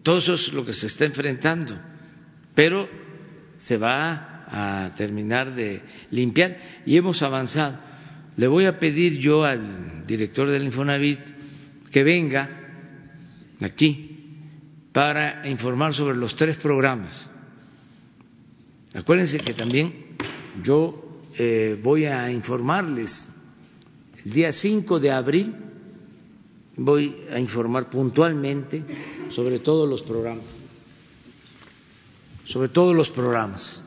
Todo 0.02 0.16
eso 0.16 0.32
es 0.32 0.54
lo 0.54 0.64
que 0.64 0.72
se 0.72 0.86
está 0.86 1.04
enfrentando, 1.04 1.78
pero 2.54 2.88
se 3.58 3.76
va 3.76 4.46
a 4.48 4.94
terminar 4.96 5.54
de 5.54 5.82
limpiar 6.10 6.56
y 6.86 6.96
hemos 6.96 7.20
avanzado. 7.20 7.78
Le 8.38 8.46
voy 8.46 8.64
a 8.64 8.78
pedir 8.78 9.18
yo 9.18 9.44
al 9.44 10.06
director 10.06 10.48
del 10.48 10.64
Infonavit 10.64 11.20
que 11.90 12.02
venga 12.02 12.48
aquí 13.60 14.38
para 14.92 15.46
informar 15.46 15.92
sobre 15.92 16.16
los 16.16 16.34
tres 16.34 16.56
programas. 16.56 17.28
Acuérdense 18.94 19.38
que 19.38 19.52
también 19.52 20.16
yo 20.62 21.20
eh, 21.38 21.78
voy 21.82 22.06
a 22.06 22.30
informarles 22.32 23.32
el 24.24 24.32
día 24.32 24.50
5 24.52 24.98
de 24.98 25.10
abril, 25.10 25.54
voy 26.76 27.16
a 27.32 27.38
informar 27.38 27.88
puntualmente 27.90 28.84
sobre 29.30 29.58
todos 29.58 29.88
los 29.88 30.02
programas, 30.02 30.44
sobre 32.44 32.68
todos 32.68 32.94
los 32.94 33.10
programas. 33.10 33.84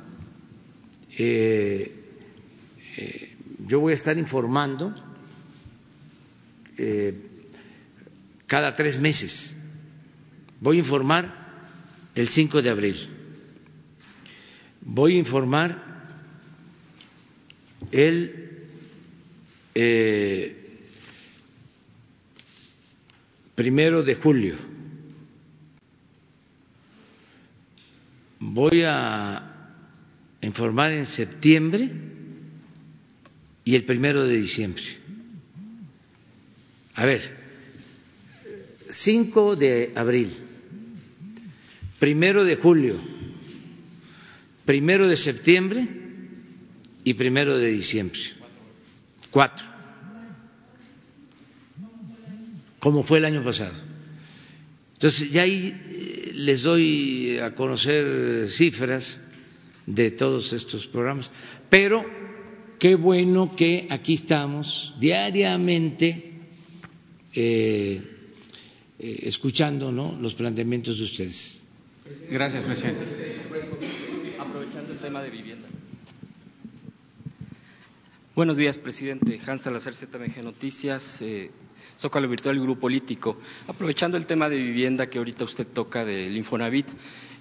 Eh, 1.18 1.94
eh, 2.98 3.36
yo 3.68 3.80
voy 3.80 3.92
a 3.92 3.96
estar 3.96 4.18
informando 4.18 4.94
cada 8.48 8.76
tres 8.76 9.00
meses. 9.00 9.56
Voy 10.62 10.78
a 10.78 10.80
informar 10.80 11.34
el 12.16 12.28
5 12.28 12.62
de 12.62 12.70
abril. 12.70 12.98
Voy 14.82 15.16
a 15.16 15.20
informar 15.20 15.84
el 17.92 18.68
eh, 19.76 20.88
primero 23.60 24.04
de 24.04 24.16
julio. 24.16 24.56
Voy 28.40 28.84
a 28.86 29.76
informar 30.42 30.94
en 30.94 31.06
septiembre 31.06 31.90
y 33.66 33.76
el 33.76 33.84
primero 33.84 34.24
de 34.24 34.38
diciembre. 34.38 34.84
A 36.96 37.06
ver, 37.06 37.20
5 38.88 39.58
de 39.58 39.92
abril, 39.94 40.30
primero 42.00 42.46
de 42.46 42.56
julio, 42.56 42.96
primero 44.64 45.06
de 45.10 45.18
septiembre 45.18 45.86
y 47.04 47.14
primero 47.16 47.58
de 47.58 47.68
diciembre. 47.72 48.22
Cuatro. 49.30 49.79
Como 52.80 53.04
fue 53.04 53.20
el 53.20 53.26
año 53.26 53.44
pasado. 53.44 53.74
Entonces, 54.94 55.32
ya 55.32 55.44
ahí 55.44 55.76
eh, 55.92 56.32
les 56.36 56.62
doy 56.62 57.38
a 57.40 57.56
conocer 57.56 58.50
cifras 58.50 59.20
de 59.86 60.12
todos 60.12 60.54
estos 60.54 60.88
programas, 60.88 61.32
pero 61.70 62.06
qué 62.80 62.96
bueno 62.96 63.56
que 63.56 63.88
aquí 63.90 64.14
estamos 64.14 64.96
diariamente. 65.00 66.26
Eh, 67.34 68.02
eh, 69.02 69.20
escuchando 69.28 69.94
¿no? 69.94 70.18
los 70.20 70.36
planteamientos 70.36 70.98
de 70.98 71.06
ustedes. 71.06 71.62
Gracias, 72.30 72.64
presidente. 72.66 73.06
Aprovechando 74.38 74.92
el 74.92 75.00
tema 75.00 75.24
de 75.24 75.30
vivienda. 75.30 75.70
Buenos 78.36 78.58
días, 78.58 78.78
presidente. 78.78 79.40
Hans 79.46 79.62
Salazar, 79.62 79.94
ZMG 79.94 80.44
Noticias, 80.44 81.22
eh, 81.22 81.50
Zócalo 82.00 82.28
Virtual 82.28 82.56
y 82.56 82.60
Grupo 82.60 82.82
Político. 82.82 83.38
Aprovechando 83.68 84.18
el 84.18 84.26
tema 84.26 84.50
de 84.50 84.58
vivienda 84.58 85.10
que 85.10 85.18
ahorita 85.18 85.44
usted 85.44 85.68
toca 85.68 86.06
del 86.06 86.36
Infonavit, 86.38 86.88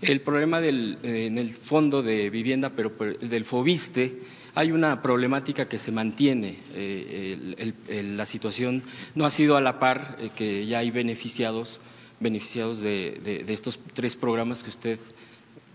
el 0.03 0.21
problema 0.21 0.61
del, 0.61 0.99
eh, 1.03 1.27
en 1.27 1.39
el 1.39 1.51
fondo 1.51 2.03
de 2.03 2.31
vivienda, 2.31 2.71
pero 2.71 2.91
del 3.21 3.45
FOBISTE, 3.45 4.19
hay 4.55 4.73
una 4.73 5.03
problemática 5.03 5.69
que 5.69 5.79
se 5.79 5.93
mantiene. 5.93 6.59
Eh, 6.75 7.73
la 8.17 8.27
situación 8.27 8.83
no 9.15 9.25
ha 9.27 9.31
sido 9.31 9.57
a 9.57 9.61
la 9.61 9.79
par 9.79 10.17
eh, 10.21 10.31
que 10.35 10.67
ya 10.67 10.79
hay 10.79 10.91
beneficiados, 10.91 11.81
beneficiados 12.21 12.81
de, 12.81 13.45
estos 13.49 13.79
tres 13.95 14.17
programas 14.17 14.63
que 14.63 14.71
usted 14.71 14.99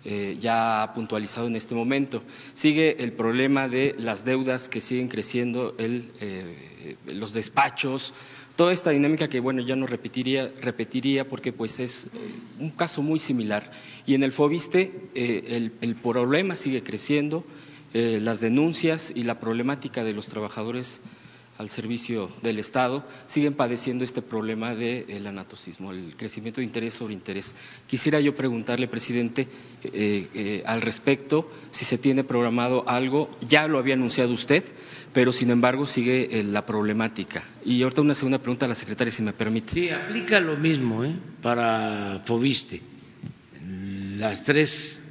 eh, 0.06 0.38
ya 0.39 0.91
puntualizado 0.95 1.47
en 1.47 1.56
este 1.56 1.76
momento. 1.76 2.24
Sigue 2.54 3.04
el 3.04 3.14
problema 3.14 3.68
de 3.68 3.95
las 3.97 4.26
deudas 4.26 4.70
que 4.70 4.82
siguen 4.82 5.08
creciendo, 5.08 5.76
el, 5.78 6.12
los 7.06 7.34
despachos, 7.34 8.14
toda 8.56 8.74
esta 8.74 8.91
dinámica 8.91 9.28
que 9.28 9.39
bueno 9.39 9.62
ya 9.62 9.76
no 9.76 9.88
repetiría, 9.88 10.51
repetiría 10.62 11.28
porque 11.28 11.51
pues 11.51 11.80
es 11.80 12.08
un 12.60 12.70
caso 12.70 13.01
muy 13.01 13.20
similar. 13.20 13.72
Y 14.06 14.16
en 14.16 14.24
el 14.24 14.32
FOBISTE 14.32 14.91
el, 15.16 15.95
problema 15.95 16.56
sigue 16.56 16.84
creciendo 16.84 17.43
eh, 17.93 18.20
las 18.22 18.41
denuncias 18.41 19.12
y 19.16 19.24
la 19.24 19.39
problemática 19.39 20.04
de 20.04 20.14
los 20.14 20.28
trabajadores 20.28 21.01
al 21.58 21.70
servicio 21.70 22.30
del 22.41 22.60
Estado 22.60 23.06
siguen 23.26 23.54
padeciendo 23.54 24.04
este 24.04 24.22
problema 24.22 24.76
del 24.76 25.26
anatosismo, 25.28 25.91
el 25.91 26.16
crecimiento 26.16 26.62
de 26.62 26.66
interés 26.66 26.93
sobre 26.93 27.14
interés. 27.14 27.54
Quisiera 27.88 28.20
yo 28.20 28.34
preguntarle, 28.36 28.88
presidente, 28.88 29.47
eh, 29.84 30.28
eh, 30.34 30.64
al 30.66 30.82
respecto, 30.82 31.51
si 31.72 31.86
se 31.86 31.97
tiene 31.97 32.24
programado 32.24 32.88
algo, 32.89 33.30
ya 33.47 33.68
lo 33.68 33.78
había 33.80 33.93
anunciado 33.95 34.34
usted, 34.34 34.64
pero 35.14 35.32
sin 35.32 35.51
embargo 35.51 35.88
sigue 35.88 36.43
la 36.43 36.66
problemática. 36.66 37.43
Y 37.64 37.84
ahorita 37.84 38.01
una 38.01 38.16
segunda 38.16 38.39
pregunta 38.39 38.66
a 38.66 38.70
la 38.70 38.76
secretaria, 38.76 39.12
si 39.12 39.22
me 39.24 39.34
permite. 39.34 39.74
Sí, 39.74 39.89
aplica 39.89 40.39
lo 40.39 40.58
mismo 40.58 41.04
para 41.41 42.22
Fobiste. 42.26 42.82
Las 44.18 44.43
tres 44.43 45.01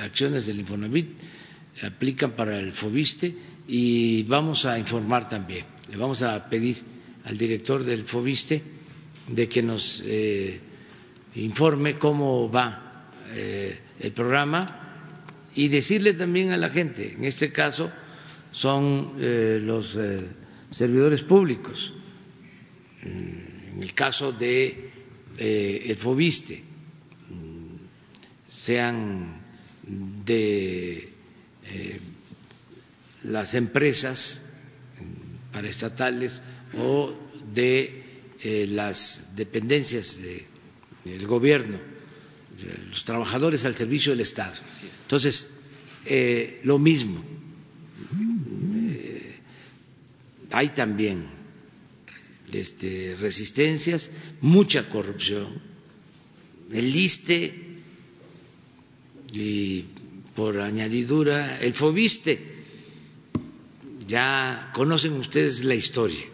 acciones 0.00 0.46
del 0.46 0.60
Infonavit 0.60 1.08
aplican 1.84 2.32
para 2.32 2.58
el 2.58 2.72
FOBISTE 2.72 3.34
y 3.68 4.22
vamos 4.24 4.64
a 4.66 4.78
informar 4.78 5.28
también. 5.28 5.64
Le 5.90 5.96
vamos 5.96 6.22
a 6.22 6.48
pedir 6.48 6.76
al 7.24 7.36
director 7.36 7.82
del 7.82 8.04
FOBISTE 8.04 8.62
de 9.28 9.48
que 9.48 9.62
nos 9.62 10.02
eh, 10.06 10.60
informe 11.34 11.94
cómo 11.94 12.50
va 12.50 13.08
eh, 13.32 13.78
el 14.00 14.12
programa 14.12 14.82
y 15.54 15.68
decirle 15.68 16.12
también 16.14 16.52
a 16.52 16.56
la 16.56 16.70
gente, 16.70 17.14
en 17.14 17.24
este 17.24 17.50
caso 17.50 17.90
son 18.52 19.14
eh, 19.18 19.58
los 19.62 19.98
servidores 20.70 21.22
públicos, 21.22 21.92
en 23.02 23.78
el 23.82 23.92
caso 23.94 24.32
de 24.32 24.90
el 25.38 25.96
FOBISTE, 25.96 26.62
sean 28.48 29.40
de 30.24 31.12
las 33.28 33.54
empresas 33.54 34.42
paraestatales 35.52 36.42
o 36.78 37.12
de 37.54 38.02
eh, 38.42 38.66
las 38.68 39.30
dependencias 39.36 40.20
del 41.04 41.26
gobierno, 41.26 41.78
los 42.90 43.04
trabajadores 43.04 43.64
al 43.64 43.76
servicio 43.76 44.12
del 44.12 44.20
Estado. 44.20 44.56
Entonces, 45.02 45.58
eh, 46.04 46.60
lo 46.64 46.78
mismo. 46.78 47.24
hay 50.52 50.68
también 50.70 51.26
este, 52.52 53.16
resistencias, 53.20 54.10
mucha 54.40 54.88
corrupción. 54.88 55.60
El 56.72 56.94
ISTE 56.94 57.54
y 59.32 59.84
por 60.34 60.60
añadidura 60.60 61.58
el 61.60 61.72
Fobiste. 61.74 62.55
Ya 64.06 64.70
conocen 64.72 65.14
ustedes 65.14 65.64
la 65.64 65.74
historia. 65.74 66.24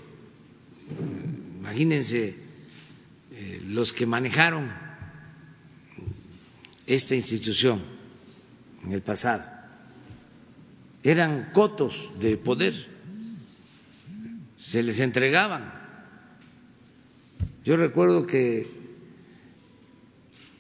Imagínense 1.61 2.37
eh, 3.33 3.63
los 3.69 3.93
que 3.93 4.05
manejaron 4.05 4.71
esta 6.87 7.15
institución 7.15 7.81
en 8.85 8.93
el 8.93 9.01
pasado. 9.01 9.45
Eran 11.03 11.51
cotos 11.53 12.13
de 12.21 12.37
poder, 12.37 12.75
se 14.59 14.83
les 14.83 15.01
entregaban. 15.01 15.73
Yo 17.65 17.77
recuerdo 17.77 18.27
que 18.27 18.67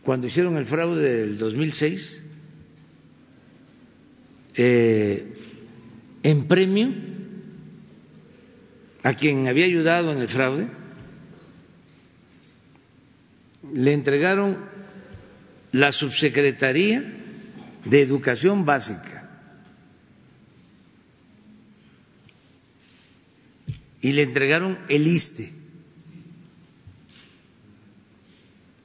cuando 0.03 0.27
hicieron 0.27 0.57
el 0.57 0.67
fraude 0.67 1.19
del 1.19 1.39
2006, 1.39 2.25
eh, 4.55 5.42
en 6.23 6.47
premio 6.47 6.93
a 9.03 9.15
quien 9.15 9.49
había 9.49 9.65
ayudado 9.67 10.13
en 10.13 10.19
el 10.19 10.29
fraude, 10.29 10.69
le 13.75 13.93
entregaron 13.93 14.59
la 15.73 15.91
subsecretaría 15.93 17.03
de 17.85 18.03
Educación 18.03 18.65
Básica 18.65 19.29
y 24.01 24.13
le 24.13 24.23
entregaron 24.23 24.79
el 24.89 25.07
ISTE. 25.07 25.63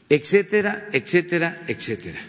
etcétera, 0.10 0.90
etcétera, 0.94 1.64
etcétera. 1.68 2.20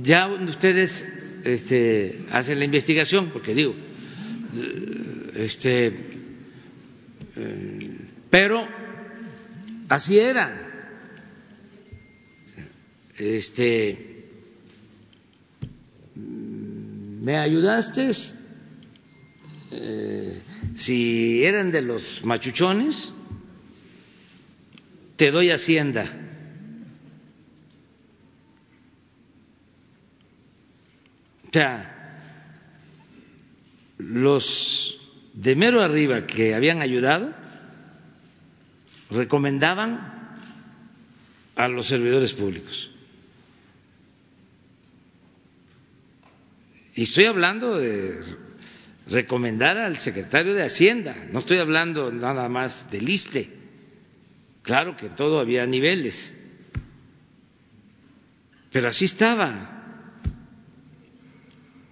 Ya 0.00 0.28
ustedes 0.28 1.06
este, 1.44 2.20
hacen 2.30 2.58
la 2.58 2.64
investigación, 2.64 3.30
porque 3.30 3.54
digo, 3.54 3.74
este, 5.34 5.86
eh, 7.36 7.78
pero 8.30 8.66
así 9.88 10.18
era. 10.18 10.64
Este, 13.16 14.24
¿me 16.14 17.36
ayudaste? 17.36 18.10
Eh, 19.70 20.40
si 20.78 21.44
eran 21.44 21.72
de 21.72 21.82
los 21.82 22.24
machuchones, 22.24 23.08
te 25.16 25.30
doy 25.30 25.50
hacienda. 25.50 26.06
O 31.48 31.97
los 33.98 35.00
de 35.34 35.54
mero 35.56 35.82
arriba 35.82 36.26
que 36.26 36.54
habían 36.54 36.80
ayudado 36.82 37.32
recomendaban 39.10 40.36
a 41.56 41.68
los 41.68 41.86
servidores 41.86 42.32
públicos. 42.32 42.90
Y 46.94 47.02
estoy 47.02 47.26
hablando 47.26 47.76
de 47.78 48.20
recomendar 49.08 49.76
al 49.78 49.98
secretario 49.98 50.54
de 50.54 50.64
Hacienda, 50.64 51.14
no 51.32 51.40
estoy 51.40 51.58
hablando 51.58 52.12
nada 52.12 52.48
más 52.48 52.90
del 52.90 53.08
ISTE. 53.08 53.48
Claro 54.62 54.96
que 54.96 55.08
todo 55.08 55.40
había 55.40 55.66
niveles, 55.66 56.34
pero 58.72 58.88
así 58.88 59.06
estaba. 59.06 59.74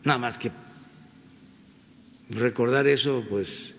Nada 0.04 0.18
más 0.18 0.38
que 0.38 0.50
recordar 2.30 2.86
eso, 2.86 3.24
pues 3.28 3.74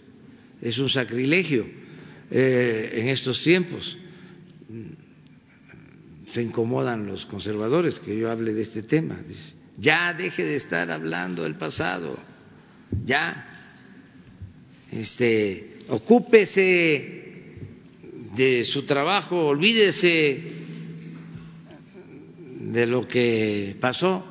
es 0.62 0.78
un 0.78 0.90
sacrilegio 0.90 1.68
eh, 2.32 2.92
en 2.96 3.10
estos 3.10 3.44
tiempos. 3.44 3.98
Se 6.28 6.44
incomodan 6.44 7.08
los 7.08 7.26
conservadores 7.26 8.00
que 8.00 8.18
yo 8.18 8.30
hable 8.30 8.54
de 8.54 8.62
este 8.62 8.84
tema. 8.84 9.18
ya 9.78 10.14
deje 10.14 10.44
de 10.44 10.56
estar 10.56 10.92
hablando 10.92 11.44
del 11.44 11.56
pasado 11.56 12.18
ya, 13.06 13.46
este, 14.92 15.84
ocúpese 15.90 17.24
de 18.36 18.64
su 18.64 18.84
trabajo, 18.84 19.48
olvídese 19.48 20.54
de 22.60 22.86
lo 22.86 23.08
que 23.08 23.76
pasó, 23.80 24.26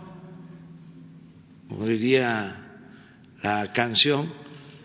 como 1.69 1.87
diría 1.87 2.66
la 3.47 3.73
canción 3.73 4.33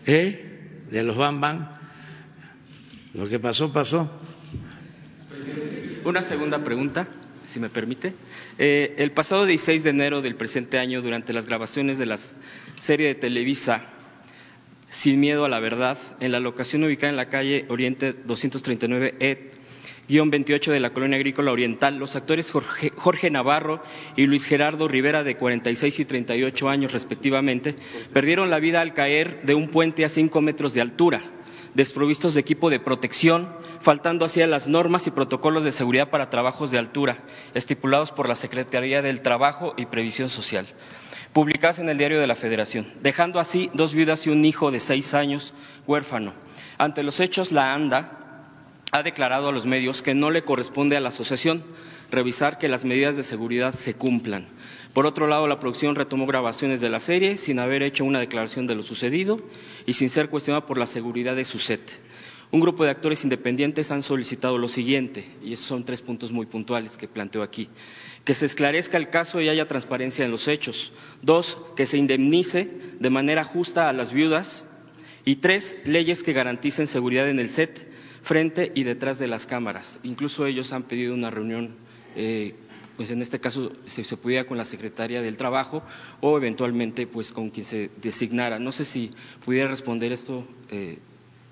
¿eh? 0.06 0.84
de 0.88 1.02
los 1.02 1.16
Bam 1.16 1.68
lo 3.12 3.28
que 3.28 3.40
pasó, 3.40 3.72
pasó. 3.72 4.08
Una 6.04 6.22
segunda 6.22 6.62
pregunta, 6.62 7.08
si 7.44 7.58
me 7.58 7.68
permite. 7.68 8.14
Eh, 8.58 8.94
el 8.98 9.10
pasado 9.10 9.46
16 9.46 9.82
de 9.82 9.90
enero 9.90 10.22
del 10.22 10.36
presente 10.36 10.78
año, 10.78 11.02
durante 11.02 11.32
las 11.32 11.46
grabaciones 11.46 11.98
de 11.98 12.06
la 12.06 12.16
serie 12.78 13.08
de 13.08 13.14
Televisa 13.16 13.82
Sin 14.88 15.18
Miedo 15.18 15.44
a 15.44 15.48
la 15.48 15.58
Verdad, 15.58 15.98
en 16.20 16.30
la 16.30 16.38
locación 16.38 16.84
ubicada 16.84 17.10
en 17.10 17.16
la 17.16 17.28
calle 17.28 17.66
Oriente 17.68 18.12
239 18.12 19.16
E, 19.18 19.50
28 20.20 20.72
de 20.72 20.80
la 20.80 20.90
colonia 20.90 21.16
agrícola 21.16 21.52
oriental, 21.52 21.96
los 21.96 22.16
actores 22.16 22.52
Jorge, 22.52 23.30
Navarro 23.30 23.82
y 24.16 24.26
Luis 24.26 24.44
Gerardo 24.46 24.88
Rivera, 24.88 25.24
de 25.24 25.36
46 25.36 26.00
y 26.00 26.04
38 26.04 26.68
años 26.68 26.92
respectivamente, 26.92 27.74
perdieron 28.12 28.50
la 28.50 28.58
vida 28.58 28.80
al 28.80 28.94
caer 28.94 29.42
de 29.42 29.54
un 29.54 29.68
puente 29.68 30.04
a 30.04 30.08
5 30.08 30.40
metros 30.40 30.74
de 30.74 30.80
altura 30.80 31.22
desprovistos 31.74 32.34
de 32.34 32.40
equipo 32.40 32.68
de 32.68 32.80
protección, 32.80 33.48
faltando 33.80 34.26
así 34.26 34.42
a 34.42 34.46
las 34.46 34.68
normas 34.68 35.06
y 35.06 35.10
protocolos 35.10 35.64
de 35.64 35.72
seguridad 35.72 36.10
para 36.10 36.28
trabajos 36.28 36.70
de 36.70 36.76
altura, 36.76 37.24
estipulados 37.54 38.12
por 38.12 38.28
la 38.28 38.34
Secretaría 38.34 39.00
del 39.00 39.22
Trabajo 39.22 39.72
y 39.78 39.86
Previsión 39.86 40.28
Social, 40.28 40.66
publicadas 41.32 41.78
en 41.78 41.88
el 41.88 41.96
Diario 41.96 42.20
de 42.20 42.26
la 42.26 42.34
Federación, 42.34 42.92
dejando 43.00 43.40
así 43.40 43.70
dos 43.72 43.94
viudas 43.94 44.26
y 44.26 44.30
un 44.30 44.44
hijo 44.44 44.70
de 44.70 44.80
seis 44.80 45.14
años 45.14 45.54
huérfano. 45.86 46.34
Ante 46.76 47.02
los 47.02 47.20
hechos, 47.20 47.52
la 47.52 47.72
ANDA 47.72 48.21
ha 48.92 49.02
declarado 49.02 49.48
a 49.48 49.52
los 49.52 49.64
medios 49.64 50.02
que 50.02 50.14
no 50.14 50.30
le 50.30 50.44
corresponde 50.44 50.98
a 50.98 51.00
la 51.00 51.08
asociación 51.08 51.64
revisar 52.10 52.58
que 52.58 52.68
las 52.68 52.84
medidas 52.84 53.16
de 53.16 53.22
seguridad 53.22 53.74
se 53.74 53.94
cumplan. 53.94 54.46
Por 54.92 55.06
otro 55.06 55.26
lado, 55.26 55.48
la 55.48 55.58
producción 55.58 55.94
retomó 55.94 56.26
grabaciones 56.26 56.82
de 56.82 56.90
la 56.90 57.00
serie 57.00 57.38
sin 57.38 57.58
haber 57.58 57.82
hecho 57.82 58.04
una 58.04 58.20
declaración 58.20 58.66
de 58.66 58.74
lo 58.74 58.82
sucedido 58.82 59.40
y 59.86 59.94
sin 59.94 60.10
ser 60.10 60.28
cuestionada 60.28 60.66
por 60.66 60.76
la 60.76 60.86
seguridad 60.86 61.34
de 61.34 61.46
su 61.46 61.58
set. 61.58 62.02
Un 62.50 62.60
grupo 62.60 62.84
de 62.84 62.90
actores 62.90 63.24
independientes 63.24 63.90
han 63.90 64.02
solicitado 64.02 64.58
lo 64.58 64.68
siguiente, 64.68 65.24
y 65.42 65.54
esos 65.54 65.64
son 65.64 65.84
tres 65.84 66.02
puntos 66.02 66.30
muy 66.30 66.44
puntuales 66.44 66.98
que 66.98 67.08
planteo 67.08 67.42
aquí. 67.42 67.70
Que 68.26 68.34
se 68.34 68.44
esclarezca 68.44 68.98
el 68.98 69.08
caso 69.08 69.40
y 69.40 69.48
haya 69.48 69.66
transparencia 69.66 70.26
en 70.26 70.30
los 70.30 70.48
hechos. 70.48 70.92
Dos, 71.22 71.56
que 71.76 71.86
se 71.86 71.96
indemnice 71.96 72.68
de 73.00 73.08
manera 73.08 73.42
justa 73.42 73.88
a 73.88 73.94
las 73.94 74.12
viudas. 74.12 74.66
Y 75.24 75.36
tres, 75.36 75.78
leyes 75.86 76.22
que 76.22 76.34
garanticen 76.34 76.86
seguridad 76.86 77.30
en 77.30 77.38
el 77.38 77.48
set, 77.48 77.90
frente 78.22 78.72
y 78.74 78.84
detrás 78.84 79.18
de 79.18 79.28
las 79.28 79.46
cámaras. 79.46 80.00
Incluso 80.02 80.46
ellos 80.46 80.72
han 80.72 80.84
pedido 80.84 81.14
una 81.14 81.30
reunión 81.30 81.74
eh, 82.16 82.54
pues 82.96 83.10
en 83.10 83.22
este 83.22 83.40
caso 83.40 83.72
se, 83.86 84.04
se, 84.04 84.16
pudiera 84.16 84.46
con 84.46 84.58
la 84.58 84.64
secretaria 84.64 85.22
del 85.22 85.36
Trabajo 85.36 85.82
o 86.20 86.36
eventualmente 86.36 87.06
pues 87.06 87.32
con 87.32 87.50
quien 87.50 87.64
se 87.64 87.90
designara. 88.00 88.58
No 88.58 88.72
sé 88.72 88.84
si 88.84 89.10
pudiera 89.44 89.68
responder 89.68 90.12
esto. 90.12 90.46
Eh, 90.70 90.98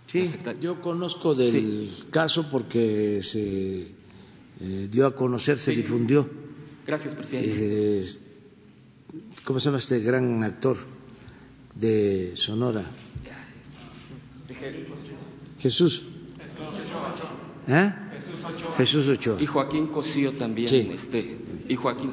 sí, 0.07 0.31
yo 0.61 0.81
conozco 0.81 1.35
del 1.35 1.51
sí. 1.51 2.05
caso 2.11 2.49
porque 2.51 3.21
se 3.23 3.89
eh, 4.61 4.89
dio 4.91 5.07
a 5.07 5.17
conocer, 5.17 5.59
se 5.59 5.73
sí. 5.73 5.77
difundió. 5.79 6.29
Gracias, 6.87 7.15
presidente. 7.15 8.01
Eh, 8.01 8.05
¿Cómo 9.45 9.59
se 9.59 9.67
llama 9.67 9.79
este 9.79 10.01
gran 10.01 10.45
actor 10.45 10.77
de 11.75 12.33
Sonora? 12.35 12.85
Jesús. 15.59 16.07
¿Eh? 17.69 17.93
Jesús 18.77 19.09
Ochoa. 19.09 19.41
Y 19.41 19.47
Joaquín 19.47 19.89
Cosío 19.89 20.33
también. 20.33 20.69
Sí. 20.69 20.91
Este, 20.93 21.39
y 21.69 21.77
Joaquín. 21.77 22.13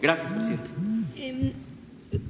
Gracias, 0.00 0.32
presidente. 0.32 0.70
Eh, 1.16 1.52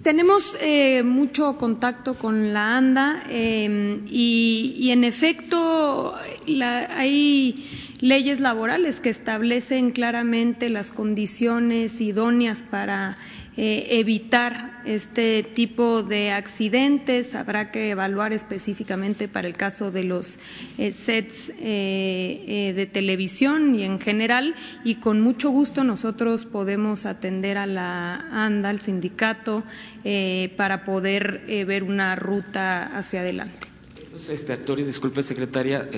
tenemos 0.03 0.59
eh, 0.61 1.03
mucho 1.03 1.57
contacto 1.57 2.14
con 2.14 2.53
la 2.53 2.76
ANDA 2.76 3.22
eh, 3.28 4.01
y, 4.07 4.74
y, 4.76 4.90
en 4.90 5.05
efecto 5.05 6.14
la, 6.46 6.99
hay 6.99 7.55
leyes 8.01 8.40
laborales 8.40 9.01
que 9.01 9.11
establecen 9.11 9.90
claramente 9.90 10.68
las 10.68 10.90
condiciones 10.90 12.01
idóneas 12.01 12.62
para 12.62 13.16
eh, 13.61 13.98
evitar 13.98 14.82
este 14.84 15.42
tipo 15.42 16.04
de 16.04 16.30
accidentes. 16.30 17.34
Habrá 17.34 17.72
que 17.72 17.90
evaluar 17.90 18.32
específicamente 18.32 19.26
para 19.26 19.48
el 19.48 19.56
caso 19.56 19.90
de 19.90 20.04
los 20.04 20.38
eh, 20.78 20.92
sets 20.92 21.52
eh, 21.59 22.72
de 22.76 22.86
televisión 22.86 23.74
y 23.74 23.82
en 23.82 23.98
general. 23.98 24.54
Y 24.84 25.00
con 25.00 25.20
mucho 25.20 25.50
gusto 25.50 25.82
nosotros 25.82 26.44
podemos 26.44 27.04
atender 27.04 27.59
a 27.59 27.66
la 27.66 28.14
ANDA, 28.30 28.68
al 28.68 28.80
sindicato, 28.80 29.64
para 30.56 30.84
poder 30.84 31.42
ver 31.66 31.82
una 31.82 32.14
ruta 32.14 32.96
hacia 32.96 33.22
adelante. 33.22 33.78
Estos 34.19 34.35
este, 34.35 34.53
actores, 34.53 34.85
disculpe 34.85 35.23
secretaria, 35.23 35.89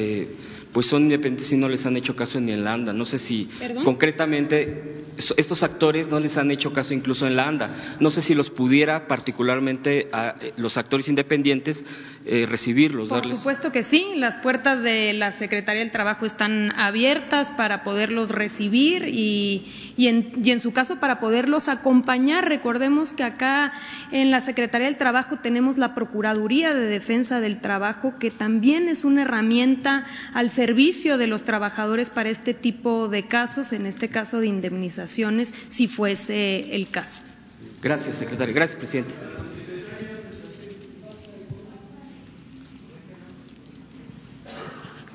pues 0.74 0.86
son 0.86 1.04
independientes 1.04 1.50
y 1.52 1.56
no 1.56 1.70
les 1.70 1.86
han 1.86 1.96
hecho 1.96 2.14
caso 2.14 2.38
ni 2.38 2.52
en 2.52 2.64
la 2.64 2.74
ANDA. 2.74 2.92
No 2.92 3.06
sé 3.06 3.16
si 3.16 3.48
¿Perdón? 3.58 3.82
concretamente 3.82 4.94
estos 5.36 5.62
actores 5.62 6.08
no 6.08 6.20
les 6.20 6.36
han 6.36 6.50
hecho 6.50 6.72
caso 6.72 6.92
incluso 6.92 7.26
en 7.26 7.36
la 7.36 7.48
ANDA. 7.48 7.70
No 7.98 8.10
sé 8.10 8.20
si 8.20 8.34
los 8.34 8.50
pudiera 8.50 9.08
particularmente 9.08 10.08
a 10.12 10.34
los 10.58 10.76
actores 10.76 11.08
independientes 11.08 11.84
eh, 12.26 12.46
recibirlos. 12.48 13.08
Por 13.08 13.22
darles... 13.22 13.38
supuesto 13.38 13.72
que 13.72 13.82
sí. 13.82 14.06
Las 14.16 14.36
puertas 14.36 14.82
de 14.82 15.14
la 15.14 15.32
Secretaría 15.32 15.80
del 15.80 15.90
Trabajo 15.90 16.26
están 16.26 16.72
abiertas 16.76 17.52
para 17.52 17.82
poderlos 17.84 18.30
recibir 18.30 19.08
y, 19.08 19.94
y, 19.96 20.08
en, 20.08 20.32
y 20.44 20.50
en 20.50 20.60
su 20.60 20.72
caso 20.72 21.00
para 21.00 21.20
poderlos 21.20 21.68
acompañar. 21.68 22.48
Recordemos 22.48 23.14
que 23.14 23.22
acá 23.22 23.72
en 24.12 24.30
la 24.30 24.42
Secretaría 24.42 24.86
del 24.86 24.98
Trabajo 24.98 25.38
tenemos 25.42 25.78
la 25.78 25.94
Procuraduría 25.94 26.74
de 26.74 26.86
Defensa 26.86 27.40
del 27.40 27.60
Trabajo 27.60 28.09
que 28.18 28.30
también 28.30 28.88
es 28.88 29.04
una 29.04 29.22
herramienta 29.22 30.04
al 30.34 30.50
servicio 30.50 31.18
de 31.18 31.26
los 31.26 31.44
trabajadores 31.44 32.10
para 32.10 32.30
este 32.30 32.54
tipo 32.54 33.08
de 33.08 33.26
casos, 33.28 33.72
en 33.72 33.86
este 33.86 34.08
caso 34.08 34.40
de 34.40 34.46
indemnizaciones, 34.46 35.54
si 35.68 35.88
fuese 35.88 36.74
el 36.74 36.88
caso. 36.88 37.22
Gracias, 37.82 38.16
secretario. 38.16 38.54
Gracias, 38.54 38.78
presidente. 38.78 39.14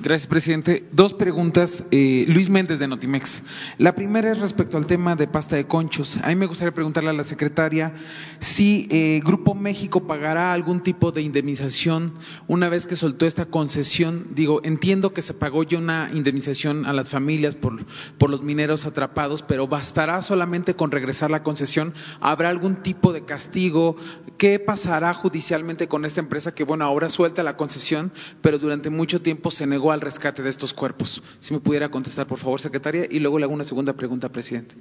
Gracias, 0.06 0.28
presidente. 0.28 0.86
Dos 0.92 1.14
preguntas. 1.14 1.82
Eh, 1.90 2.26
Luis 2.28 2.48
Méndez 2.48 2.78
de 2.78 2.86
Notimex. 2.86 3.42
La 3.76 3.96
primera 3.96 4.30
es 4.30 4.38
respecto 4.38 4.76
al 4.76 4.86
tema 4.86 5.16
de 5.16 5.26
pasta 5.26 5.56
de 5.56 5.66
conchos. 5.66 6.20
A 6.22 6.28
mí 6.28 6.36
me 6.36 6.46
gustaría 6.46 6.72
preguntarle 6.72 7.10
a 7.10 7.12
la 7.12 7.24
secretaria 7.24 7.92
si 8.38 8.86
eh, 8.92 9.20
Grupo 9.24 9.56
México 9.56 10.06
pagará 10.06 10.52
algún 10.52 10.80
tipo 10.80 11.10
de 11.10 11.22
indemnización 11.22 12.14
una 12.46 12.68
vez 12.68 12.86
que 12.86 12.94
soltó 12.94 13.26
esta 13.26 13.46
concesión. 13.46 14.28
Digo, 14.30 14.60
entiendo 14.62 15.12
que 15.12 15.22
se 15.22 15.34
pagó 15.34 15.64
ya 15.64 15.78
una 15.78 16.08
indemnización 16.14 16.86
a 16.86 16.92
las 16.92 17.08
familias 17.08 17.56
por, 17.56 17.84
por 18.16 18.30
los 18.30 18.42
mineros 18.44 18.86
atrapados, 18.86 19.42
pero 19.42 19.66
¿bastará 19.66 20.22
solamente 20.22 20.76
con 20.76 20.92
regresar 20.92 21.32
la 21.32 21.42
concesión? 21.42 21.94
¿Habrá 22.20 22.50
algún 22.50 22.76
tipo 22.76 23.12
de 23.12 23.24
castigo? 23.24 23.96
¿Qué 24.38 24.60
pasará 24.60 25.14
judicialmente 25.14 25.88
con 25.88 26.04
esta 26.04 26.20
empresa 26.20 26.54
que, 26.54 26.62
bueno, 26.62 26.84
ahora 26.84 27.10
suelta 27.10 27.42
la 27.42 27.56
concesión, 27.56 28.12
pero 28.40 28.60
durante 28.60 28.88
mucho 28.88 29.20
tiempo 29.20 29.50
se 29.50 29.66
negó 29.66 29.90
a 29.90 29.95
al 29.96 30.00
rescate 30.00 30.42
de 30.42 30.50
estos 30.50 30.72
cuerpos. 30.72 31.22
Si 31.40 31.52
me 31.52 31.60
pudiera 31.60 31.90
contestar, 31.90 32.26
por 32.26 32.38
favor, 32.38 32.60
secretaria, 32.60 33.06
y 33.10 33.18
luego 33.18 33.38
le 33.38 33.44
hago 33.44 33.54
una 33.54 33.64
segunda 33.64 33.92
pregunta, 33.94 34.28
presidente. 34.28 34.76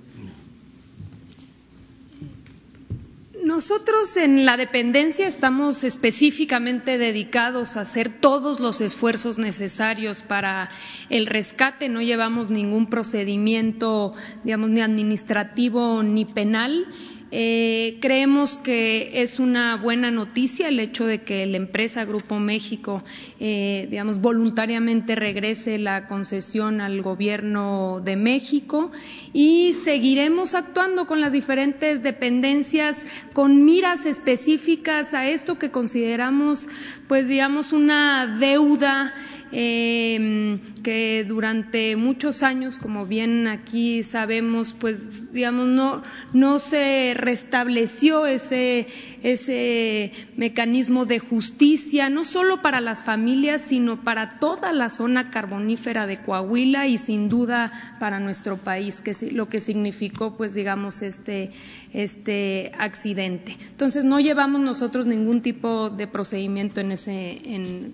Nosotros 3.45 4.17
en 4.17 4.43
la 4.43 4.57
dependencia 4.57 5.27
estamos 5.27 5.83
específicamente 5.83 6.97
dedicados 6.97 7.77
a 7.77 7.81
hacer 7.81 8.11
todos 8.11 8.59
los 8.59 8.81
esfuerzos 8.81 9.37
necesarios 9.37 10.23
para 10.23 10.71
el 11.11 11.27
rescate. 11.27 11.87
No 11.87 12.01
llevamos 12.01 12.49
ningún 12.49 12.89
procedimiento, 12.89 14.15
digamos, 14.43 14.71
ni 14.71 14.81
administrativo 14.81 16.01
ni 16.01 16.25
penal. 16.25 16.87
Eh, 17.31 17.97
creemos 18.01 18.57
que 18.57 19.21
es 19.21 19.39
una 19.39 19.77
buena 19.77 20.11
noticia 20.11 20.67
el 20.67 20.79
hecho 20.79 21.05
de 21.05 21.23
que 21.23 21.45
la 21.47 21.57
empresa 21.57 22.05
Grupo 22.05 22.39
México, 22.39 23.03
eh, 23.39 23.87
digamos, 23.89 24.21
voluntariamente 24.21 25.15
regrese 25.15 25.79
la 25.79 26.05
concesión 26.07 26.81
al 26.81 27.01
gobierno 27.01 27.99
de 28.05 28.15
México 28.15 28.91
y 29.33 29.73
seguiremos 29.73 30.53
actuando 30.53 31.07
con 31.07 31.19
las 31.19 31.31
diferentes 31.31 32.03
dependencias 32.03 33.07
con 33.33 33.65
miras 33.65 34.05
específicas 34.05 35.13
a 35.15 35.27
esto 35.27 35.57
que 35.57 35.71
consideramos, 35.71 36.69
pues, 37.07 37.27
digamos, 37.27 37.73
una 37.73 38.37
deuda 38.39 39.13
eh, 39.57 40.59
que 40.83 41.23
durante 41.25 41.95
muchos 41.95 42.43
años, 42.43 42.77
como 42.77 43.05
bien 43.05 43.47
aquí 43.47 44.03
sabemos, 44.03 44.73
pues 44.73 45.31
digamos 45.31 45.67
no 45.67 46.03
no 46.33 46.59
se 46.59 47.13
restableció 47.15 48.25
ese 48.25 48.87
ese 49.23 50.11
mecanismo 50.35 51.05
de 51.05 51.19
justicia, 51.19 52.09
no 52.09 52.25
solo 52.25 52.61
para 52.61 52.81
las 52.81 53.01
familias, 53.01 53.61
sino 53.61 54.03
para 54.03 54.39
toda 54.39 54.73
la 54.73 54.89
zona 54.89 55.31
carbonífera 55.31 56.05
de 56.05 56.17
Coahuila 56.17 56.87
y 56.87 56.97
sin 56.97 57.29
duda 57.29 57.71
para 57.99 58.19
nuestro 58.19 58.57
país, 58.57 58.99
que 58.99 59.13
lo 59.31 59.47
que 59.47 59.61
significó, 59.61 60.35
pues 60.35 60.53
digamos, 60.53 61.01
este, 61.01 61.51
este 61.93 62.73
accidente. 62.77 63.57
Entonces, 63.71 64.03
no 64.03 64.19
llevamos 64.19 64.59
nosotros 64.59 65.07
ningún 65.07 65.41
tipo 65.41 65.89
de 65.89 66.07
procedimiento 66.07 66.81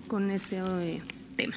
con 0.08 0.30
ese 0.30 0.58
eh, 0.58 1.00
tema. 1.36 1.56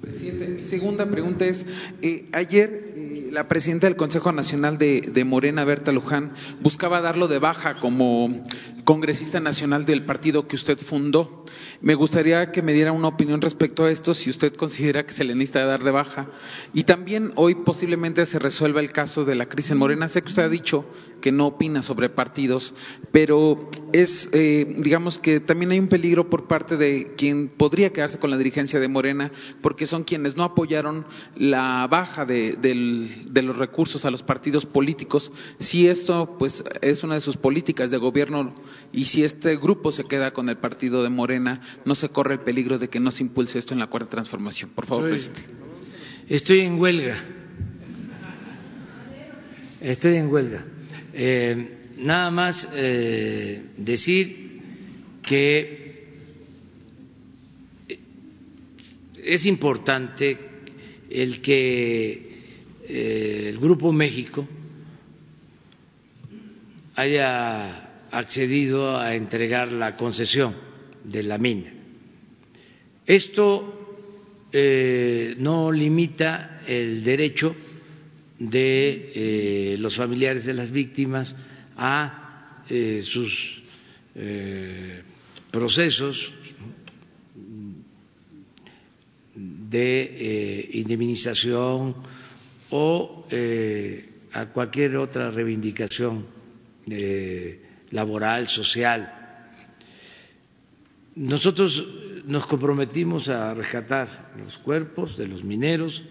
Presidente, 0.00 0.48
mi 0.48 0.62
segunda 0.62 1.10
pregunta 1.10 1.44
es, 1.44 1.66
eh, 2.00 2.24
ayer 2.32 2.94
eh, 2.96 3.28
la 3.30 3.48
presidenta 3.48 3.86
del 3.86 3.96
Consejo 3.96 4.32
Nacional 4.32 4.78
de, 4.78 5.02
de, 5.02 5.24
Morena, 5.24 5.64
Berta 5.64 5.92
Luján, 5.92 6.32
buscaba 6.62 7.02
darlo 7.02 7.28
de 7.28 7.38
baja 7.38 7.74
como 7.74 8.42
congresista 8.90 9.38
nacional 9.38 9.84
del 9.84 10.04
partido 10.04 10.48
que 10.48 10.56
usted 10.56 10.76
fundó. 10.76 11.44
Me 11.80 11.94
gustaría 11.94 12.50
que 12.50 12.60
me 12.60 12.72
diera 12.72 12.90
una 12.90 13.06
opinión 13.06 13.40
respecto 13.40 13.84
a 13.84 13.90
esto, 13.92 14.14
si 14.14 14.30
usted 14.30 14.52
considera 14.52 15.06
que 15.06 15.12
se 15.12 15.22
le 15.22 15.36
necesita 15.36 15.64
dar 15.64 15.84
de 15.84 15.92
baja. 15.92 16.26
Y 16.74 16.82
también 16.82 17.30
hoy 17.36 17.54
posiblemente 17.54 18.26
se 18.26 18.40
resuelva 18.40 18.80
el 18.80 18.90
caso 18.90 19.24
de 19.24 19.36
la 19.36 19.48
crisis 19.48 19.70
en 19.70 19.78
Morena. 19.78 20.08
Sé 20.08 20.22
que 20.22 20.30
usted 20.30 20.42
ha 20.42 20.48
dicho 20.48 20.86
que 21.20 21.30
no 21.30 21.46
opina 21.46 21.82
sobre 21.82 22.08
partidos, 22.08 22.74
pero 23.12 23.70
es, 23.92 24.28
eh, 24.32 24.74
digamos 24.78 25.18
que 25.18 25.38
también 25.38 25.70
hay 25.70 25.78
un 25.78 25.86
peligro 25.86 26.28
por 26.28 26.48
parte 26.48 26.76
de 26.76 27.14
quien 27.16 27.48
podría 27.48 27.92
quedarse 27.92 28.18
con 28.18 28.30
la 28.30 28.38
dirigencia 28.38 28.80
de 28.80 28.88
Morena, 28.88 29.30
porque 29.60 29.86
son 29.86 30.02
quienes 30.02 30.36
no 30.36 30.42
apoyaron 30.42 31.06
la 31.36 31.86
baja 31.88 32.26
de, 32.26 32.54
de, 32.54 33.22
de 33.30 33.42
los 33.42 33.56
recursos 33.56 34.04
a 34.04 34.10
los 34.10 34.24
partidos 34.24 34.66
políticos. 34.66 35.30
Si 35.60 35.86
esto, 35.86 36.36
pues, 36.40 36.64
es 36.80 37.04
una 37.04 37.14
de 37.14 37.20
sus 37.20 37.36
políticas 37.36 37.92
de 37.92 37.98
gobierno 37.98 38.52
y 38.92 39.04
si 39.04 39.24
este 39.24 39.56
grupo 39.56 39.92
se 39.92 40.04
queda 40.04 40.32
con 40.32 40.48
el 40.48 40.56
partido 40.56 41.02
de 41.02 41.10
Morena, 41.10 41.60
no 41.84 41.94
se 41.94 42.08
corre 42.08 42.34
el 42.34 42.40
peligro 42.40 42.78
de 42.78 42.88
que 42.88 42.98
no 42.98 43.10
se 43.10 43.22
impulse 43.22 43.58
esto 43.58 43.72
en 43.72 43.80
la 43.80 43.86
cuarta 43.86 44.10
transformación. 44.10 44.70
Por 44.70 44.86
favor, 44.86 45.12
estoy, 45.12 45.32
presidente. 45.32 45.54
Estoy 46.28 46.60
en 46.60 46.80
huelga. 46.80 47.16
Estoy 49.80 50.16
en 50.16 50.28
huelga. 50.28 50.64
Eh, 51.14 51.78
nada 51.98 52.30
más 52.30 52.70
eh, 52.74 53.64
decir 53.76 54.60
que 55.22 56.08
es 59.22 59.46
importante 59.46 60.38
el 61.10 61.40
que 61.40 62.42
eh, 62.88 63.46
el 63.50 63.58
Grupo 63.58 63.92
México 63.92 64.48
haya 66.96 67.89
accedido 68.10 68.98
a 68.98 69.14
entregar 69.14 69.72
la 69.72 69.96
concesión 69.96 70.54
de 71.04 71.22
la 71.22 71.38
mina. 71.38 71.72
Esto 73.06 73.76
eh, 74.52 75.34
no 75.38 75.70
limita 75.72 76.60
el 76.66 77.02
derecho 77.04 77.54
de 78.38 79.12
eh, 79.14 79.76
los 79.78 79.96
familiares 79.96 80.44
de 80.46 80.54
las 80.54 80.70
víctimas 80.70 81.36
a 81.76 82.64
eh, 82.68 83.02
sus 83.02 83.62
eh, 84.14 85.02
procesos 85.50 86.32
de 89.34 90.02
eh, 90.02 90.70
indemnización 90.74 91.96
o 92.70 93.26
a 94.32 94.46
cualquier 94.46 94.96
otra 94.96 95.30
reivindicación 95.32 96.26
laboral, 97.90 98.48
social. 98.48 99.12
Nosotros 101.14 101.86
nos 102.24 102.46
comprometimos 102.46 103.28
a 103.28 103.54
rescatar 103.54 104.08
los 104.38 104.58
cuerpos 104.58 105.16
de 105.16 105.28
los 105.28 105.44
mineros 105.44 106.04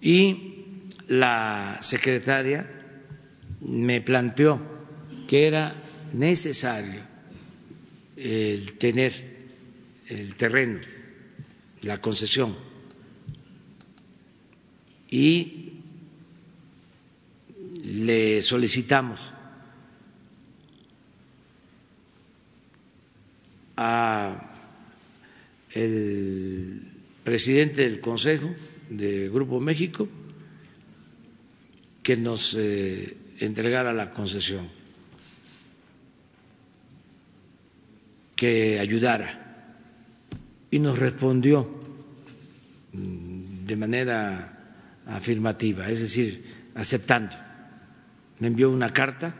y 0.00 0.82
la 1.06 1.78
secretaria 1.80 2.68
me 3.60 4.00
planteó 4.00 4.60
que 5.26 5.46
era 5.46 5.74
necesario 6.12 7.02
el 8.16 8.78
tener 8.78 9.38
el 10.08 10.34
terreno, 10.36 10.80
la 11.82 12.00
concesión 12.00 12.56
y 15.10 15.72
le 17.82 18.42
solicitamos 18.42 19.32
a 23.80 24.42
el 25.72 26.82
presidente 27.22 27.82
del 27.82 28.00
Consejo 28.00 28.50
del 28.90 29.30
Grupo 29.30 29.60
México 29.60 30.08
que 32.02 32.16
nos 32.16 32.54
eh, 32.58 33.16
entregara 33.38 33.92
la 33.92 34.10
concesión, 34.12 34.68
que 38.34 38.80
ayudara. 38.80 39.44
Y 40.70 40.80
nos 40.80 40.98
respondió 40.98 41.70
mm, 42.92 43.64
de 43.66 43.76
manera 43.76 45.02
afirmativa, 45.06 45.88
es 45.88 46.00
decir, 46.00 46.44
aceptando. 46.74 47.36
Me 48.40 48.48
envió 48.48 48.70
una 48.70 48.92
carta 48.92 49.34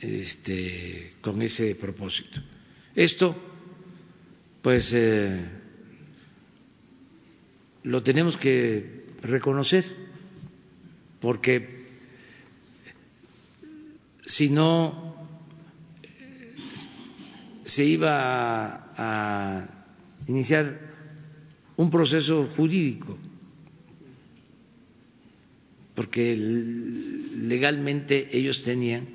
este, 0.00 1.12
con 1.20 1.42
ese 1.42 1.74
propósito. 1.76 2.40
Esto, 2.98 3.36
pues, 4.60 4.92
eh, 4.92 5.38
lo 7.84 8.02
tenemos 8.02 8.36
que 8.36 9.04
reconocer, 9.22 9.84
porque 11.20 11.86
si 14.26 14.50
no 14.50 15.14
se 17.64 17.84
iba 17.84 18.18
a, 18.18 18.94
a 18.96 19.86
iniciar 20.26 20.80
un 21.76 21.92
proceso 21.92 22.46
jurídico, 22.56 23.16
porque 25.94 26.34
legalmente 26.36 28.28
ellos 28.36 28.60
tenían 28.62 29.06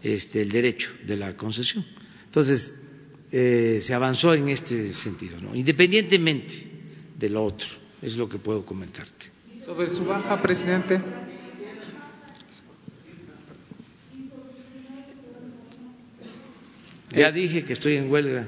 este, 0.00 0.42
el 0.42 0.50
derecho 0.50 0.90
de 1.08 1.16
la 1.16 1.36
concesión. 1.36 1.84
Entonces, 2.26 2.79
eh, 3.32 3.78
se 3.80 3.94
avanzó 3.94 4.34
en 4.34 4.48
este 4.48 4.92
sentido, 4.92 5.40
¿no? 5.40 5.54
independientemente 5.54 6.54
de 7.18 7.30
lo 7.30 7.44
otro. 7.44 7.68
Es 8.02 8.16
lo 8.16 8.28
que 8.28 8.38
puedo 8.38 8.64
comentarte. 8.64 9.26
Sobre 9.64 9.90
su 9.90 10.04
baja, 10.06 10.40
presidente. 10.40 11.00
Ya 17.12 17.32
dije 17.32 17.64
que 17.64 17.72
estoy 17.72 17.96
en 17.96 18.10
huelga. 18.10 18.46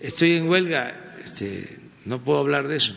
Estoy 0.00 0.32
en 0.32 0.48
huelga, 0.48 0.94
este, 1.22 1.78
no 2.04 2.18
puedo 2.20 2.40
hablar 2.40 2.66
de 2.68 2.76
eso. 2.76 2.94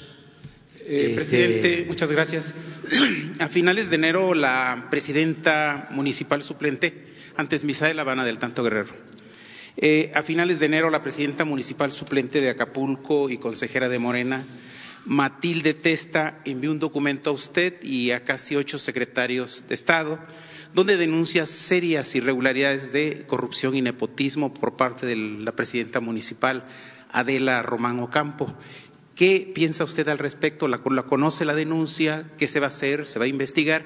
Eh, 0.79 1.07
Este- 1.09 1.15
Presidente, 1.15 1.85
muchas 1.87 2.11
gracias. 2.11 2.55
A 3.39 3.47
finales 3.47 3.89
de 3.89 3.95
enero, 3.95 4.33
la 4.33 4.87
presidenta 4.89 5.87
municipal 5.91 6.41
suplente, 6.43 6.93
antes 7.37 7.63
Misael 7.63 7.99
Habana 7.99 8.25
del 8.25 8.37
Tanto 8.37 8.63
Guerrero. 8.63 8.93
Eh, 9.77 10.11
a 10.15 10.23
finales 10.23 10.59
de 10.59 10.67
enero, 10.67 10.89
la 10.89 11.03
presidenta 11.03 11.43
municipal 11.43 11.91
suplente 11.91 12.39
de 12.39 12.49
Acapulco 12.49 13.29
y 13.29 13.37
consejera 13.37 13.89
de 13.89 13.99
Morena, 13.99 14.43
Matilde 15.05 15.73
Testa, 15.73 16.39
envió 16.45 16.71
un 16.71 16.79
documento 16.79 17.29
a 17.29 17.33
usted 17.33 17.83
y 17.83 18.11
a 18.11 18.23
casi 18.23 18.55
ocho 18.55 18.79
secretarios 18.79 19.65
de 19.67 19.75
Estado, 19.75 20.19
donde 20.73 20.97
denuncia 20.97 21.45
serias 21.45 22.15
irregularidades 22.15 22.91
de 22.91 23.25
corrupción 23.27 23.75
y 23.75 23.81
nepotismo 23.81 24.53
por 24.53 24.77
parte 24.77 25.05
de 25.05 25.15
la 25.15 25.51
presidenta 25.51 25.99
municipal, 25.99 26.65
Adela 27.11 27.61
Román 27.61 27.99
Ocampo. 27.99 28.53
¿Qué 29.13 29.51
piensa 29.53 29.83
usted 29.83 30.07
al 30.09 30.17
respecto? 30.17 30.67
¿La, 30.67 30.81
la 30.89 31.03
conoce 31.03 31.45
la 31.45 31.55
denuncia? 31.55 32.31
¿Qué 32.37 32.47
se 32.47 32.59
va 32.59 32.65
a 32.65 32.69
hacer? 32.69 33.05
¿Se 33.05 33.19
va 33.19 33.25
a 33.25 33.29
investigar? 33.29 33.85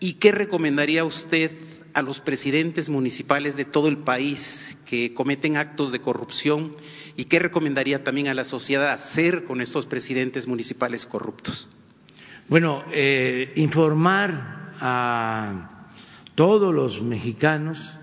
¿Y 0.00 0.14
qué 0.14 0.32
recomendaría 0.32 1.04
usted 1.04 1.50
a 1.94 2.02
los 2.02 2.20
presidentes 2.20 2.88
municipales 2.88 3.56
de 3.56 3.64
todo 3.64 3.88
el 3.88 3.98
país 3.98 4.76
que 4.84 5.14
cometen 5.14 5.56
actos 5.56 5.92
de 5.92 6.00
corrupción? 6.00 6.74
¿Y 7.16 7.26
qué 7.26 7.38
recomendaría 7.38 8.04
también 8.04 8.28
a 8.28 8.34
la 8.34 8.44
sociedad 8.44 8.92
hacer 8.92 9.44
con 9.44 9.60
estos 9.60 9.86
presidentes 9.86 10.46
municipales 10.46 11.06
corruptos? 11.06 11.68
Bueno, 12.48 12.84
eh, 12.92 13.52
informar 13.56 14.74
a 14.80 15.88
todos 16.34 16.74
los 16.74 17.00
mexicanos 17.00 17.98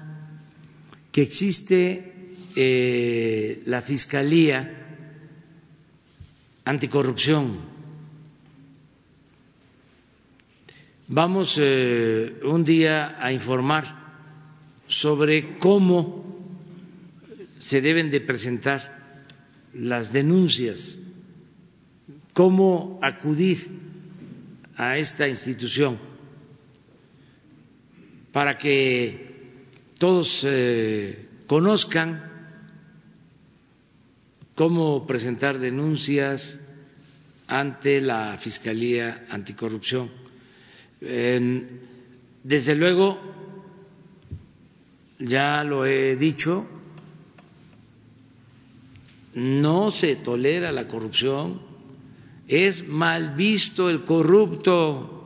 que 1.11 1.22
existe 1.22 2.35
eh, 2.55 3.61
la 3.65 3.81
Fiscalía 3.81 4.77
Anticorrupción. 6.63 7.70
Vamos 11.13 11.57
eh, 11.59 12.39
un 12.45 12.63
día 12.63 13.17
a 13.19 13.33
informar 13.33 13.83
sobre 14.88 15.59
cómo 15.59 16.23
se 17.59 17.81
deben 17.81 18.11
de 18.11 18.21
presentar 18.21 18.79
las 19.73 20.13
denuncias, 20.13 20.95
cómo 22.31 22.97
acudir 23.03 23.57
a 24.77 24.97
esta 24.99 25.27
institución 25.27 25.99
para 28.31 28.57
que 28.57 29.67
todos 29.99 30.45
eh, 30.47 31.27
conozcan 31.45 32.23
cómo 34.55 35.05
presentar 35.05 35.59
denuncias 35.59 36.61
ante 37.47 37.99
la 37.99 38.38
Fiscalía 38.38 39.25
Anticorrupción. 39.29 40.20
Desde 41.02 42.76
luego, 42.76 43.19
ya 45.18 45.64
lo 45.64 45.86
he 45.88 46.15
dicho, 46.15 46.68
no 49.34 49.90
se 49.90 50.15
tolera 50.15 50.72
la 50.72 50.88
corrupción, 50.88 51.60
es 52.48 52.88
mal 52.88 53.36
visto 53.36 53.90
el 53.90 54.03
corrupto. 54.03 55.18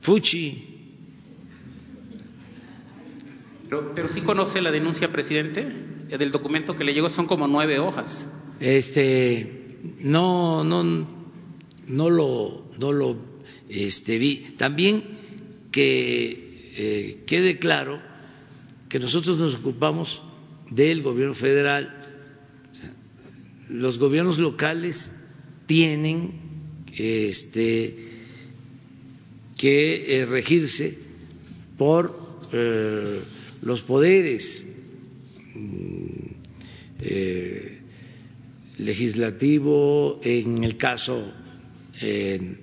Fuchi. 0.00 0.64
Pero, 3.64 3.92
pero 3.94 4.08
sí 4.08 4.22
conoce 4.22 4.62
la 4.62 4.70
denuncia, 4.70 5.12
presidente. 5.12 5.66
Del 6.08 6.32
documento 6.32 6.74
que 6.74 6.84
le 6.84 6.94
llegó 6.94 7.10
son 7.10 7.26
como 7.26 7.46
nueve 7.46 7.78
hojas. 7.78 8.30
Este, 8.60 9.68
no, 10.00 10.64
no, 10.64 10.82
no 11.86 12.10
lo, 12.10 12.66
no 12.78 12.92
lo 12.92 13.16
este, 13.68 14.18
vi. 14.18 14.54
También 14.56 15.04
que 15.70 16.72
eh, 16.76 17.22
quede 17.26 17.58
claro 17.58 18.00
que 18.88 18.98
nosotros 18.98 19.38
nos 19.38 19.54
ocupamos 19.54 20.22
del 20.70 21.02
gobierno 21.02 21.34
federal. 21.34 21.94
Los 23.68 23.98
gobiernos 23.98 24.38
locales 24.38 25.20
tienen 25.66 26.32
este, 26.96 27.96
que 29.56 30.20
eh, 30.20 30.26
regirse 30.26 30.98
por 31.76 32.18
eh, 32.52 33.20
los 33.62 33.82
poderes 33.82 34.64
mm, 35.54 36.08
legislativo, 38.78 40.20
en 40.22 40.64
el 40.64 40.76
caso 40.76 41.32
eh, 42.00 42.56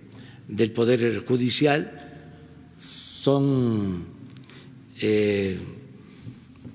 del 0.47 0.71
Poder 0.71 1.23
Judicial, 1.25 1.91
son 2.77 4.05
eh, 5.01 5.57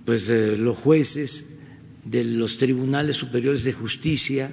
pues 0.05 0.29
eh, 0.29 0.57
los 0.57 0.77
jueces 0.79 1.57
de 2.05 2.25
los 2.25 2.59
tribunales 2.59 3.17
superiores 3.17 3.65
de 3.65 3.73
justicia 3.73 4.51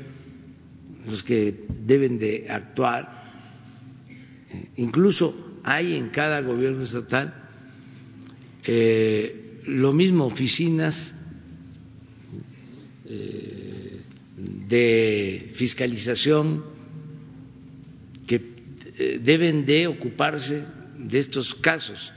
los 1.05 1.23
que 1.23 1.65
deben 1.85 2.17
de 2.17 2.47
actuar. 2.49 3.23
Incluso 4.75 5.59
hay 5.63 5.95
en 5.95 6.09
cada 6.09 6.41
gobierno 6.41 6.83
estatal 6.83 7.43
lo 9.65 9.93
mismo 9.93 10.25
oficinas 10.25 11.15
de 14.67 15.49
fiscalización 15.53 16.63
que 18.27 18.41
eh, 18.97 19.19
deben 19.23 19.65
de 19.65 19.87
ocuparse 19.87 20.65
de 20.97 21.17
estos 21.19 21.55
casos. 21.55 22.11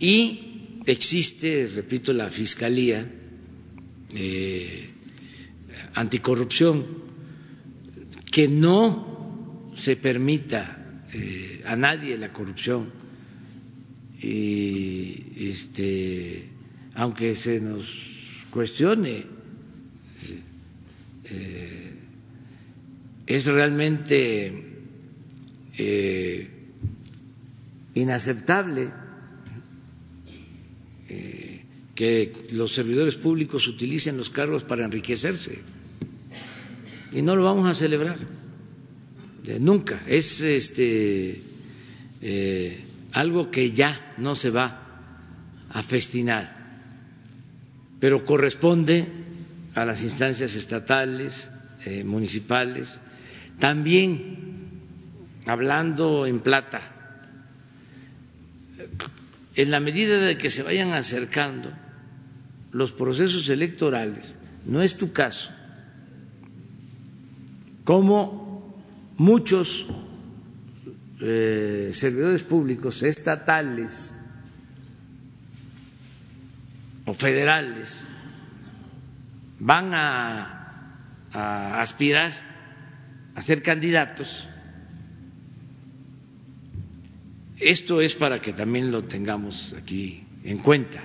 Y 0.00 0.80
existe, 0.86 1.68
repito, 1.74 2.12
la 2.12 2.28
Fiscalía 2.28 3.06
eh, 4.14 4.90
Anticorrupción, 5.94 6.84
que 8.30 8.48
no 8.48 9.72
se 9.76 9.96
permita 9.96 11.06
eh, 11.12 11.62
a 11.66 11.76
nadie 11.76 12.18
la 12.18 12.32
corrupción. 12.32 12.90
Y 14.20 15.48
este, 15.50 16.48
aunque 16.94 17.36
se 17.36 17.60
nos 17.60 18.46
cuestione, 18.50 19.35
eh, 21.30 21.92
es 23.26 23.46
realmente 23.46 24.64
eh, 25.78 26.50
inaceptable 27.94 28.90
eh, 31.08 31.64
que 31.94 32.32
los 32.52 32.72
servidores 32.72 33.16
públicos 33.16 33.66
utilicen 33.68 34.16
los 34.16 34.30
cargos 34.30 34.64
para 34.64 34.84
enriquecerse. 34.84 35.58
Y 37.12 37.22
no 37.22 37.36
lo 37.36 37.44
vamos 37.44 37.68
a 37.68 37.74
celebrar 37.74 38.18
nunca. 39.60 40.02
Es 40.06 40.42
este 40.42 41.42
algo 43.12 43.50
que 43.50 43.70
ya 43.70 44.14
no 44.18 44.34
se 44.34 44.50
va 44.50 44.82
a 45.70 45.82
festinar 45.82 46.56
pero 48.00 48.24
corresponde 48.24 49.06
a 49.76 49.84
las 49.84 50.02
instancias 50.02 50.54
estatales, 50.54 51.50
eh, 51.84 52.02
municipales, 52.02 52.98
también 53.58 54.80
hablando 55.44 56.26
en 56.26 56.40
plata, 56.40 56.80
en 59.54 59.70
la 59.70 59.80
medida 59.80 60.18
de 60.18 60.38
que 60.38 60.48
se 60.48 60.62
vayan 60.62 60.94
acercando 60.94 61.70
los 62.72 62.92
procesos 62.92 63.50
electorales, 63.50 64.38
no 64.64 64.80
es 64.80 64.96
tu 64.96 65.12
caso, 65.12 65.50
como 67.84 68.74
muchos 69.18 69.88
eh, 71.20 71.90
servidores 71.92 72.44
públicos 72.44 73.02
estatales 73.02 74.16
o 77.04 77.12
federales 77.12 78.06
van 79.66 79.92
a, 79.94 80.52
aspirar 81.82 82.32
a 83.34 83.42
ser 83.42 83.62
candidatos. 83.62 84.48
Esto 87.58 88.00
es 88.00 88.14
para 88.14 88.40
que 88.40 88.52
también 88.52 88.92
lo 88.92 89.02
tengamos 89.04 89.74
aquí 89.76 90.24
en 90.44 90.58
cuenta. 90.58 91.02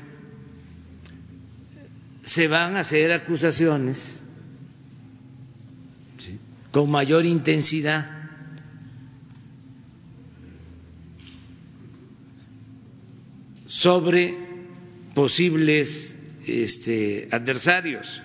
se 2.23 2.47
van 2.47 2.77
a 2.77 2.81
hacer 2.81 3.11
acusaciones 3.11 4.23
con 6.71 6.89
mayor 6.89 7.25
intensidad. 7.25 8.19
sobre 13.65 14.37
posibles 15.15 16.19
este, 16.45 17.27
adversarios. 17.31 18.21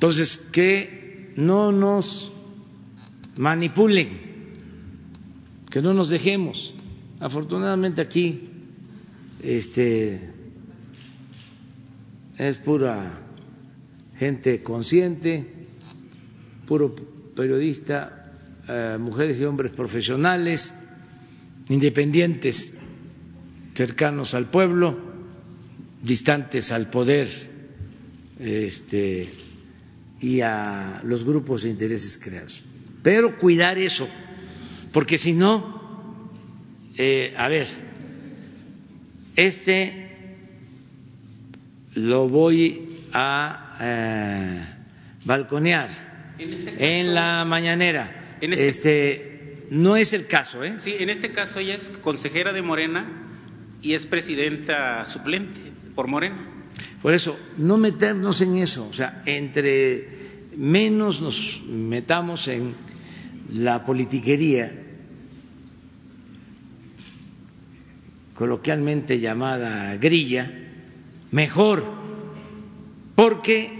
Entonces, 0.00 0.38
que 0.50 1.30
no 1.36 1.72
nos 1.72 2.32
manipulen, 3.36 4.08
que 5.68 5.82
no 5.82 5.92
nos 5.92 6.08
dejemos. 6.08 6.72
Afortunadamente 7.20 8.00
aquí 8.00 8.48
este, 9.42 10.32
es 12.38 12.56
pura 12.56 13.12
gente 14.16 14.62
consciente, 14.62 15.66
puro 16.64 16.94
periodista, 17.36 18.32
eh, 18.70 18.96
mujeres 18.98 19.38
y 19.38 19.44
hombres 19.44 19.72
profesionales, 19.72 20.76
independientes, 21.68 22.78
cercanos 23.74 24.32
al 24.32 24.48
pueblo, 24.48 24.98
distantes 26.02 26.72
al 26.72 26.88
poder 26.88 27.28
este, 28.38 29.49
y 30.20 30.42
a 30.42 31.00
los 31.04 31.24
grupos 31.24 31.62
de 31.62 31.70
intereses 31.70 32.18
creados. 32.18 32.62
Pero 33.02 33.36
cuidar 33.38 33.78
eso, 33.78 34.08
porque 34.92 35.16
si 35.16 35.32
no, 35.32 36.30
eh, 36.96 37.34
a 37.36 37.48
ver, 37.48 37.66
este 39.36 40.10
lo 41.94 42.28
voy 42.28 42.88
a 43.12 43.76
eh, 43.80 44.64
balconear 45.24 46.34
en, 46.38 46.52
este 46.52 47.04
la 47.04 47.44
mañanera. 47.46 48.36
En 48.40 48.52
este, 48.52 48.68
este, 48.68 49.66
no 49.70 49.96
es 49.96 50.12
el 50.12 50.26
caso, 50.26 50.62
¿eh? 50.64 50.74
Sí, 50.78 50.96
en 50.98 51.10
este 51.10 51.32
caso 51.32 51.58
ella 51.58 51.74
es 51.74 51.88
consejera 51.88 52.52
de 52.52 52.62
Morena 52.62 53.06
y 53.82 53.94
es 53.94 54.06
presidenta 54.06 55.04
suplente 55.06 55.60
por 55.94 56.06
Morena. 56.06 56.59
Por 57.02 57.14
eso, 57.14 57.38
no 57.56 57.78
meternos 57.78 58.40
en 58.40 58.58
eso, 58.58 58.86
o 58.88 58.92
sea, 58.92 59.22
entre 59.26 60.06
menos 60.56 61.20
nos 61.20 61.62
metamos 61.66 62.48
en 62.48 62.74
la 63.52 63.84
politiquería, 63.84 64.70
coloquialmente 68.34 69.20
llamada 69.20 69.96
grilla, 69.96 70.50
mejor, 71.30 71.84
porque 73.14 73.70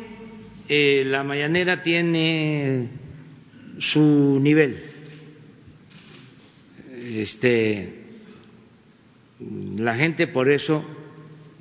eh, 0.69 1.05
la 1.07 1.25
mañanera 1.25 1.83
tiene 1.83 2.91
su 3.79 4.39
nivel. 4.41 4.77
Este, 7.17 8.05
la 9.79 9.97
gente 9.97 10.27
por 10.27 10.51
eso 10.51 10.85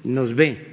nos 0.03 0.35
ve. 0.35 0.69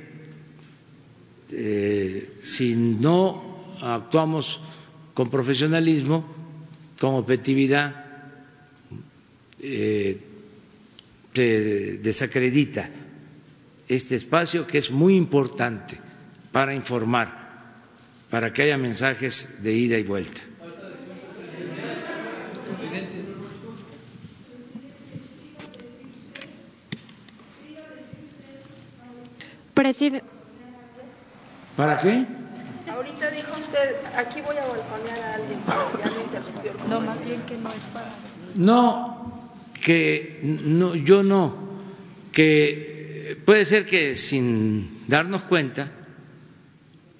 Eh, 1.58 2.40
si 2.42 2.76
no 2.76 3.64
actuamos 3.80 4.60
con 5.14 5.30
profesionalismo, 5.30 6.20
con 7.00 7.14
objetividad, 7.14 8.04
eh, 9.60 10.20
se 11.32 11.98
desacredita 12.02 12.90
este 13.88 14.16
espacio 14.16 14.66
que 14.66 14.76
es 14.76 14.90
muy 14.90 15.16
importante 15.16 15.98
para 16.52 16.74
informar, 16.74 17.72
para 18.28 18.52
que 18.52 18.60
haya 18.64 18.76
mensajes 18.76 19.62
de 19.62 19.72
ida 19.72 19.96
y 19.96 20.02
vuelta. 20.02 20.42
Presidente. 29.72 30.35
¿Para 31.76 31.98
qué? 31.98 32.24
Ahorita 32.90 33.30
dijo 33.30 33.52
usted, 33.60 33.96
aquí 34.16 34.40
voy 34.40 34.56
a 34.56 34.66
balconear 34.66 35.18
a 35.18 35.34
alguien, 35.34 35.60
ya 36.02 36.10
me 36.10 36.22
interrumpió. 36.22 36.72
No, 36.88 37.00
más 37.02 37.22
bien 37.22 37.42
que 37.42 37.56
no 37.58 37.68
es 37.68 37.84
para... 37.92 38.08
No, 38.54 39.42
que 39.82 40.40
no, 40.42 40.94
yo 40.94 41.22
no, 41.22 41.54
que 42.32 43.38
puede 43.44 43.66
ser 43.66 43.84
que 43.84 44.16
sin 44.16 45.06
darnos 45.06 45.42
cuenta, 45.42 45.90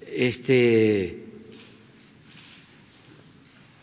este, 0.06 1.26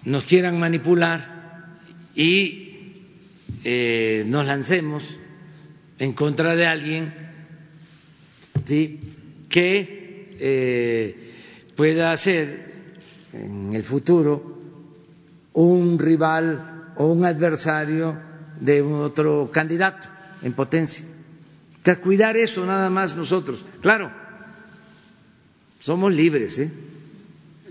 nos 0.03 0.25
quieran 0.25 0.57
manipular 0.59 1.77
y 2.15 2.95
eh, 3.63 4.23
nos 4.25 4.45
lancemos 4.47 5.19
en 5.99 6.13
contra 6.13 6.55
de 6.55 6.65
alguien 6.65 7.13
¿sí? 8.65 8.99
que 9.49 10.02
eh, 10.45 11.15
pueda 11.73 12.15
ser 12.17 12.73
en 13.31 13.71
el 13.71 13.81
futuro 13.81 14.59
un 15.53 15.97
rival 15.97 16.91
o 16.97 17.07
un 17.07 17.23
adversario 17.23 18.19
de 18.59 18.81
otro 18.81 19.49
candidato 19.53 20.09
en 20.41 20.51
potencia. 20.51 21.05
Entonces, 21.77 22.03
cuidar 22.03 22.35
eso 22.35 22.65
nada 22.65 22.89
más 22.89 23.15
nosotros. 23.15 23.65
Claro, 23.81 24.11
somos 25.79 26.13
libres, 26.13 26.59
¿eh? 26.59 26.71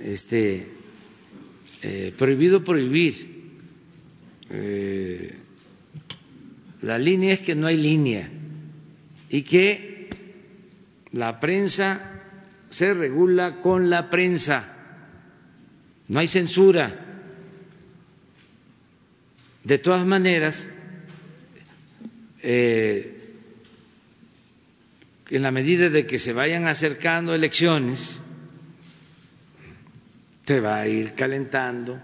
Este, 0.01 0.67
eh, 1.83 2.15
prohibido 2.17 2.65
prohibir. 2.65 3.33
la 6.81 6.99
línea 6.99 7.35
es 7.35 7.41
que 7.41 7.55
no 7.55 7.67
hay 7.67 7.77
línea 7.77 8.31
y 9.31 9.43
que 9.43 10.09
la 11.13 11.39
prensa 11.39 12.12
se 12.73 12.95
regula 12.95 13.61
con 13.61 13.91
la 13.91 14.09
prensa, 14.09 14.73
no 16.09 16.19
hay 16.19 16.27
censura. 16.27 16.99
De 19.63 19.79
todas 19.79 20.07
maneras, 20.07 20.71
eh, 22.43 23.37
en 25.29 25.43
la 25.43 25.51
medida 25.51 25.91
de 25.91 26.07
que 26.07 26.19
se 26.19 26.33
vayan 26.33 26.67
acercando 26.67 27.35
elecciones, 27.35 28.23
se 30.47 30.61
va 30.61 30.79
a 30.79 30.89
ir 30.89 31.13
calentando, 31.13 32.01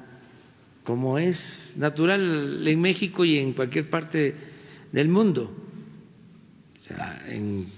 como 0.85 1.19
es 1.19 1.77
natural 1.79 2.69
en 2.69 2.81
México 2.81 3.25
y 3.25 3.39
en 3.39 3.55
cualquier 3.55 3.89
parte 3.89 4.35
del 4.93 5.09
mundo. 5.09 5.51
O 6.79 6.85
sea, 6.85 7.25
en 7.27 7.78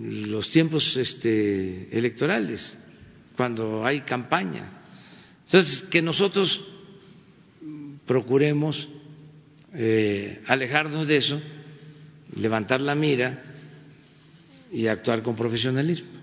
los 0.00 0.50
tiempos 0.50 0.96
este, 0.96 1.88
electorales, 1.96 2.78
cuando 3.36 3.84
hay 3.84 4.00
campaña. 4.02 4.70
Entonces, 5.46 5.82
que 5.82 6.02
nosotros 6.02 6.66
procuremos 8.06 8.88
eh, 9.74 10.42
alejarnos 10.46 11.06
de 11.06 11.16
eso, 11.16 11.40
levantar 12.36 12.80
la 12.80 12.94
mira 12.94 13.42
y 14.72 14.86
actuar 14.86 15.22
con 15.22 15.36
profesionalismo. 15.36 16.17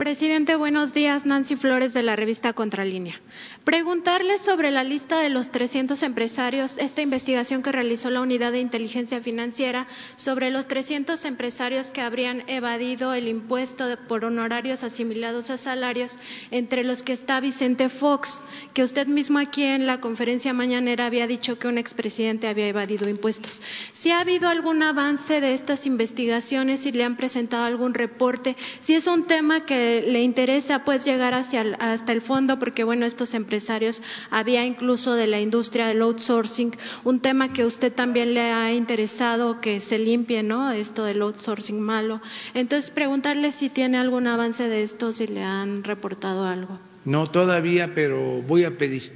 Presidente, 0.00 0.56
buenos 0.56 0.94
días. 0.94 1.26
Nancy 1.26 1.56
Flores 1.56 1.92
de 1.92 2.02
la 2.02 2.16
revista 2.16 2.54
Contralínea. 2.54 3.20
Preguntarle 3.64 4.38
sobre 4.38 4.70
la 4.70 4.82
lista 4.82 5.20
de 5.20 5.28
los 5.28 5.50
300 5.50 6.02
empresarios, 6.02 6.78
esta 6.78 7.02
investigación 7.02 7.62
que 7.62 7.70
realizó 7.70 8.08
la 8.08 8.22
Unidad 8.22 8.52
de 8.52 8.60
Inteligencia 8.60 9.20
Financiera 9.20 9.86
sobre 10.16 10.50
los 10.50 10.68
300 10.68 11.22
empresarios 11.26 11.90
que 11.90 12.00
habrían 12.00 12.48
evadido 12.48 13.12
el 13.12 13.28
impuesto 13.28 13.84
por 14.08 14.24
honorarios 14.24 14.84
asimilados 14.84 15.50
a 15.50 15.58
salarios, 15.58 16.18
entre 16.50 16.82
los 16.82 17.02
que 17.02 17.12
está 17.12 17.38
Vicente 17.38 17.90
Fox, 17.90 18.40
que 18.72 18.84
usted 18.84 19.06
mismo 19.06 19.38
aquí 19.38 19.64
en 19.64 19.84
la 19.84 20.00
conferencia 20.00 20.54
mañanera 20.54 21.04
había 21.04 21.26
dicho 21.26 21.58
que 21.58 21.68
un 21.68 21.76
expresidente 21.76 22.48
había 22.48 22.68
evadido 22.68 23.06
impuestos. 23.06 23.60
Si 23.92 24.10
ha 24.10 24.20
habido 24.20 24.48
algún 24.48 24.82
avance 24.82 25.42
de 25.42 25.52
estas 25.52 25.84
investigaciones, 25.84 26.80
si 26.80 26.92
le 26.92 27.04
han 27.04 27.18
presentado 27.18 27.64
algún 27.64 27.92
reporte, 27.92 28.56
si 28.80 28.94
es 28.94 29.06
un 29.06 29.26
tema 29.26 29.60
que 29.60 29.89
le 30.00 30.22
interesa 30.22 30.84
pues 30.84 31.04
llegar 31.04 31.34
hacia 31.34 31.62
hasta 31.78 32.12
el 32.12 32.22
fondo, 32.22 32.58
porque 32.58 32.84
bueno, 32.84 33.06
estos 33.06 33.34
empresarios 33.34 34.02
había 34.30 34.64
incluso 34.64 35.14
de 35.14 35.26
la 35.26 35.40
industria 35.40 35.86
del 35.88 36.02
outsourcing, 36.02 36.76
un 37.04 37.20
tema 37.20 37.52
que 37.52 37.64
usted 37.64 37.92
también 37.92 38.34
le 38.34 38.52
ha 38.52 38.72
interesado 38.72 39.60
que 39.60 39.80
se 39.80 39.98
limpie, 39.98 40.42
¿no? 40.42 40.70
Esto 40.70 41.04
del 41.04 41.22
outsourcing 41.22 41.80
malo. 41.80 42.20
Entonces, 42.54 42.90
preguntarle 42.90 43.52
si 43.52 43.68
tiene 43.68 43.98
algún 43.98 44.26
avance 44.26 44.68
de 44.68 44.82
esto, 44.82 45.12
si 45.12 45.26
le 45.26 45.42
han 45.42 45.84
reportado 45.84 46.44
algo. 46.44 46.78
No 47.04 47.26
todavía, 47.26 47.94
pero 47.94 48.42
voy 48.42 48.64
a 48.64 48.76
pedir 48.76 49.10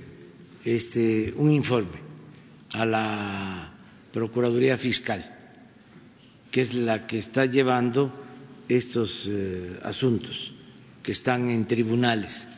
este 0.64 1.34
un 1.36 1.52
informe 1.52 1.98
a 2.72 2.86
la 2.86 3.72
Procuraduría 4.12 4.78
Fiscal, 4.78 5.22
que 6.50 6.60
es 6.60 6.74
la 6.74 7.06
que 7.06 7.18
está 7.18 7.46
llevando 7.46 8.12
estos 8.68 9.26
eh, 9.28 9.78
asuntos 9.82 10.53
que 11.04 11.12
están 11.12 11.50
en 11.50 11.66
tribunales, 11.66 12.48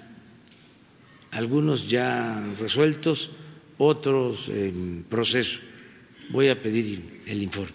algunos 1.33 1.91
ya 1.91 2.43
resueltos, 2.59 3.31
otros 3.77 4.49
en 4.49 5.05
proceso. 5.09 5.61
Voy 6.31 6.49
a 6.49 6.63
pedir 6.63 7.23
el 7.27 7.43
informe. 7.43 7.75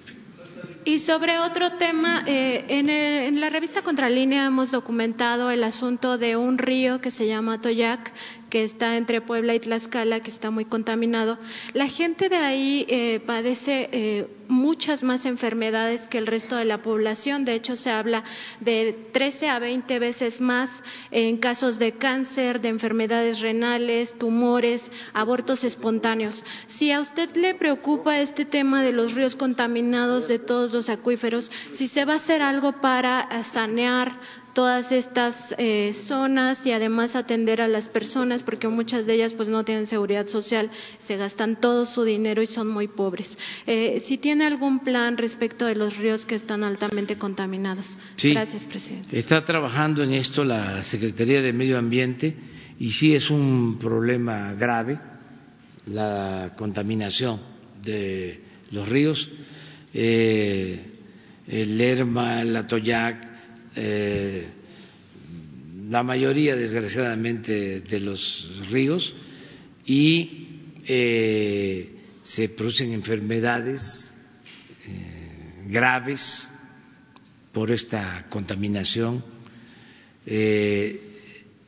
Y 0.84 0.98
sobre 0.98 1.38
otro 1.38 1.74
tema, 1.74 2.24
eh, 2.26 2.66
en, 2.70 2.90
en, 2.90 3.40
la 3.40 3.50
revista 3.50 3.84
Contralínea 3.84 4.46
hemos 4.48 4.72
documentado 4.72 5.52
el 5.52 5.64
asunto 5.64 6.18
de 6.18 6.38
un 6.38 6.58
río 6.58 7.02
que 7.02 7.12
se 7.12 7.28
llama 7.28 7.62
Toyac, 7.62 8.12
que 8.52 8.64
está 8.64 8.98
entre 8.98 9.22
Puebla 9.22 9.56
y 9.56 9.60
Tlaxcala, 9.60 10.20
que 10.20 10.30
está 10.30 10.52
muy 10.52 10.66
contaminado. 10.66 11.40
La 11.74 11.88
gente 11.88 12.30
de 12.30 12.36
ahí 12.36 12.86
eh, 12.90 13.22
padece 13.26 13.90
eh, 13.94 14.28
muchas 14.50 15.04
más 15.04 15.26
enfermedades 15.26 16.08
que 16.08 16.18
el 16.18 16.28
resto 16.28 16.58
de 16.58 16.66
la 16.66 16.82
población. 16.82 17.46
De 17.46 17.56
hecho, 17.56 17.78
se 17.78 17.90
habla 17.90 18.24
de 18.60 18.94
13 19.14 19.48
a 19.48 19.60
20 19.60 19.98
veces 20.00 20.42
más 20.42 20.84
en 21.12 21.38
casos 21.38 21.80
de 21.80 21.94
cáncer, 21.94 22.60
de 22.60 22.68
enfermedades 22.68 23.40
renales, 23.40 24.14
tumores, 24.20 24.92
abortos 25.14 25.64
espontáneos. 25.64 26.44
Si 26.68 26.92
a 26.92 27.00
usted 27.00 27.34
le 27.38 27.56
preocupa 27.56 28.20
este 28.20 28.44
tema 28.44 28.84
de 28.84 28.92
los 28.92 29.16
ríos 29.16 29.38
contaminados 29.38 30.28
de 30.28 30.40
todos 30.40 30.74
los 30.74 30.90
acuíferos, 30.90 31.50
si 31.72 31.88
se 31.88 32.04
va 32.04 32.14
a 32.14 32.18
hacer 32.18 32.42
algo 32.42 32.74
para 32.82 33.30
sanear 33.44 34.20
todas 34.54 34.92
estas 34.92 35.56
eh, 35.58 35.94
zonas 35.94 36.66
y 36.66 36.72
además 36.72 37.16
atender 37.16 37.62
a 37.62 37.68
las 37.68 37.90
personas 37.90 38.44
porque 38.44 38.68
muchas 38.68 39.06
de 39.06 39.16
ellas 39.16 39.34
pues 39.34 39.50
no 39.50 39.64
tienen 39.66 39.88
seguridad 39.88 40.28
social, 40.28 40.70
se 40.98 41.18
gastan 41.18 41.60
todo 41.60 41.86
su 41.86 42.04
dinero 42.04 42.42
y 42.42 42.46
son 42.48 42.68
muy 42.68 42.88
pobres. 42.88 43.38
Eh, 43.68 44.00
si 44.00 44.18
tiene 44.18 44.46
algún 44.46 44.80
plan 44.80 45.18
respecto 45.18 45.66
de 45.66 45.76
los 45.76 45.98
ríos 45.98 46.26
que 46.26 46.36
están 46.36 46.64
altamente 46.64 47.18
contaminados. 47.18 47.98
Sí, 48.16 48.34
Gracias, 48.34 48.66
presidente. 48.66 49.18
Está 49.18 49.46
trabajando 49.46 50.04
en 50.04 50.14
esto 50.14 50.44
la 50.44 50.84
Secretaría 50.84 51.42
de 51.42 51.54
Medio 51.54 51.78
Ambiente 51.78 52.36
y 52.80 52.92
sí 52.92 53.16
es 53.16 53.30
un 53.30 53.78
problema 53.80 54.54
grave 54.54 55.00
la 55.88 56.54
contaminación 56.58 57.40
de 57.84 58.42
los 58.72 58.88
ríos. 58.88 59.30
Eh, 59.94 60.88
el 61.48 61.78
Lerma, 61.78 62.42
el 62.42 62.56
Atoyac, 62.56 63.31
eh, 63.76 64.46
la 65.90 66.04
mayoría, 66.04 66.56
desgraciadamente, 66.56 67.82
de 67.82 68.00
los 68.00 68.68
ríos 68.70 69.16
y 69.86 70.48
eh, 70.88 71.90
se 72.24 72.50
producen 72.50 72.94
enfermedades 72.94 74.14
eh, 74.88 75.66
graves 75.68 76.52
por 77.52 77.72
esta 77.72 78.26
contaminación. 78.30 79.24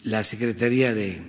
La 0.04 0.22
Secretaría 0.22 0.94
de 0.94 1.22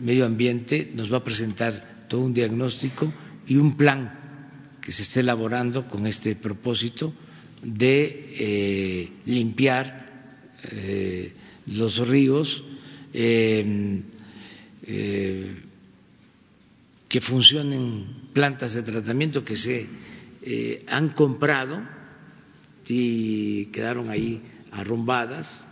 Medio 0.00 0.26
Ambiente 0.26 0.90
nos 0.94 1.12
va 1.12 1.18
a 1.18 1.24
presentar 1.24 2.06
todo 2.08 2.20
un 2.22 2.34
diagnóstico 2.34 3.12
y 3.46 3.56
un 3.56 3.76
plan 3.76 4.76
que 4.82 4.92
se 4.92 5.02
está 5.02 5.20
elaborando 5.20 5.88
con 5.88 6.06
este 6.06 6.34
propósito 6.36 7.14
de 7.64 8.26
eh, 8.38 9.10
limpiar 9.24 10.04
eh, 10.70 11.32
los 11.66 12.06
ríos, 12.06 12.62
eh, 13.14 14.02
que 17.08 17.20
funcionen 17.20 18.06
plantas 18.32 18.74
de 18.74 18.82
tratamiento 18.82 19.44
que 19.44 19.56
se 19.56 19.86
han 20.88 21.10
comprado 21.10 21.80
y 22.86 23.66
quedaron 23.66 24.10
ahí 24.10 24.42
arrumbadas 24.72 25.66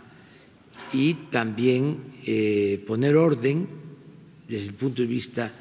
y 0.93 1.13
también 1.29 1.99
poner 2.87 3.17
orden 3.17 3.67
desde 4.47 4.67
el 4.67 4.73
punto 4.73 5.01
de 5.03 5.07
vista 5.07 5.51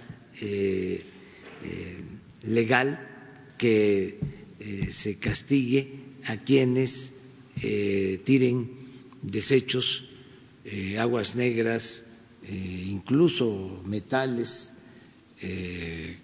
legal 2.44 3.08
que 3.58 4.18
se 4.88 5.18
castigue 5.18 6.01
a 6.26 6.36
quienes 6.38 7.14
eh, 7.60 8.20
tiren 8.24 8.70
desechos, 9.22 10.04
eh, 10.64 10.98
aguas 10.98 11.36
negras, 11.36 12.04
eh, 12.44 12.84
incluso 12.88 13.82
metales 13.86 14.74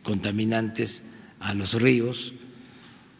contaminantes 0.05 1.03
a 1.41 1.53
los 1.53 1.73
ríos. 1.75 2.33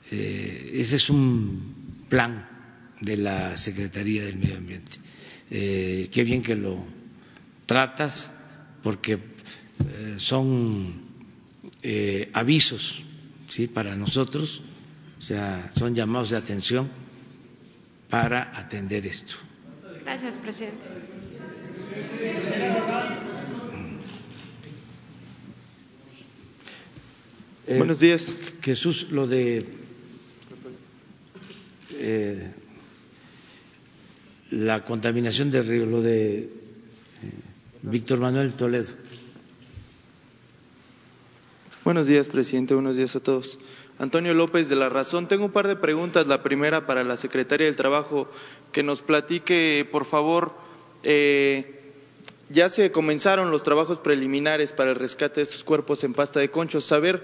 ese 0.09 0.95
es 0.95 1.11
un 1.11 2.05
plan 2.09 2.49
de 3.01 3.17
la 3.17 3.57
Secretaría 3.57 4.23
del 4.25 4.37
Medio 4.37 4.59
Ambiente. 4.59 4.93
qué 5.51 6.23
bien 6.25 6.41
que 6.45 6.55
lo 6.55 6.85
tratas 7.67 8.33
porque 8.85 9.19
son 10.19 11.03
avisos 12.33 13.03
¿sí? 13.49 13.67
para 13.67 13.97
nosotros 13.97 14.63
o 15.19 15.23
sea, 15.23 15.71
son 15.75 15.95
llamados 15.95 16.31
de 16.31 16.37
atención 16.37 16.89
para 18.09 18.59
atender 18.59 19.07
esto. 19.07 19.35
Gracias, 20.05 20.35
presidente. 20.37 20.87
Eh, 27.67 27.77
Buenos 27.77 28.01
días. 28.01 28.39
Jesús, 28.63 29.09
lo 29.11 29.27
de 29.27 29.67
eh, 31.99 32.51
la 34.53 34.85
contaminación 34.85 35.51
del 35.51 35.67
río, 35.67 35.85
lo 35.85 36.01
de 36.01 36.39
eh, 36.39 36.49
Víctor 37.83 38.21
Manuel 38.21 38.55
Toledo. 38.55 38.95
Buenos 41.85 42.07
días, 42.07 42.29
presidente. 42.29 42.73
Buenos 42.73 42.97
días 42.97 43.15
a 43.17 43.21
todos. 43.21 43.59
Antonio 43.99 44.33
López 44.33 44.69
de 44.69 44.77
La 44.77 44.89
Razón. 44.89 45.27
Tengo 45.27 45.47
un 45.47 45.53
par 45.53 45.67
de 45.67 45.77
preguntas. 45.77 46.27
La 46.27 46.43
primera 46.43 46.87
para 46.87 47.05
la 47.05 47.17
secretaria 47.17 47.67
del 47.67 47.77
Trabajo, 47.77 48.29
que 48.73 48.83
nos 48.83 49.03
platique, 49.03 49.87
por 49.91 50.05
favor, 50.05 50.53
eh, 51.03 51.75
ya 52.49 52.69
se 52.69 52.93
comenzaron 52.93 53.51
los 53.51 53.65
trabajos 53.65 53.99
preliminares 53.99 54.73
para 54.73 54.91
el 54.91 54.97
rescate 54.97 55.41
de 55.41 55.43
estos 55.43 55.65
cuerpos 55.65 56.05
en 56.05 56.15
pasta 56.15 56.39
de 56.41 56.51
conchos. 56.51 56.85
Saber 56.85 57.23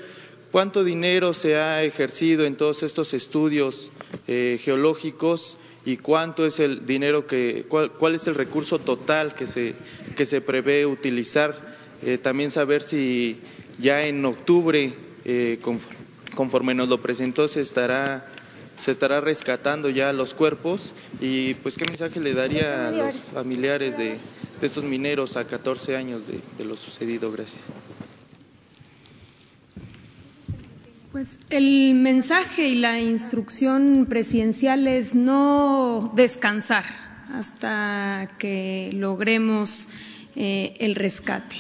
cuánto 0.51 0.83
dinero 0.85 1.33
se 1.33 1.57
ha 1.57 1.83
ejercido 1.85 2.45
en 2.45 2.57
todos 2.57 2.83
estos 2.83 3.15
estudios 3.15 3.93
eh, 4.27 4.59
geológicos 4.61 5.59
y 5.87 5.99
cuánto 5.99 6.45
es 6.45 6.59
el 6.61 6.87
dinero 6.87 7.27
que, 7.27 7.67
cuál, 7.69 8.15
es 8.15 8.27
el 8.27 8.35
recurso 8.35 8.79
total 8.81 9.35
que 9.35 9.47
se, 9.47 9.75
que 10.17 10.27
se 10.27 10.41
prevé 10.41 10.87
utilizar. 10.87 11.77
Eh, 12.03 12.19
también 12.19 12.51
saber 12.51 12.83
si 12.83 13.39
ya 13.79 14.03
en 14.03 14.25
octubre, 14.25 14.93
conforme 15.63 16.04
conforme 16.35 16.75
nos 16.75 16.89
lo 16.89 17.01
presentó 17.01 17.49
se 17.49 17.61
estará 17.61 18.27
se 18.79 18.91
estará 18.91 19.21
rescatando 19.21 19.89
ya 19.89 20.13
los 20.13 20.35
cuerpos 20.35 20.95
y 21.21 21.55
pues 21.55 21.77
qué 21.77 21.85
mensaje 21.85 22.21
le 22.21 22.35
daría 22.35 22.89
a 22.89 22.91
los 22.91 23.17
familiares 23.17 23.97
de, 23.97 24.19
estos 24.63 24.83
mineros 24.85 25.37
a 25.37 25.47
14 25.47 25.97
años 25.97 26.27
de, 26.27 26.41
de 26.57 26.65
lo 26.65 26.77
sucedido. 26.77 27.31
Gracias. 27.31 27.65
Pues 31.13 31.41
el 31.51 31.95
mensaje 31.95 32.69
y 32.69 32.75
la 32.77 32.99
instrucción 32.99 34.07
presidencial 34.09 34.89
es 34.89 35.15
no 35.15 36.13
descansar 36.17 36.85
hasta 37.33 38.31
que 38.39 38.91
logremos 38.95 39.89
eh, 40.35 40.77
el 40.81 40.95
rescate. 40.95 41.57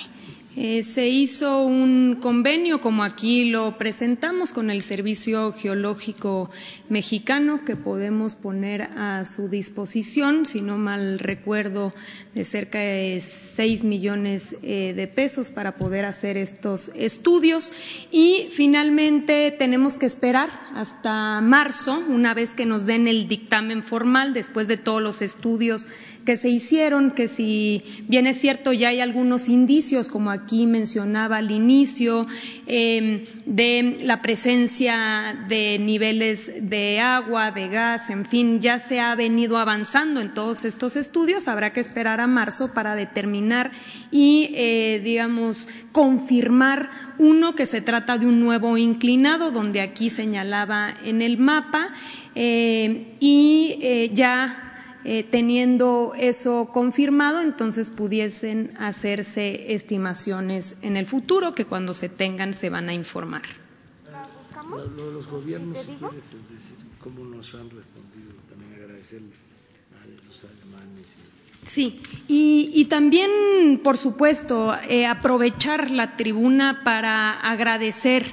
Eh, 0.56 0.84
se 0.84 1.08
hizo 1.08 1.64
un 1.64 2.18
convenio, 2.20 2.80
como 2.80 3.02
aquí 3.02 3.46
lo 3.50 3.76
presentamos, 3.76 4.52
con 4.52 4.70
el 4.70 4.82
Servicio 4.82 5.52
Geológico 5.52 6.48
Mexicano, 6.88 7.64
que 7.64 7.74
podemos 7.74 8.36
poner 8.36 8.82
a 8.82 9.24
su 9.24 9.48
disposición, 9.48 10.46
si 10.46 10.60
no 10.60 10.78
mal 10.78 11.18
recuerdo, 11.18 11.92
de 12.34 12.44
cerca 12.44 12.78
de 12.78 13.20
seis 13.20 13.82
millones 13.82 14.56
eh, 14.62 14.92
de 14.94 15.08
pesos 15.08 15.50
para 15.50 15.76
poder 15.76 16.04
hacer 16.04 16.36
estos 16.36 16.92
estudios. 16.94 17.72
Y 18.12 18.46
finalmente 18.52 19.50
tenemos 19.58 19.98
que 19.98 20.06
esperar 20.06 20.50
hasta 20.74 21.40
marzo, 21.40 22.00
una 22.08 22.32
vez 22.32 22.54
que 22.54 22.64
nos 22.64 22.86
den 22.86 23.08
el 23.08 23.26
dictamen 23.26 23.82
formal, 23.82 24.32
después 24.34 24.68
de 24.68 24.76
todos 24.76 25.02
los 25.02 25.20
estudios 25.20 25.88
que 26.24 26.36
se 26.36 26.48
hicieron, 26.48 27.10
que 27.10 27.28
si 27.28 27.82
bien 28.08 28.26
es 28.26 28.38
cierto 28.38 28.72
ya 28.72 28.88
hay 28.88 29.00
algunos 29.00 29.48
indicios, 29.48 30.08
como 30.08 30.30
aquí 30.30 30.66
mencionaba 30.66 31.36
al 31.38 31.50
inicio, 31.50 32.26
em, 32.66 33.24
de 33.46 33.98
la 34.02 34.22
presencia 34.22 35.44
de 35.48 35.78
niveles 35.78 36.50
de 36.60 37.00
agua, 37.00 37.50
de 37.50 37.68
gas, 37.68 38.10
en 38.10 38.24
fin, 38.24 38.60
ya 38.60 38.78
se 38.78 39.00
ha 39.00 39.14
venido 39.14 39.58
avanzando 39.58 40.20
en 40.20 40.34
todos 40.34 40.64
estos 40.64 40.96
estudios. 40.96 41.48
Habrá 41.48 41.72
que 41.72 41.80
esperar 41.80 42.20
a 42.20 42.26
marzo 42.26 42.72
para 42.72 42.94
determinar 42.94 43.70
y, 44.10 44.50
eh, 44.54 45.00
digamos, 45.04 45.68
confirmar 45.92 46.90
uno 47.18 47.54
que 47.54 47.66
se 47.66 47.80
trata 47.80 48.18
de 48.18 48.26
un 48.26 48.40
nuevo 48.40 48.76
inclinado, 48.76 49.50
donde 49.50 49.80
aquí 49.80 50.10
señalaba 50.10 50.94
en 51.04 51.22
el 51.22 51.38
mapa, 51.38 51.90
eh, 52.34 53.14
y 53.20 53.78
eh, 53.80 54.10
ya 54.12 54.73
eh, 55.04 55.22
teniendo 55.22 56.14
eso 56.16 56.70
confirmado, 56.72 57.40
entonces 57.40 57.90
pudiesen 57.90 58.74
hacerse 58.78 59.74
estimaciones 59.74 60.78
en 60.82 60.96
el 60.96 61.06
futuro 61.06 61.54
que 61.54 61.66
cuando 61.66 61.92
se 61.94 62.08
tengan 62.08 62.54
se 62.54 62.70
van 62.70 62.88
a 62.88 62.94
informar. 62.94 63.42
Cómo 67.02 67.24
nos 67.24 67.54
han 67.54 67.68
respondido, 67.68 68.32
también 68.48 68.72
agradecerle. 68.74 69.43
Sí, 71.64 71.98
y, 72.28 72.84
también, 72.86 73.80
por 73.82 73.96
supuesto, 73.96 74.74
eh, 74.88 75.06
aprovechar 75.06 75.90
la 75.90 76.16
tribuna 76.16 76.82
para 76.84 77.32
agradecer 77.32 78.24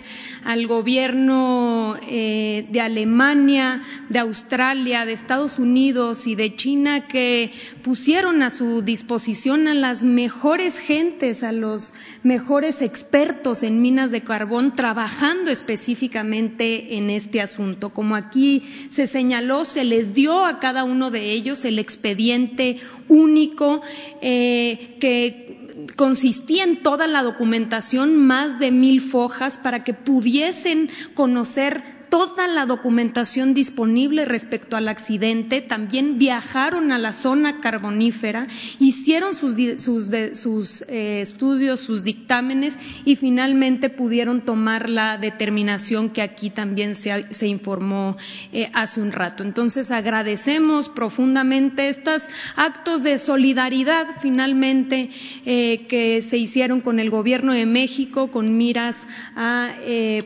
al 0.43 0.65
gobierno 0.65 1.95
eh, 2.07 2.67
de 2.71 2.81
Alemania, 2.81 3.81
de 4.09 4.19
Australia, 4.19 5.05
de 5.05 5.13
Estados 5.13 5.59
Unidos 5.59 6.25
y 6.25 6.35
de 6.35 6.55
China 6.55 7.07
que 7.07 7.51
pusieron 7.83 8.41
a 8.43 8.49
su 8.49 8.81
disposición 8.81 9.67
a 9.67 9.73
las 9.73 10.03
mejores 10.03 10.79
gentes, 10.79 11.43
a 11.43 11.51
los 11.51 11.93
mejores 12.23 12.81
expertos 12.81 13.61
en 13.63 13.81
minas 13.81 14.11
de 14.11 14.21
carbón 14.21 14.75
trabajando 14.75 15.51
específicamente 15.51 16.97
en 16.97 17.09
este 17.09 17.41
asunto. 17.41 17.89
Como 17.89 18.15
aquí 18.15 18.63
se 18.89 19.05
señaló, 19.05 19.63
se 19.63 19.83
les 19.83 20.13
dio 20.13 20.45
a 20.45 20.59
cada 20.59 20.83
uno 20.83 21.11
de 21.11 21.31
ellos 21.31 21.65
el 21.65 21.77
expediente 21.77 22.79
único 23.21 23.81
eh, 24.21 24.97
que 24.99 25.87
consistía 25.95 26.63
en 26.63 26.83
toda 26.83 27.07
la 27.07 27.23
documentación, 27.23 28.15
más 28.17 28.59
de 28.59 28.71
mil 28.71 29.01
fojas, 29.01 29.57
para 29.57 29.83
que 29.83 29.93
pudiesen 29.93 30.89
conocer 31.13 32.00
toda 32.11 32.45
la 32.45 32.65
documentación 32.65 33.53
disponible 33.53 34.25
respecto 34.25 34.75
al 34.75 34.89
accidente, 34.89 35.61
también 35.61 36.19
viajaron 36.19 36.91
a 36.91 36.97
la 36.97 37.13
zona 37.13 37.61
carbonífera, 37.61 38.47
hicieron 38.79 39.33
sus, 39.33 39.57
eh, 39.57 41.21
estudios, 41.21 41.79
sus 41.79 42.03
dictámenes 42.03 42.77
y 43.05 43.15
finalmente 43.15 43.89
pudieron 43.89 44.41
tomar 44.41 44.89
la 44.89 45.17
determinación 45.17 46.09
que 46.09 46.21
aquí 46.21 46.49
también 46.49 46.95
se, 46.95 47.47
informó 47.47 48.17
eh, 48.51 48.69
hace 48.73 49.01
un 49.01 49.13
rato. 49.13 49.43
Entonces 49.43 49.89
agradecemos 49.89 50.89
profundamente 50.89 51.87
estos 51.87 52.27
actos 52.57 53.03
de 53.03 53.19
solidaridad 53.19 54.05
finalmente 54.21 55.11
eh, 55.45 55.87
que 55.87 56.21
se 56.21 56.37
hicieron 56.37 56.81
con 56.81 56.99
el 56.99 57.09
Gobierno 57.09 57.53
de 57.53 57.65
México 57.65 58.31
con 58.31 58.57
miras 58.57 59.07
a 59.37 59.69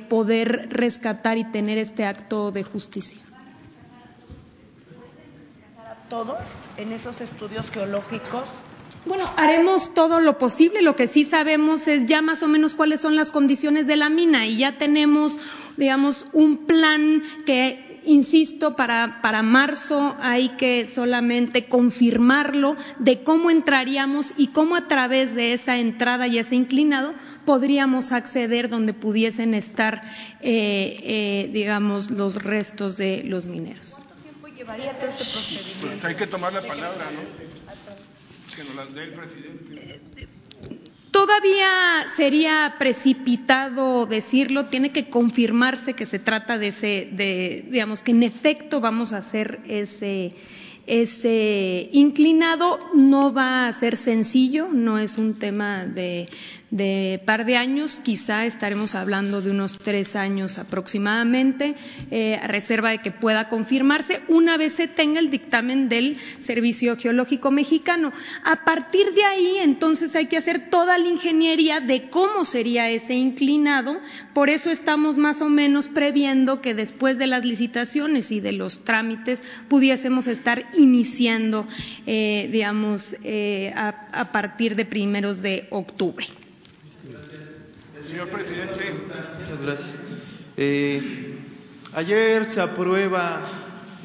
poder 0.10 0.68
rescatar 0.72 1.38
y 1.38 1.44
tener 1.44 1.75
este 1.78 2.06
acto 2.06 2.52
de 2.52 2.64
justicia. 2.64 3.22
¿Todo 6.10 6.38
en 6.78 6.92
esos 6.92 7.20
estudios 7.22 7.70
geológicos? 7.72 8.44
Bueno, 9.06 9.30
haremos 9.38 9.94
todo 9.94 10.20
lo 10.20 10.40
posible. 10.40 10.82
Lo 10.82 10.96
que 10.96 11.06
sí 11.08 11.24
sabemos 11.24 11.88
es 11.88 12.08
ya 12.08 12.22
más 12.22 12.42
o 12.42 12.48
menos 12.48 12.74
cuáles 12.74 13.00
son 13.00 13.16
las 13.16 13.30
condiciones 13.30 13.86
de 13.86 13.98
la 13.98 14.10
mina 14.10 14.48
y 14.48 14.58
ya 14.58 14.78
tenemos, 14.78 15.40
digamos, 15.78 16.26
un 16.34 16.66
plan 16.66 17.22
que 17.46 17.85
insisto, 18.06 18.76
para, 18.76 19.22
para, 19.22 19.42
marzo 19.42 20.16
hay 20.20 20.50
que 20.50 20.86
solamente 20.86 21.66
confirmarlo 21.66 22.76
de 23.00 23.24
cómo 23.24 23.52
entraríamos 23.52 24.34
y 24.38 24.48
cómo 24.48 24.76
a 24.76 24.88
través 24.88 25.36
de 25.36 25.54
esa 25.54 25.78
entrada 25.78 26.28
y 26.28 26.40
ese 26.40 26.56
inclinado 26.56 27.14
podríamos 27.46 28.12
acceder 28.12 28.70
donde 28.70 28.94
pudiesen 28.94 29.54
estar, 29.54 30.02
eh, 30.42 30.98
eh, 31.04 31.50
digamos, 31.52 32.12
los 32.12 32.44
restos 32.44 32.98
de 32.98 33.24
los 33.24 33.46
mineros. 33.46 33.98
¿Cuánto 33.98 34.16
tiempo 34.24 34.48
llevaría 34.48 34.98
todo 34.98 35.10
este 35.10 35.26
procedimiento? 35.26 35.88
Pues 35.88 36.06
hay 36.06 36.16
que 36.16 36.28
tomar 36.28 36.54
la 36.54 36.62
palabra, 36.62 37.06
¿no? 37.12 38.56
Que 38.56 38.64
nos 38.64 38.76
la 38.76 38.86
dé 38.86 39.04
el 39.04 39.14
presidente. 39.14 40.00
Todavía 41.12 42.06
sería 42.16 42.76
precipitado 42.78 44.06
decirlo, 44.06 44.66
tiene 44.66 44.92
que 44.92 45.10
confirmarse 45.10 45.94
que 45.94 46.06
se 46.06 46.20
trata 46.20 46.58
de 46.58 46.68
ese, 46.68 47.10
de, 47.12 47.66
digamos, 47.70 48.04
que 48.04 48.12
en 48.12 48.24
efecto 48.24 48.82
vamos 48.82 49.14
a 49.14 49.18
hacer 49.18 49.62
ese, 49.68 50.34
ese 50.88 51.90
inclinado. 51.94 52.80
No 52.94 53.34
va 53.34 53.68
a 53.68 53.74
ser 53.74 53.96
sencillo, 53.96 54.68
no 54.72 55.00
es 55.00 55.18
un 55.18 55.40
tema 55.40 55.86
de, 55.86 56.28
de 56.72 57.22
par 57.26 57.46
de 57.46 57.58
años, 57.58 58.02
quizá 58.04 58.46
estaremos 58.46 58.96
hablando 58.96 59.42
de 59.42 59.52
unos 59.52 59.78
tres 59.78 60.16
años 60.16 60.58
aproximadamente, 60.58 61.76
eh, 62.12 62.40
a 62.42 62.48
reserva 62.48 62.90
de 62.90 63.00
que 63.00 63.12
pueda 63.12 63.50
confirmarse 63.50 64.22
una 64.28 64.58
vez 64.58 64.74
se 64.74 64.88
tenga 64.88 65.20
el 65.20 65.30
dictamen 65.30 65.90
del 65.90 66.18
Servicio 66.40 66.98
Geológico 66.98 67.52
Mexicano. 67.52 68.12
A 68.44 68.66
partir 68.66 69.14
de 69.14 69.24
ahí, 69.24 69.58
entonces, 69.62 70.16
hay 70.16 70.26
que 70.26 70.38
hacer 70.38 70.70
toda 70.70 70.98
la 70.98 71.08
ingeniería 71.08 71.80
de 71.80 72.10
cómo 72.10 72.46
sería 72.46 72.90
ese 72.90 73.14
inclinado, 73.14 74.00
por 74.34 74.50
eso 74.50 74.72
estamos 74.72 75.18
más 75.18 75.42
o 75.42 75.50
menos 75.50 75.88
previendo 75.88 76.62
que 76.62 76.74
después 76.74 77.18
de 77.18 77.28
las 77.28 77.46
licitaciones 77.46 78.32
y 78.32 78.40
de 78.40 78.52
los 78.52 78.84
trámites 78.84 79.44
pudiésemos 79.70 80.28
estar 80.28 80.66
iniciando, 80.76 81.68
eh, 82.06 82.50
digamos, 82.52 83.16
eh, 83.24 83.72
a 83.76 84.32
partir 84.32 84.76
de 84.76 84.86
primeros 84.86 85.42
de 85.42 85.68
octubre. 85.70 86.26
Señor 88.16 88.30
presidente. 88.30 88.94
Muchas 89.42 89.62
gracias. 89.62 90.00
Eh, 90.56 91.02
ayer 91.92 92.46
se 92.46 92.62
aprueba 92.62 93.42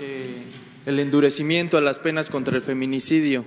eh, 0.01 0.43
el 0.85 0.99
endurecimiento 0.99 1.78
a 1.78 1.81
las 1.81 2.01
penas 2.01 2.28
contra 2.28 2.57
el 2.57 2.62
feminicidio. 2.62 3.45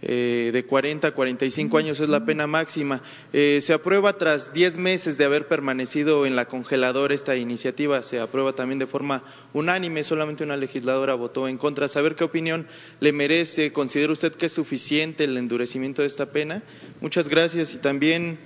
Eh, 0.00 0.52
de 0.54 0.64
40 0.64 1.08
a 1.08 1.10
45 1.10 1.76
años 1.76 2.00
es 2.00 2.08
la 2.08 2.24
pena 2.24 2.46
máxima. 2.46 3.02
se 3.30 3.72
aprueba 3.74 4.16
tras 4.16 4.54
10 4.54 4.78
meses 4.78 5.18
de 5.18 5.26
haber 5.26 5.46
permanecido 5.46 6.24
en 6.24 6.34
la 6.34 6.46
congeladora 6.48 7.14
esta 7.14 7.36
iniciativa. 7.36 8.02
Se 8.02 8.20
aprueba 8.20 8.54
también 8.54 8.78
de 8.78 8.86
forma 8.86 9.22
unánime. 9.52 10.02
Solamente 10.02 10.44
una 10.44 10.56
legisladora 10.56 11.14
votó 11.14 11.46
en 11.46 11.58
contra. 11.58 11.88
Saber 11.88 12.14
qué 12.14 12.24
opinión 12.24 12.66
le 13.00 13.12
merece. 13.12 13.74
¿Considera 13.74 14.14
usted 14.14 14.34
que 14.34 14.46
es 14.46 14.52
suficiente 14.54 15.24
el 15.24 15.36
endurecimiento 15.36 16.00
de 16.00 16.08
esta 16.08 16.32
pena? 16.32 16.62
Muchas 17.02 17.28
gracias. 17.28 17.74
Y 17.74 17.78
también 17.80 18.38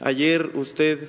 Ayer 0.00 0.50
usted 0.54 1.08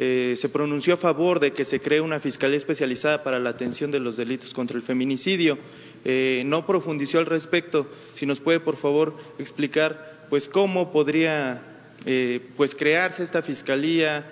eh, 0.00 0.36
se 0.36 0.48
pronunció 0.48 0.94
a 0.94 0.96
favor 0.96 1.40
de 1.40 1.52
que 1.52 1.64
se 1.64 1.80
cree 1.80 2.00
una 2.00 2.20
fiscalía 2.20 2.56
especializada 2.56 3.24
para 3.24 3.40
la 3.40 3.50
atención 3.50 3.90
de 3.90 3.98
los 3.98 4.16
delitos 4.16 4.54
contra 4.54 4.76
el 4.76 4.82
feminicidio. 4.84 5.58
Eh, 6.04 6.44
no 6.46 6.64
profundizó 6.64 7.18
al 7.18 7.26
respecto. 7.26 7.84
Si 8.14 8.24
nos 8.24 8.38
puede, 8.38 8.60
por 8.60 8.76
favor, 8.76 9.16
explicar, 9.40 10.26
pues, 10.30 10.46
cómo 10.46 10.92
podría, 10.92 11.60
eh, 12.06 12.40
pues, 12.56 12.76
crearse 12.76 13.24
esta 13.24 13.42
fiscalía, 13.42 14.24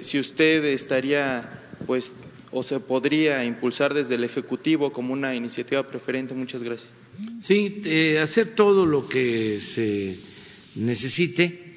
si 0.00 0.18
usted 0.18 0.64
estaría, 0.64 1.60
pues, 1.86 2.14
o 2.50 2.62
se 2.62 2.80
podría 2.80 3.44
impulsar 3.44 3.94
desde 3.94 4.14
el 4.14 4.24
Ejecutivo 4.24 4.90
como 4.90 5.12
una 5.12 5.34
iniciativa 5.34 5.86
preferente. 5.86 6.34
Muchas 6.34 6.62
gracias. 6.62 6.90
Sí, 7.40 7.82
hacer 8.20 8.54
todo 8.54 8.86
lo 8.86 9.06
que 9.08 9.60
se 9.60 10.16
necesite 10.76 11.76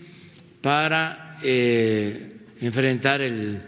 para 0.62 1.29
eh, 1.44 2.32
enfrentar 2.62 3.22
el 3.22 3.62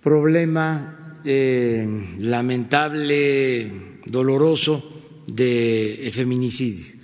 problema 0.00 1.14
eh, 1.24 1.86
lamentable, 2.20 4.00
doloroso 4.06 5.24
del 5.26 6.12
feminicidio. 6.12 6.94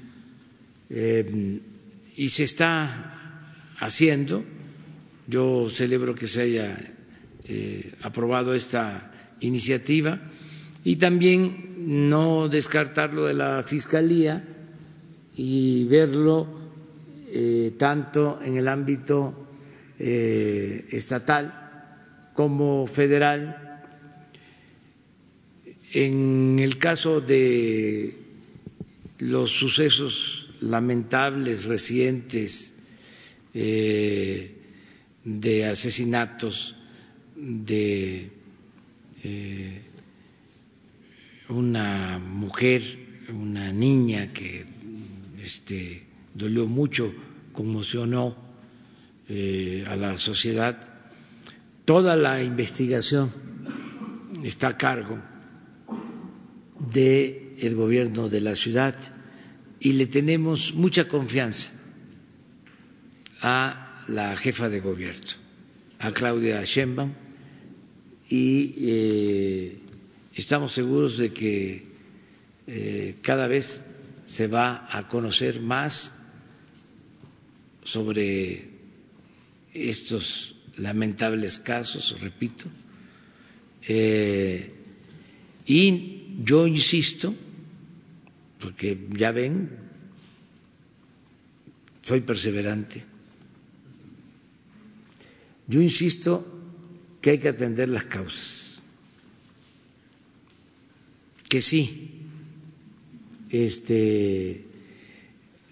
Eh, 0.90 1.60
y 2.16 2.28
se 2.28 2.44
está 2.44 3.40
haciendo, 3.78 4.44
yo 5.26 5.68
celebro 5.70 6.14
que 6.14 6.26
se 6.26 6.43
haya 6.43 6.78
aprobado 8.02 8.55
esta 8.55 9.12
iniciativa 9.40 10.20
y 10.84 10.97
también 10.97 11.74
no 12.09 12.48
descartarlo 12.48 13.26
de 13.26 13.34
la 13.34 13.62
Fiscalía 13.62 14.44
y 15.34 15.84
verlo 15.84 16.47
eh, 17.34 17.72
tanto 17.78 18.40
en 18.44 18.59
el 18.59 18.68
ámbito 18.68 19.46
eh, 19.98 20.84
estatal 20.90 22.30
como 22.34 22.86
federal. 22.86 23.80
En 25.94 26.59
el 26.59 26.76
caso 26.76 27.22
de 27.22 28.14
los 29.20 29.50
sucesos 29.50 30.50
lamentables 30.60 31.64
recientes 31.64 32.74
eh, 33.54 34.54
de 35.24 35.64
asesinatos 35.64 36.76
de 37.34 38.30
una 41.48 42.18
mujer, 42.18 42.82
una 43.30 43.72
niña 43.72 44.34
que 44.34 44.66
este, 45.42 46.11
dolió 46.34 46.66
mucho, 46.66 47.12
conmocionó 47.52 48.36
eh, 49.28 49.84
a 49.86 49.96
la 49.96 50.18
sociedad. 50.18 50.78
Toda 51.84 52.16
la 52.16 52.42
investigación 52.42 53.32
está 54.42 54.68
a 54.68 54.76
cargo 54.78 55.18
de 56.92 57.54
el 57.59 57.74
gobierno 57.74 58.28
de 58.28 58.40
la 58.40 58.54
ciudad 58.54 58.96
y 59.80 59.94
le 59.94 60.06
tenemos 60.06 60.74
mucha 60.74 61.09
confianza 61.09 61.72
a 63.40 64.00
la 64.09 64.36
jefa 64.36 64.68
de 64.68 64.80
gobierno, 64.80 65.32
a 65.98 66.12
Claudia 66.12 66.62
Sheinbaum, 66.64 67.12
y 68.28 68.74
eh, 68.78 69.78
estamos 70.34 70.72
seguros 70.72 71.18
de 71.18 71.32
que 71.32 71.86
eh, 72.66 73.16
cada 73.22 73.46
vez 73.46 73.84
se 74.24 74.46
va 74.46 74.88
a 74.90 75.09
conocer 75.09 75.60
más 75.60 76.22
sobre 77.84 78.68
estos 79.74 80.54
lamentables 80.76 81.59
casos, 81.59 82.20
repito, 82.20 82.64
eh, 83.88 84.72
y 85.66 86.36
yo 86.44 86.66
insisto, 86.66 87.34
porque 88.60 88.98
ya 89.10 89.32
ven, 89.32 89.70
soy 92.02 92.20
perseverante, 92.20 93.04
yo 95.66 95.80
insisto 95.80 96.46
que 97.20 97.30
hay 97.30 97.38
que 97.38 97.48
atender 97.48 97.88
las 97.88 98.04
causas, 98.04 98.82
que 101.48 101.60
sí, 101.60 102.10
este, 103.50 104.64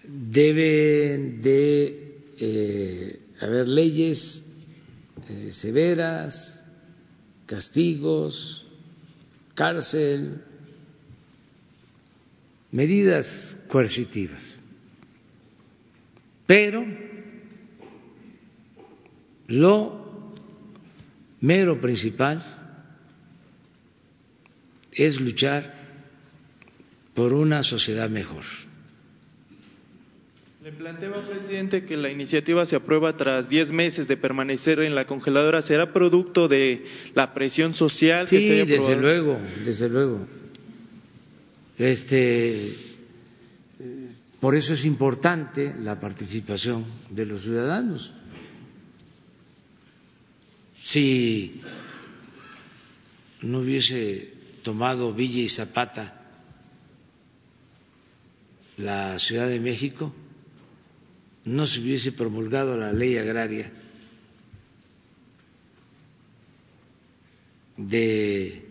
deben 0.03 1.41
de 1.41 2.00
eh, 2.43 3.19
haber 3.39 3.67
leyes 3.67 4.47
eh, 5.29 5.49
severas, 5.53 6.63
castigos, 7.45 8.65
cárcel, 9.53 10.43
medidas 12.71 13.57
coercitivas. 13.67 14.59
Pero 16.47 16.83
lo 19.47 20.33
mero 21.41 21.79
principal 21.79 22.43
es 24.93 25.21
luchar 25.21 25.73
por 27.13 27.33
una 27.33 27.61
sociedad 27.61 28.09
mejor. 28.09 28.43
Le 30.63 30.71
planteaba, 30.71 31.19
presidente, 31.27 31.85
que 31.85 31.97
la 31.97 32.11
iniciativa 32.11 32.67
se 32.67 32.75
aprueba 32.75 33.17
tras 33.17 33.49
10 33.49 33.71
meses 33.71 34.07
de 34.07 34.15
permanecer 34.15 34.79
en 34.81 34.93
la 34.93 35.07
congeladora. 35.07 35.63
¿Será 35.63 35.91
producto 35.91 36.47
de 36.47 36.85
la 37.15 37.33
presión 37.33 37.73
social 37.73 38.27
sí, 38.27 38.37
que 38.37 38.45
se 38.45 38.53
haya 38.53 38.65
desde 38.65 38.75
aprobado? 38.75 39.01
luego, 39.01 39.39
desde 39.65 39.89
luego. 39.89 40.27
Este, 41.79 42.59
por 44.39 44.53
eso 44.55 44.75
es 44.75 44.85
importante 44.85 45.73
la 45.79 45.99
participación 45.99 46.85
de 47.09 47.25
los 47.25 47.41
ciudadanos. 47.41 48.13
Si 50.79 51.59
no 53.41 53.61
hubiese 53.61 54.31
tomado 54.61 55.11
Villa 55.11 55.41
y 55.41 55.49
Zapata 55.49 56.21
la 58.77 59.17
Ciudad 59.17 59.47
de 59.47 59.59
México, 59.59 60.13
no 61.45 61.65
se 61.65 61.79
hubiese 61.79 62.11
promulgado 62.11 62.77
la 62.77 62.91
ley 62.93 63.17
agraria 63.17 63.71
de 67.77 68.69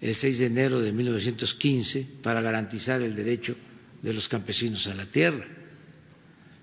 el 0.00 0.14
6 0.14 0.38
de 0.38 0.46
enero 0.46 0.80
de 0.80 0.92
1915 0.92 2.06
para 2.22 2.42
garantizar 2.42 3.02
el 3.02 3.14
derecho 3.14 3.56
de 4.02 4.12
los 4.12 4.28
campesinos 4.28 4.88
a 4.88 4.94
la 4.94 5.06
tierra. 5.06 5.46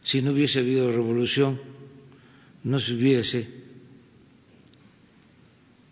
Si 0.03 0.21
no 0.21 0.31
hubiese 0.31 0.59
habido 0.59 0.91
revolución, 0.91 1.59
no 2.63 2.79
se 2.79 2.93
hubiese 2.93 3.47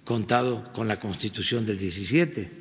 contado 0.03 0.72
con 0.73 0.88
la 0.88 0.99
Constitución 0.99 1.65
del 1.65 1.77
17. 1.77 2.51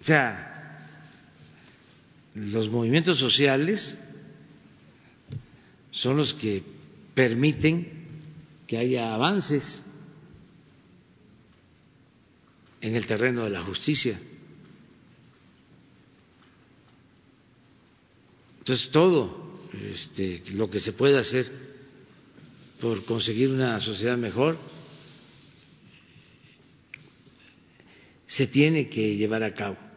O 0.00 0.04
sea, 0.04 0.57
los 2.34 2.68
movimientos 2.68 3.18
sociales 3.18 3.98
son 5.90 6.16
los 6.16 6.34
que 6.34 6.62
permiten 7.14 7.92
que 8.66 8.78
haya 8.78 9.14
avances 9.14 9.84
en 12.80 12.94
el 12.94 13.06
terreno 13.06 13.44
de 13.44 13.50
la 13.50 13.60
justicia. 13.62 14.20
Entonces, 18.60 18.90
todo 18.90 19.48
este, 19.92 20.42
lo 20.52 20.70
que 20.70 20.78
se 20.78 20.92
puede 20.92 21.18
hacer 21.18 21.50
por 22.80 23.04
conseguir 23.04 23.48
una 23.50 23.80
sociedad 23.80 24.16
mejor 24.16 24.56
se 28.26 28.46
tiene 28.46 28.88
que 28.88 29.16
llevar 29.16 29.42
a 29.42 29.54
cabo. 29.54 29.87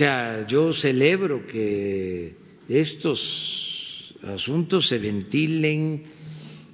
Sea, 0.00 0.46
yo 0.46 0.72
celebro 0.72 1.46
que 1.46 2.34
estos 2.70 4.14
asuntos 4.22 4.88
se 4.88 4.98
ventilen, 4.98 6.04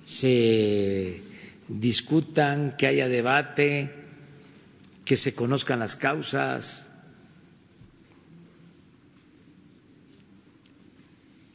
se 0.05 1.23
discutan, 1.67 2.77
que 2.77 2.87
haya 2.87 3.09
debate, 3.09 3.93
que 5.05 5.17
se 5.17 5.35
conozcan 5.35 5.81
las 5.81 5.97
causas, 5.97 6.89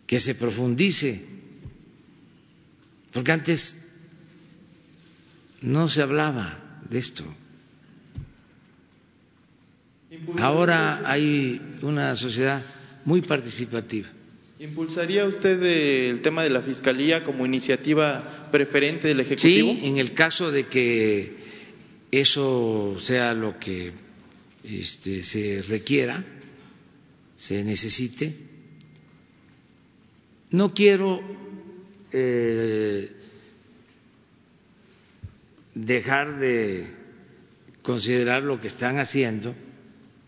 que 0.08 0.20
se 0.20 0.36
profundice, 0.36 1.26
porque 3.14 3.32
antes 3.32 3.94
no 5.62 5.88
se 5.88 6.02
hablaba 6.02 6.82
de 6.90 7.00
esto. 7.00 7.24
Ahora 10.40 11.02
hay 11.10 11.62
una 11.82 12.16
sociedad 12.16 12.62
muy 13.06 13.22
participativa. 13.22 14.08
¿Impulsaría 14.60 15.26
usted 15.26 15.62
el 15.64 16.22
tema 16.22 16.44
de 16.44 16.52
la 16.52 16.62
Fiscalía 16.62 17.24
como 17.24 17.46
iniciativa 17.46 18.50
preferente 18.52 19.08
del 19.08 19.20
Ejecutivo? 19.20 19.72
Sí, 19.74 19.86
en 19.86 19.98
el 19.98 20.14
caso 20.14 20.52
de 20.52 20.68
que 20.68 21.36
eso 22.12 22.96
sea 23.00 23.34
lo 23.34 23.58
que 23.58 23.92
este, 24.64 25.24
se 25.24 25.64
requiera, 25.68 26.24
se 27.38 27.64
necesite. 27.64 28.36
No 30.52 30.74
quiero 30.76 31.22
eh, 32.14 33.12
dejar 35.74 36.38
de 36.38 36.86
considerar 37.82 38.44
lo 38.44 38.62
que 38.62 38.68
están 38.68 39.00
haciendo 39.00 39.56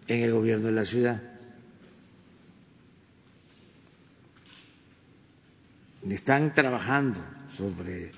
en 0.08 0.24
el 0.24 0.32
gobierno 0.32 0.68
de 0.68 0.72
la 0.72 0.86
ciudad. 0.86 1.22
Están 6.10 6.54
trabajando 6.54 7.20
sobre 7.48 8.12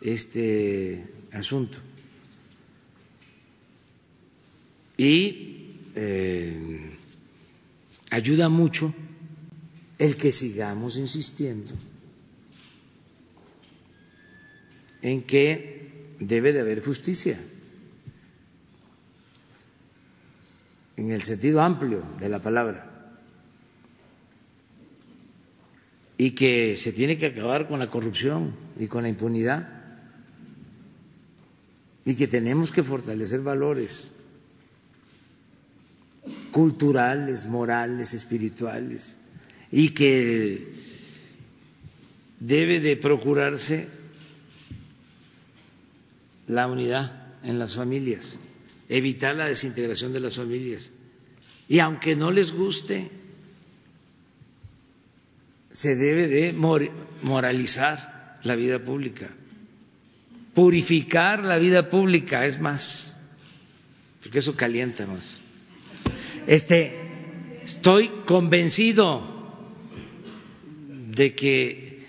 este 0.00 1.04
asunto. 1.32 1.78
Y 4.96 5.76
eh, 5.94 6.90
ayuda 8.10 8.48
mucho 8.48 8.94
el 9.98 10.16
que 10.16 10.32
sigamos 10.32 10.96
insistiendo 10.96 11.74
en 15.02 15.22
que 15.22 16.14
debe 16.18 16.52
de 16.52 16.60
haber 16.60 16.82
justicia. 16.82 17.38
En 20.98 21.12
el 21.12 21.22
sentido 21.22 21.62
amplio 21.62 22.02
de 22.18 22.28
la 22.28 22.42
palabra, 22.42 22.84
y 26.16 26.32
que 26.32 26.76
se 26.76 26.92
tiene 26.92 27.18
que 27.18 27.26
acabar 27.26 27.68
con 27.68 27.78
la 27.78 27.88
corrupción 27.88 28.54
y 28.76 28.88
con 28.88 29.04
la 29.04 29.08
impunidad, 29.08 29.68
y 32.04 32.16
que 32.16 32.26
tenemos 32.26 32.72
que 32.72 32.82
fortalecer 32.82 33.42
valores 33.42 34.10
culturales, 36.50 37.46
morales, 37.46 38.14
espirituales, 38.14 39.18
y 39.70 39.90
que 39.90 40.72
debe 42.40 42.80
de 42.80 42.96
procurarse 42.96 43.88
la 46.48 46.66
unidad 46.66 47.36
en 47.44 47.60
las 47.60 47.76
familias 47.76 48.38
evitar 48.88 49.36
la 49.36 49.46
desintegración 49.46 50.12
de 50.12 50.20
las 50.20 50.36
familias. 50.36 50.92
Y 51.68 51.80
aunque 51.80 52.16
no 52.16 52.30
les 52.30 52.52
guste, 52.52 53.10
se 55.70 55.96
debe 55.96 56.28
de 56.28 56.52
moralizar 57.22 58.40
la 58.42 58.56
vida 58.56 58.78
pública, 58.78 59.28
purificar 60.54 61.44
la 61.44 61.58
vida 61.58 61.90
pública, 61.90 62.46
es 62.46 62.60
más, 62.60 63.20
porque 64.22 64.38
eso 64.38 64.56
calienta 64.56 65.06
más. 65.06 65.36
Este, 66.46 66.96
estoy 67.64 68.08
convencido 68.24 69.36
de 71.10 71.34
que 71.34 72.06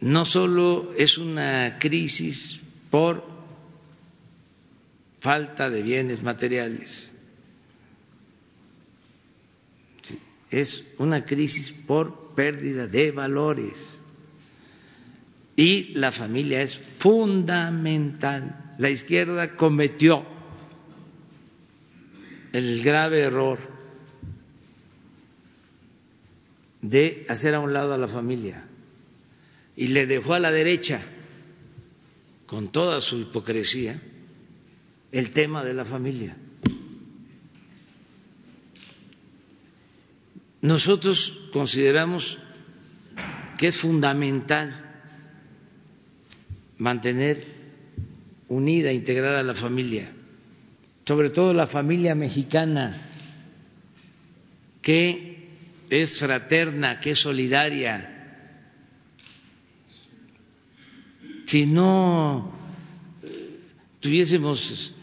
no 0.00 0.24
solo 0.24 0.94
es 0.96 1.18
una 1.18 1.78
crisis 1.78 2.60
por 2.90 3.33
falta 5.24 5.70
de 5.70 5.80
bienes 5.82 6.22
materiales, 6.22 7.10
es 10.50 10.84
una 10.98 11.24
crisis 11.24 11.72
por 11.72 12.34
pérdida 12.34 12.86
de 12.86 13.10
valores. 13.10 13.98
Y 15.56 15.94
la 15.94 16.12
familia 16.12 16.60
es 16.60 16.78
fundamental. 16.78 18.74
La 18.76 18.90
izquierda 18.90 19.56
cometió 19.56 20.26
el 22.52 22.84
grave 22.84 23.20
error 23.22 23.58
de 26.82 27.24
hacer 27.30 27.54
a 27.54 27.60
un 27.60 27.72
lado 27.72 27.94
a 27.94 27.98
la 27.98 28.08
familia 28.08 28.68
y 29.74 29.88
le 29.88 30.06
dejó 30.06 30.34
a 30.34 30.38
la 30.38 30.50
derecha, 30.50 31.00
con 32.46 32.68
toda 32.70 33.00
su 33.00 33.20
hipocresía, 33.20 33.98
el 35.14 35.30
tema 35.30 35.62
de 35.62 35.74
la 35.74 35.84
familia. 35.84 36.36
Nosotros 40.60 41.50
consideramos 41.52 42.38
que 43.56 43.68
es 43.68 43.76
fundamental 43.78 44.74
mantener 46.78 47.44
unida, 48.48 48.90
integrada 48.92 49.44
la 49.44 49.54
familia, 49.54 50.10
sobre 51.06 51.30
todo 51.30 51.54
la 51.54 51.68
familia 51.68 52.16
mexicana, 52.16 53.00
que 54.82 55.48
es 55.90 56.18
fraterna, 56.18 56.98
que 56.98 57.12
es 57.12 57.20
solidaria. 57.20 58.10
Si 61.46 61.66
no 61.66 62.52
tuviésemos 64.00 64.94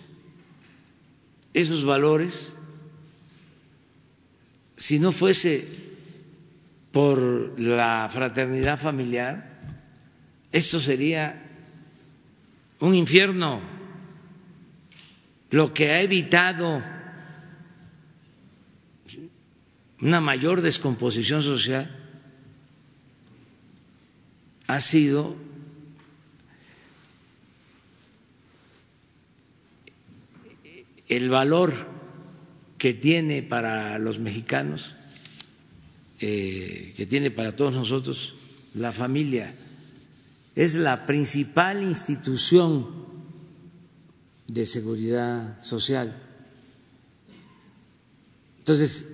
esos 1.54 1.84
valores, 1.84 2.56
si 4.78 5.00
no 5.00 5.12
fuese 5.12 5.68
por 6.92 7.60
la 7.60 8.10
fraternidad 8.12 8.80
familiar, 8.80 9.60
esto 10.52 10.80
sería 10.80 11.42
un 12.80 12.96
infierno, 12.96 13.62
lo 15.52 15.74
que 15.74 15.92
ha 15.92 16.02
evitado 16.02 16.84
una 20.02 20.20
mayor 20.20 20.62
descomposición 20.62 21.44
social 21.44 21.96
ha 24.68 24.82
sido 24.82 25.36
el 31.12 31.30
valor 31.30 31.74
que 32.78 32.94
tiene 32.94 33.44
para 33.44 34.00
los 34.00 34.18
mexicanos, 34.20 34.94
eh, 36.22 36.94
que 36.96 37.06
tiene 37.06 37.32
para 37.32 37.54
todos 37.54 37.74
nosotros 37.74 38.34
la 38.76 38.94
familia. 38.94 39.54
Es 40.56 40.76
la 40.76 41.06
principal 41.06 41.84
institución 41.84 42.88
de 44.48 44.66
seguridad 44.66 45.62
social. 45.62 46.16
Entonces, 48.60 49.12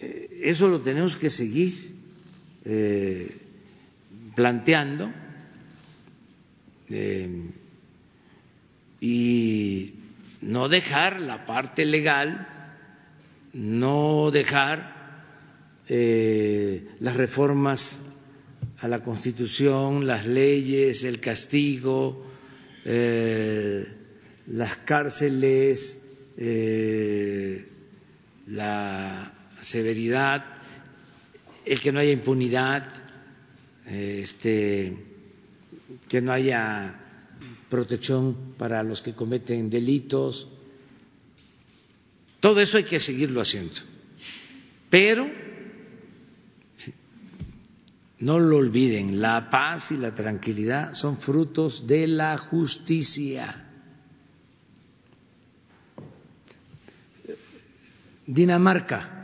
eh, 0.00 0.40
eso 0.42 0.68
lo 0.68 0.82
tenemos 0.82 1.16
que 1.16 1.30
seguir 1.30 1.72
eh, 2.66 3.38
planteando 4.36 5.10
y 9.00 9.94
no 10.40 10.68
dejar 10.68 11.20
la 11.20 11.44
parte 11.44 11.84
legal, 11.84 12.46
no 13.52 14.30
dejar 14.30 15.00
eh, 15.88 16.88
las 17.00 17.16
reformas 17.16 18.02
a 18.80 18.88
la 18.88 19.02
Constitución, 19.02 20.06
las 20.06 20.26
leyes, 20.26 21.04
el 21.04 21.20
castigo, 21.20 22.26
eh, 22.84 23.86
las 24.46 24.76
cárceles, 24.76 26.02
eh, 26.38 27.66
la 28.46 29.32
severidad, 29.60 30.44
el 31.66 31.80
que 31.80 31.92
no 31.92 32.00
haya 32.00 32.12
impunidad, 32.12 32.88
este, 33.86 34.96
que 36.08 36.20
no 36.22 36.32
haya 36.32 37.09
protección 37.70 38.36
para 38.58 38.82
los 38.82 39.00
que 39.00 39.14
cometen 39.14 39.70
delitos. 39.70 40.48
Todo 42.40 42.60
eso 42.60 42.76
hay 42.76 42.84
que 42.84 43.00
seguirlo 43.00 43.40
haciendo. 43.40 43.76
Pero, 44.90 45.30
no 48.18 48.38
lo 48.38 48.56
olviden, 48.56 49.22
la 49.22 49.48
paz 49.48 49.92
y 49.92 49.96
la 49.96 50.12
tranquilidad 50.12 50.92
son 50.94 51.16
frutos 51.16 51.86
de 51.86 52.08
la 52.08 52.36
justicia. 52.36 53.68
Dinamarca. 58.26 59.16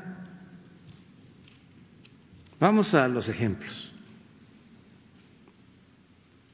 Vamos 2.59 2.95
a 2.95 3.07
los 3.09 3.29
ejemplos, 3.29 3.93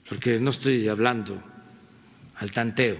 porque 0.09 0.41
no 0.41 0.51
estoy 0.51 0.89
hablando 0.89 1.52
al 2.43 2.51
tanteo. 2.51 2.99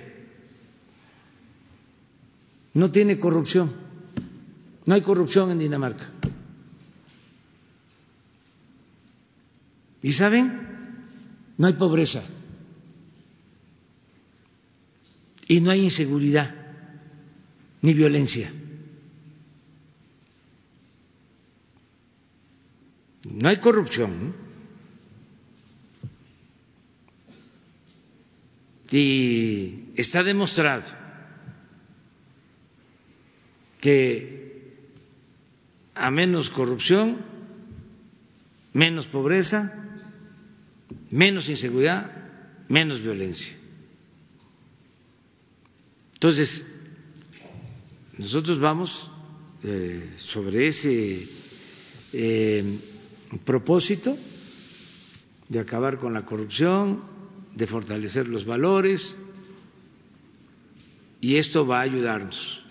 No 2.75 2.93
tiene 2.93 3.19
corrupción, 3.19 3.73
no 4.87 4.95
hay 4.95 5.03
corrupción 5.03 5.51
en 5.51 5.59
Dinamarca. 5.59 6.09
¿Y 10.01 10.13
saben? 10.13 10.47
No 11.59 11.67
hay 11.67 11.73
pobreza 11.73 12.23
y 15.49 15.61
no 15.61 15.73
hay 15.73 15.81
inseguridad 15.83 16.55
ni 17.83 17.95
violencia. 17.95 18.51
No 23.25 23.49
hay 23.49 23.59
corrupción. 23.59 24.52
Y 28.93 29.87
está 29.97 30.23
demostrado 30.23 30.85
que 33.81 34.77
a 35.95 36.11
menos 36.11 36.51
corrupción, 36.51 37.25
menos 38.75 39.07
pobreza, 39.07 39.73
menos 41.11 41.49
inseguridad, 41.49 42.13
menos 42.69 43.01
violencia. 43.01 43.57
Entonces, 46.15 46.67
nosotros 48.19 48.61
vamos 48.61 49.11
eh, 49.65 50.15
sobre 50.19 50.69
ese 50.69 51.27
eh, 52.13 52.79
propósito 53.45 54.17
de 55.49 55.61
acabar 55.61 55.99
con 55.99 56.13
la 56.13 56.25
corrupción, 56.25 57.12
de 57.55 57.67
fortalecer 57.67 58.29
los 58.29 58.45
valores 58.45 59.17
y 61.21 61.37
esto 61.37 61.67
va 61.67 61.79
a 61.81 61.83
ayudarnos 61.83 62.63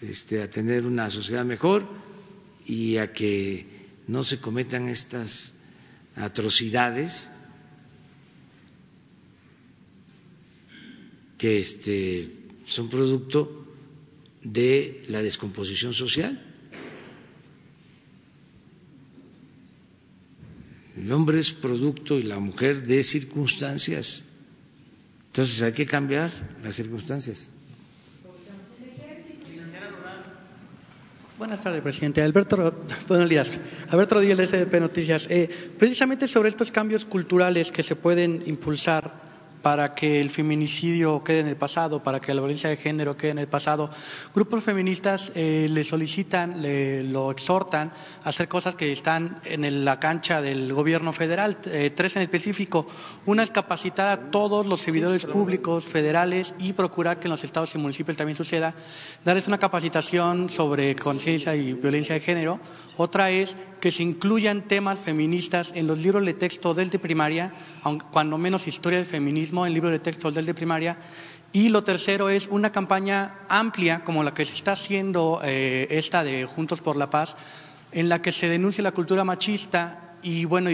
este, 0.00 0.42
a 0.42 0.50
tener 0.50 0.86
una 0.86 1.10
sociedad 1.10 1.44
mejor 1.44 1.86
y 2.66 2.98
a 2.98 3.12
que 3.12 3.66
no 4.06 4.22
se 4.22 4.40
cometan 4.40 4.88
estas 4.88 5.54
atrocidades 6.14 7.30
que 11.36 11.58
este, 11.58 12.28
son 12.64 12.88
producto 12.88 13.64
de 14.42 15.04
la 15.08 15.22
descomposición 15.22 15.94
social. 15.94 16.47
El 21.08 21.14
hombre 21.14 21.38
es 21.38 21.52
producto 21.52 22.18
y 22.18 22.22
la 22.22 22.38
mujer 22.38 22.82
de 22.82 23.02
circunstancias. 23.02 24.26
Entonces 25.28 25.62
hay 25.62 25.72
que 25.72 25.86
cambiar 25.86 26.30
las 26.62 26.74
circunstancias. 26.74 27.48
Buenas 31.38 31.62
tardes, 31.62 31.80
presidente. 31.80 32.20
Alberto, 32.20 32.74
buenos 33.08 33.30
días. 33.30 33.50
Alberto 33.88 34.16
Rodríguez, 34.16 34.50
SDP 34.50 34.80
Noticias. 34.80 35.26
Eh, 35.30 35.48
precisamente 35.78 36.28
sobre 36.28 36.50
estos 36.50 36.70
cambios 36.70 37.06
culturales 37.06 37.72
que 37.72 37.82
se 37.82 37.96
pueden 37.96 38.42
impulsar 38.44 39.27
para 39.62 39.94
que 39.94 40.20
el 40.20 40.30
feminicidio 40.30 41.22
quede 41.24 41.40
en 41.40 41.48
el 41.48 41.56
pasado, 41.56 42.02
para 42.02 42.20
que 42.20 42.34
la 42.34 42.40
violencia 42.40 42.70
de 42.70 42.76
género 42.76 43.16
quede 43.16 43.32
en 43.32 43.38
el 43.38 43.48
pasado. 43.48 43.90
Grupos 44.34 44.64
feministas 44.64 45.32
eh, 45.34 45.66
le 45.70 45.84
solicitan, 45.84 46.62
le, 46.62 47.04
lo 47.04 47.30
exhortan 47.30 47.92
a 48.24 48.28
hacer 48.28 48.48
cosas 48.48 48.74
que 48.74 48.92
están 48.92 49.40
en 49.44 49.84
la 49.84 49.98
cancha 50.00 50.40
del 50.40 50.72
gobierno 50.72 51.12
federal, 51.12 51.58
eh, 51.66 51.90
tres 51.94 52.16
en 52.16 52.22
específico. 52.22 52.86
Una 53.26 53.42
es 53.42 53.50
capacitar 53.50 54.08
a 54.08 54.30
todos 54.30 54.66
los 54.66 54.80
servidores 54.80 55.24
públicos 55.24 55.84
federales 55.84 56.54
y 56.58 56.72
procurar 56.72 57.18
que 57.18 57.26
en 57.26 57.32
los 57.32 57.44
estados 57.44 57.74
y 57.74 57.78
municipios 57.78 58.16
también 58.16 58.36
suceda, 58.36 58.74
darles 59.24 59.48
una 59.48 59.58
capacitación 59.58 60.48
sobre 60.48 60.94
conciencia 60.96 61.54
y 61.56 61.72
violencia 61.72 62.14
de 62.14 62.20
género. 62.20 62.60
Otra 62.96 63.30
es 63.30 63.56
que 63.80 63.92
se 63.92 64.02
incluyan 64.02 64.66
temas 64.66 64.98
feministas 64.98 65.72
en 65.74 65.86
los 65.86 65.98
libros 65.98 66.24
de 66.24 66.34
texto 66.34 66.74
del 66.74 66.90
de 66.90 66.98
primaria, 66.98 67.52
cuando 68.10 68.38
menos 68.38 68.66
historia 68.66 68.98
del 68.98 69.06
feminismo 69.06 69.47
en 69.52 69.74
libros 69.74 69.92
de 69.92 69.98
texto 69.98 70.30
del 70.30 70.46
de 70.46 70.54
primaria. 70.54 70.98
Y 71.52 71.70
lo 71.70 71.82
tercero 71.82 72.28
es 72.28 72.46
una 72.48 72.72
campaña 72.72 73.34
amplia, 73.48 74.04
como 74.04 74.22
la 74.22 74.34
que 74.34 74.44
se 74.44 74.54
está 74.54 74.72
haciendo 74.72 75.40
eh, 75.42 75.86
esta 75.90 76.22
de 76.22 76.44
Juntos 76.44 76.80
por 76.80 76.96
la 76.96 77.08
Paz, 77.08 77.36
en 77.92 78.08
la 78.08 78.20
que 78.20 78.32
se 78.32 78.48
denuncie 78.48 78.82
la 78.82 78.92
cultura 78.92 79.24
machista 79.24 80.08
y 80.22 80.44
bueno, 80.44 80.70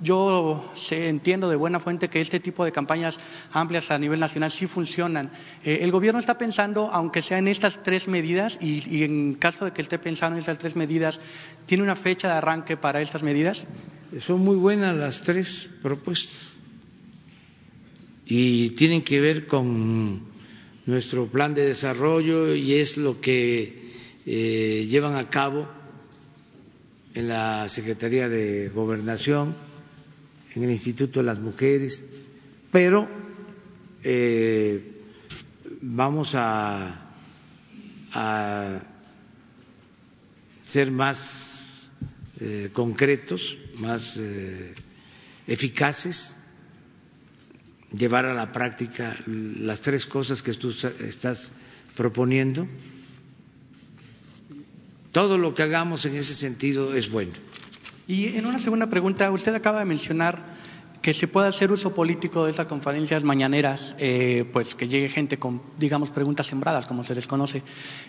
yo 0.00 0.64
sé, 0.74 1.08
entiendo 1.08 1.50
de 1.50 1.56
buena 1.56 1.78
fuente 1.78 2.08
que 2.08 2.20
este 2.20 2.40
tipo 2.40 2.64
de 2.64 2.72
campañas 2.72 3.18
amplias 3.52 3.90
a 3.90 3.98
nivel 3.98 4.18
nacional 4.18 4.50
sí 4.50 4.66
funcionan. 4.66 5.30
Eh, 5.62 5.80
el 5.82 5.90
gobierno 5.90 6.18
está 6.18 6.38
pensando, 6.38 6.90
aunque 6.92 7.20
sea 7.20 7.38
en 7.38 7.48
estas 7.48 7.82
tres 7.82 8.08
medidas, 8.08 8.58
y, 8.60 8.82
y, 8.88 9.04
en 9.04 9.34
caso 9.34 9.66
de 9.66 9.72
que 9.72 9.82
esté 9.82 9.98
pensando 9.98 10.36
en 10.36 10.40
estas 10.40 10.58
tres 10.58 10.74
medidas, 10.74 11.20
¿tiene 11.66 11.82
una 11.82 11.96
fecha 11.96 12.28
de 12.28 12.34
arranque 12.34 12.76
para 12.76 13.02
estas 13.02 13.22
medidas? 13.22 13.66
Son 14.18 14.40
muy 14.40 14.56
buenas 14.56 14.96
las 14.96 15.22
tres 15.22 15.68
propuestas 15.82 16.57
y 18.30 18.70
tienen 18.70 19.02
que 19.02 19.22
ver 19.22 19.46
con 19.46 20.20
nuestro 20.84 21.28
plan 21.28 21.54
de 21.54 21.64
desarrollo 21.64 22.54
y 22.54 22.74
es 22.74 22.98
lo 22.98 23.22
que 23.22 23.88
eh, 24.26 24.86
llevan 24.86 25.16
a 25.16 25.30
cabo 25.30 25.66
en 27.14 27.26
la 27.28 27.66
Secretaría 27.68 28.28
de 28.28 28.68
Gobernación, 28.68 29.54
en 30.54 30.62
el 30.62 30.70
Instituto 30.70 31.20
de 31.20 31.26
las 31.26 31.40
Mujeres, 31.40 32.10
pero 32.70 33.08
eh, 34.04 34.92
vamos 35.80 36.34
a, 36.34 37.06
ser 40.66 40.90
más 40.90 41.90
eh, 42.40 42.68
concretos, 42.74 43.56
más 43.78 44.20
eficaces, 45.46 46.37
llevar 47.92 48.26
a 48.26 48.34
la 48.34 48.52
práctica 48.52 49.16
las 49.26 49.80
tres 49.82 50.06
cosas 50.06 50.42
que 50.42 50.54
tú 50.54 50.74
estás 51.00 51.50
proponiendo 51.96 52.66
todo 55.12 55.38
lo 55.38 55.54
que 55.54 55.62
hagamos 55.62 56.04
en 56.06 56.16
ese 56.16 56.34
sentido 56.34 56.94
es 56.94 57.10
bueno. 57.10 57.32
Y 58.06 58.36
en 58.36 58.46
una 58.46 58.58
segunda 58.58 58.88
pregunta, 58.88 59.30
usted 59.30 59.54
acaba 59.54 59.80
de 59.80 59.84
mencionar 59.84 60.58
que 61.02 61.14
se 61.14 61.28
pueda 61.28 61.48
hacer 61.48 61.72
uso 61.72 61.94
político 61.94 62.44
de 62.44 62.50
estas 62.50 62.66
conferencias 62.66 63.24
mañaneras, 63.24 63.94
eh, 63.98 64.44
pues 64.52 64.74
que 64.74 64.88
llegue 64.88 65.08
gente 65.08 65.38
con, 65.38 65.62
digamos, 65.78 66.10
preguntas 66.10 66.46
sembradas, 66.46 66.86
como 66.86 67.04
se 67.04 67.14
les 67.14 67.26
conoce. 67.26 67.62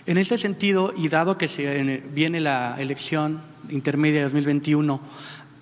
En 0.05 0.17
este 0.17 0.37
sentido, 0.37 0.93
y 0.95 1.07
dado 1.07 1.37
que 1.37 1.47
se 1.47 2.03
viene 2.13 2.39
la 2.39 2.75
elección 2.79 3.41
intermedia 3.69 4.19
de 4.19 4.23
2021, 4.25 5.01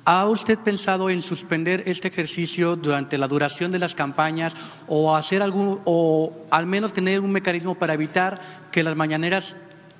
¿ha 0.08 0.26
usted 0.30 0.58
pensado 0.60 1.10
en 1.10 1.22
suspender 1.22 1.84
este 1.86 2.08
ejercicio 2.08 2.78
durante 2.78 3.18
la 3.18 3.28
duración 3.28 3.74
de 3.74 3.80
las 3.80 3.94
campañas 3.94 4.56
o 4.88 5.14
hacer 5.14 5.42
algún, 5.42 5.82
o 5.84 6.48
al 6.50 6.66
menos 6.66 6.94
tener 6.94 7.20
un 7.20 7.34
mecanismo 7.34 7.78
para 7.78 7.94
evitar 7.94 8.70
que 8.72 8.84
las 8.84 8.96
mañaneras 8.96 9.58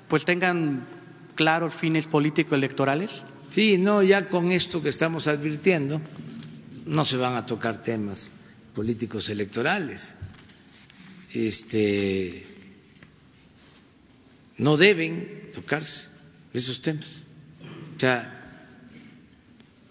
pues 0.08 0.24
tengan 0.24 0.86
claros 1.34 1.74
fines 1.74 2.06
político-electorales? 2.06 3.26
Sí, 3.50 3.76
no, 3.76 4.02
ya 4.02 4.30
con 4.30 4.50
esto 4.50 4.80
que 4.80 4.88
estamos 4.88 5.26
advirtiendo, 5.26 6.00
no 6.86 7.04
se 7.04 7.18
van 7.18 7.36
a 7.36 7.44
tocar 7.44 7.82
temas 7.82 8.32
políticos 8.74 9.28
electorales. 9.28 10.14
Este, 11.34 12.46
no 14.56 14.78
deben 14.78 15.50
tocarse 15.52 16.08
esos 16.54 16.80
temas. 16.80 17.24
O 17.94 18.00
sea, 18.00 18.37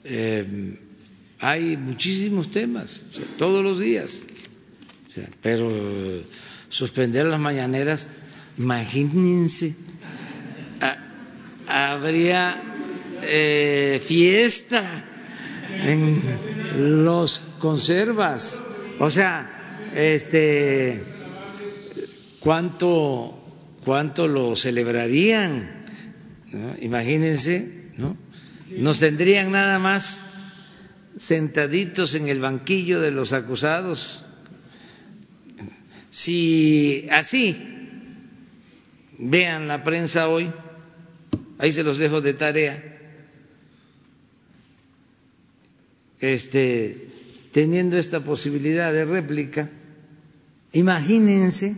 eh, 0.08 0.80
hay 1.40 1.78
muchísimos 1.78 2.52
temas, 2.52 3.06
todos 3.38 3.64
los 3.64 3.80
días, 3.80 4.22
pero 5.42 5.72
suspender 6.70 7.26
las 7.26 7.40
mañaneras, 7.40 8.08
imagínense 8.58 9.76
habría 11.68 12.56
eh, 13.24 14.02
fiesta 14.04 15.04
en 15.84 16.22
los 17.04 17.40
conservas. 17.60 18.62
O 19.00 19.10
sea, 19.10 19.90
este, 19.94 21.04
¿cuánto, 22.40 23.38
cuánto 23.84 24.28
lo 24.28 24.56
celebrarían? 24.56 25.76
Imagínense, 26.80 27.90
¿no? 27.98 28.16
Nos 28.72 29.00
tendrían 29.00 29.52
nada 29.52 29.80
más 29.80 30.24
sentaditos 31.18 32.16
en 32.16 32.28
el 32.28 32.40
banquillo 32.40 33.02
de 33.02 33.12
los 33.12 33.34
acusados. 33.34 34.26
Si 36.12 37.08
así 37.12 37.56
vean 39.18 39.68
la 39.68 39.84
prensa 39.84 40.28
hoy, 40.28 40.52
ahí 41.58 41.72
se 41.72 41.84
los 41.84 41.98
dejo 41.98 42.22
de 42.22 42.34
tarea, 42.34 42.98
este, 46.20 47.10
teniendo 47.52 47.98
esta 47.98 48.24
posibilidad 48.24 48.92
de 48.92 49.06
réplica, 49.06 49.70
imagínense 50.74 51.78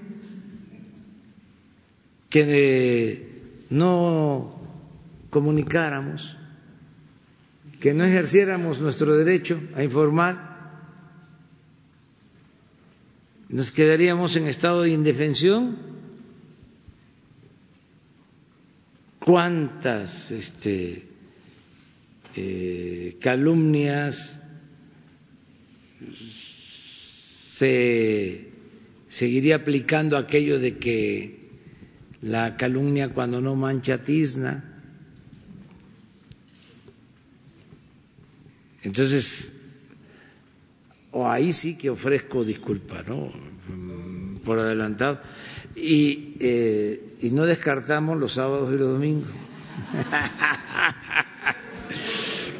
que 2.30 3.41
no 3.70 4.60
comunicáramos, 5.30 6.39
que 7.80 7.93
no 7.93 8.03
ejerciéramos 8.03 8.80
nuestro 8.80 9.15
derecho 9.15 9.60
a 9.76 9.84
informar, 9.84 10.49
nos 13.49 13.72
quedaríamos 13.72 14.35
en 14.35 14.47
estado 14.47 14.84
de 14.84 14.91
indefensión 14.91 15.77
cuántas 19.19 20.31
este, 20.31 21.03
eh, 22.35 23.18
calumnias 23.22 24.39
se 27.60 28.49
seguiría 29.10 29.57
aplicando 29.57 30.15
aquello 30.18 30.60
de 30.60 30.77
que 30.77 31.49
la 32.22 32.56
calumnia 32.56 33.10
cuando 33.10 33.41
no 33.41 33.56
mancha 33.56 34.01
tizna. 34.03 34.69
Entonces, 38.84 39.53
o 41.11 41.27
ahí 41.27 41.51
sí 41.51 41.77
que 41.77 41.89
ofrezco 41.89 42.43
disculpa, 42.43 43.03
¿no? 43.03 43.31
Por 44.43 44.60
adelantado 44.60 45.19
y, 45.76 46.35
eh, 46.39 47.30
no 47.31 47.45
descartamos 47.45 48.19
los 48.19 48.34
sábados 48.34 48.73
y 48.73 48.77
los 48.77 48.89
domingos. 48.89 49.30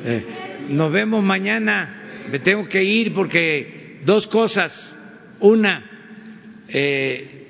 eh, 0.06 0.26
nos 0.70 0.92
vemos 0.92 1.24
mañana. 1.24 1.96
Me 2.32 2.40
tengo 2.40 2.68
que 2.68 2.84
ir 2.84 3.14
porque 3.14 4.00
dos 4.06 4.28
cosas. 4.28 4.98
Una, 5.40 5.84
eh, 6.68 7.48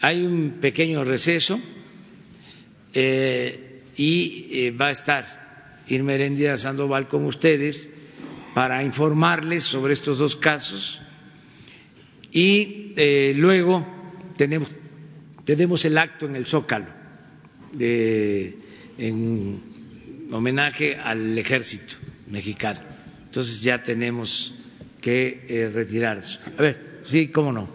hay 0.00 0.26
un 0.26 0.58
pequeño 0.60 1.04
receso 1.04 1.60
y 3.96 4.70
va 4.70 4.88
a 4.88 4.90
estar 4.90 5.43
Irma 5.88 6.12
Herendia 6.14 6.56
Sandoval 6.58 7.08
con 7.08 7.24
ustedes 7.26 7.90
para 8.54 8.82
informarles 8.84 9.64
sobre 9.64 9.92
estos 9.92 10.18
dos 10.18 10.36
casos 10.36 11.00
y 12.30 12.92
eh, 12.96 13.32
luego 13.36 13.86
tenemos, 14.36 14.68
tenemos 15.44 15.84
el 15.84 15.98
acto 15.98 16.26
en 16.26 16.36
el 16.36 16.46
Zócalo 16.46 16.86
de, 17.72 18.58
en 18.98 19.62
homenaje 20.32 20.96
al 20.96 21.36
ejército 21.38 21.96
mexicano. 22.28 22.80
Entonces 23.26 23.62
ya 23.62 23.82
tenemos 23.82 24.54
que 25.00 25.44
eh, 25.48 25.70
retirarnos. 25.72 26.40
A 26.58 26.62
ver, 26.62 27.00
sí, 27.02 27.28
cómo 27.28 27.52
no. 27.52 27.68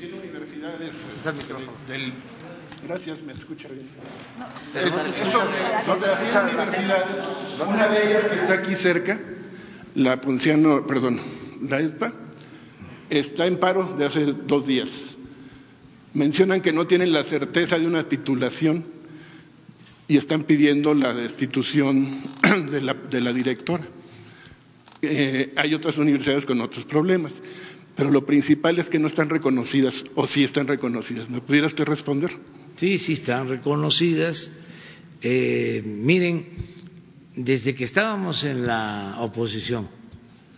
universidades 0.00 0.92
del 1.88 2.12
Gracias, 2.86 3.22
me 3.22 3.32
escucha 3.32 3.68
bien. 3.68 3.86
Sobre 5.84 6.06
las 6.06 6.20
100 6.20 6.44
universidades, 6.44 7.06
una 7.66 7.88
de 7.88 8.10
ellas 8.10 8.24
que 8.28 8.36
está 8.36 8.54
aquí 8.54 8.74
cerca, 8.74 9.18
la 9.94 10.20
Ponciano, 10.20 10.86
perdón, 10.86 11.18
la 11.62 11.80
ESPA, 11.80 12.12
está 13.08 13.46
en 13.46 13.56
paro 13.58 13.94
de 13.96 14.04
hace 14.04 14.26
dos 14.26 14.66
días. 14.66 15.16
Mencionan 16.12 16.60
que 16.60 16.72
no 16.72 16.86
tienen 16.86 17.12
la 17.14 17.24
certeza 17.24 17.78
de 17.78 17.86
una 17.86 18.06
titulación 18.06 18.84
y 20.06 20.18
están 20.18 20.42
pidiendo 20.44 20.92
la 20.92 21.14
destitución 21.14 22.20
de 22.70 22.82
la, 22.82 22.92
de 22.92 23.20
la 23.22 23.32
directora. 23.32 23.86
Eh, 25.00 25.54
hay 25.56 25.72
otras 25.74 25.96
universidades 25.96 26.44
con 26.44 26.60
otros 26.60 26.84
problemas, 26.84 27.42
pero 27.96 28.10
lo 28.10 28.26
principal 28.26 28.78
es 28.78 28.90
que 28.90 28.98
no 28.98 29.06
están 29.06 29.30
reconocidas 29.30 30.04
o 30.14 30.26
sí 30.26 30.44
están 30.44 30.66
reconocidas. 30.66 31.30
¿Me 31.30 31.40
pudiera 31.40 31.66
usted 31.66 31.84
responder? 31.84 32.30
Sí, 32.76 32.98
sí 32.98 33.12
están 33.12 33.48
reconocidas. 33.48 34.50
Eh, 35.22 35.82
miren, 35.84 36.46
desde 37.36 37.74
que 37.74 37.84
estábamos 37.84 38.44
en 38.44 38.66
la 38.66 39.16
oposición, 39.20 39.88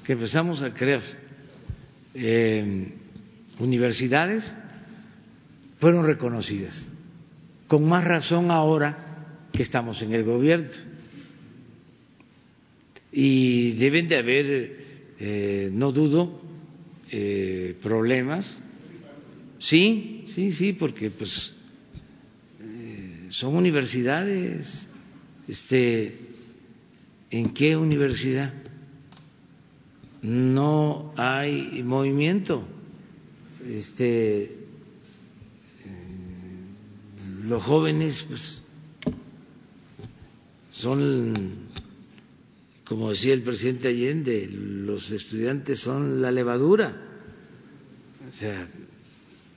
que 0.05 0.13
empezamos 0.13 0.63
a 0.63 0.73
crear 0.73 1.03
eh, 2.15 2.89
universidades, 3.59 4.55
fueron 5.77 6.07
reconocidas. 6.07 6.89
Con 7.67 7.89
más 7.89 8.05
razón 8.05 8.51
ahora 8.51 9.49
que 9.53 9.63
estamos 9.63 10.03
en 10.03 10.13
el 10.15 10.25
gobierno. 10.25 10.69
Y 13.13 13.73
deben 13.73 14.09
de 14.09 14.17
haber, 14.19 14.77
eh, 15.19 15.71
no 15.73 15.93
dudo, 15.93 16.41
eh, 17.11 17.75
problemas. 17.83 18.63
Sí, 19.59 20.25
sí, 20.27 20.53
sí, 20.53 20.73
porque 20.73 21.11
pues 21.11 21.56
son 23.37 23.55
universidades. 23.55 24.89
Este, 25.47 26.17
¿en 27.31 27.53
qué 27.53 27.77
universidad 27.77 28.51
no 30.23 31.13
hay 31.19 31.83
movimiento? 31.85 32.67
Este, 33.63 34.57
los 37.45 37.63
jóvenes, 37.63 38.25
pues 38.27 38.63
son, 40.71 41.35
como 42.87 43.11
decía 43.11 43.35
el 43.35 43.43
presidente 43.43 43.89
Allende, 43.89 44.49
los 44.51 45.11
estudiantes 45.11 45.79
son 45.79 46.23
la 46.23 46.31
levadura. 46.33 46.91
O 48.31 48.33
sea, 48.33 48.67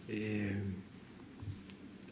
eh, 0.10 0.69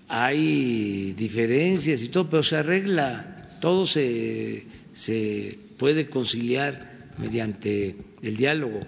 hay 0.07 1.13
diferencias 1.13 2.01
y 2.01 2.09
todo, 2.09 2.29
pero 2.29 2.43
se 2.43 2.57
arregla, 2.57 3.57
todo 3.59 3.85
se, 3.85 4.65
se 4.93 5.59
puede 5.77 6.09
conciliar 6.09 7.13
mediante 7.17 7.95
el 8.21 8.37
diálogo. 8.37 8.79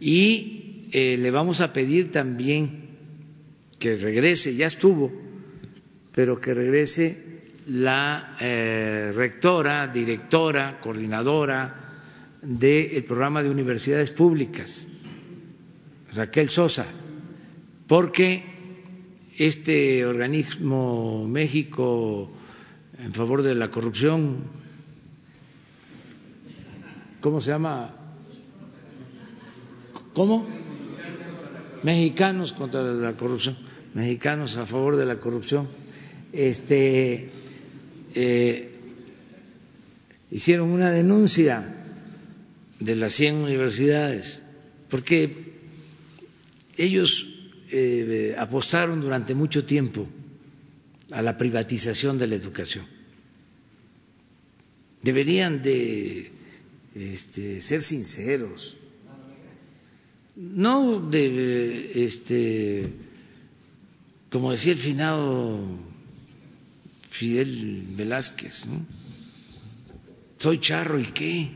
Y 0.00 0.88
eh, 0.92 1.16
le 1.18 1.30
vamos 1.30 1.60
a 1.60 1.72
pedir 1.72 2.10
también 2.10 2.84
que 3.78 3.96
regrese, 3.96 4.54
ya 4.54 4.66
estuvo, 4.66 5.12
pero 6.12 6.40
que 6.40 6.54
regrese 6.54 7.34
la 7.66 8.36
eh, 8.40 9.12
rectora, 9.14 9.88
directora, 9.88 10.80
coordinadora 10.80 11.80
del 12.42 13.04
programa 13.04 13.42
de 13.42 13.50
universidades 13.50 14.10
públicas, 14.10 14.88
Raquel 16.14 16.50
Sosa, 16.50 16.86
porque 17.86 18.53
este 19.36 20.06
organismo 20.06 21.26
México 21.28 22.30
en 22.98 23.12
favor 23.12 23.42
de 23.42 23.54
la 23.54 23.70
corrupción, 23.70 24.44
¿cómo 27.20 27.40
se 27.40 27.50
llama? 27.50 27.94
¿Cómo? 30.14 30.46
Mexicanos 31.82 32.52
contra 32.52 32.82
la 32.82 33.12
corrupción, 33.14 33.58
mexicanos 33.94 34.56
a 34.56 34.66
favor 34.66 34.96
de 34.96 35.06
la 35.06 35.18
corrupción, 35.18 35.68
este 36.32 37.30
eh, 38.14 38.78
hicieron 40.30 40.70
una 40.70 40.90
denuncia 40.90 41.74
de 42.78 42.96
las 42.96 43.12
100 43.14 43.34
universidades, 43.36 44.40
porque 44.88 45.54
ellos 46.76 47.33
eh, 47.76 48.36
apostaron 48.38 49.00
durante 49.00 49.34
mucho 49.34 49.64
tiempo 49.64 50.06
a 51.10 51.22
la 51.22 51.36
privatización 51.36 52.18
de 52.18 52.28
la 52.28 52.36
educación. 52.36 52.86
Deberían 55.02 55.60
de 55.60 56.30
este, 56.94 57.60
ser 57.60 57.82
sinceros, 57.82 58.76
no 60.36 61.00
de, 61.00 62.04
este, 62.04 62.92
como 64.30 64.52
decía 64.52 64.72
el 64.72 64.78
finado 64.78 65.66
Fidel 67.10 67.88
Velázquez, 67.96 68.66
¿no? 68.66 68.86
Soy 70.38 70.58
charro 70.58 71.00
y 71.00 71.06
qué. 71.06 71.50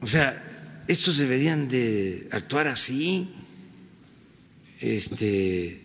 O 0.00 0.06
sea, 0.06 0.84
estos 0.88 1.18
deberían 1.18 1.68
de 1.68 2.28
actuar 2.32 2.66
así, 2.68 3.28
este, 4.82 5.82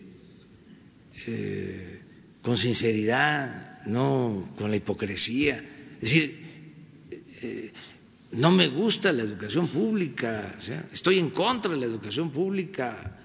eh, 1.26 2.02
con 2.42 2.56
sinceridad, 2.56 3.84
no 3.86 4.52
con 4.58 4.70
la 4.70 4.76
hipocresía. 4.76 5.56
Es 5.56 6.00
decir, 6.00 7.08
eh, 7.42 7.72
no 8.32 8.50
me 8.50 8.68
gusta 8.68 9.12
la 9.12 9.22
educación 9.22 9.68
pública, 9.68 10.54
estoy 10.92 11.18
en 11.18 11.30
contra 11.30 11.72
de 11.72 11.78
la 11.78 11.86
educación 11.86 12.30
pública, 12.30 13.16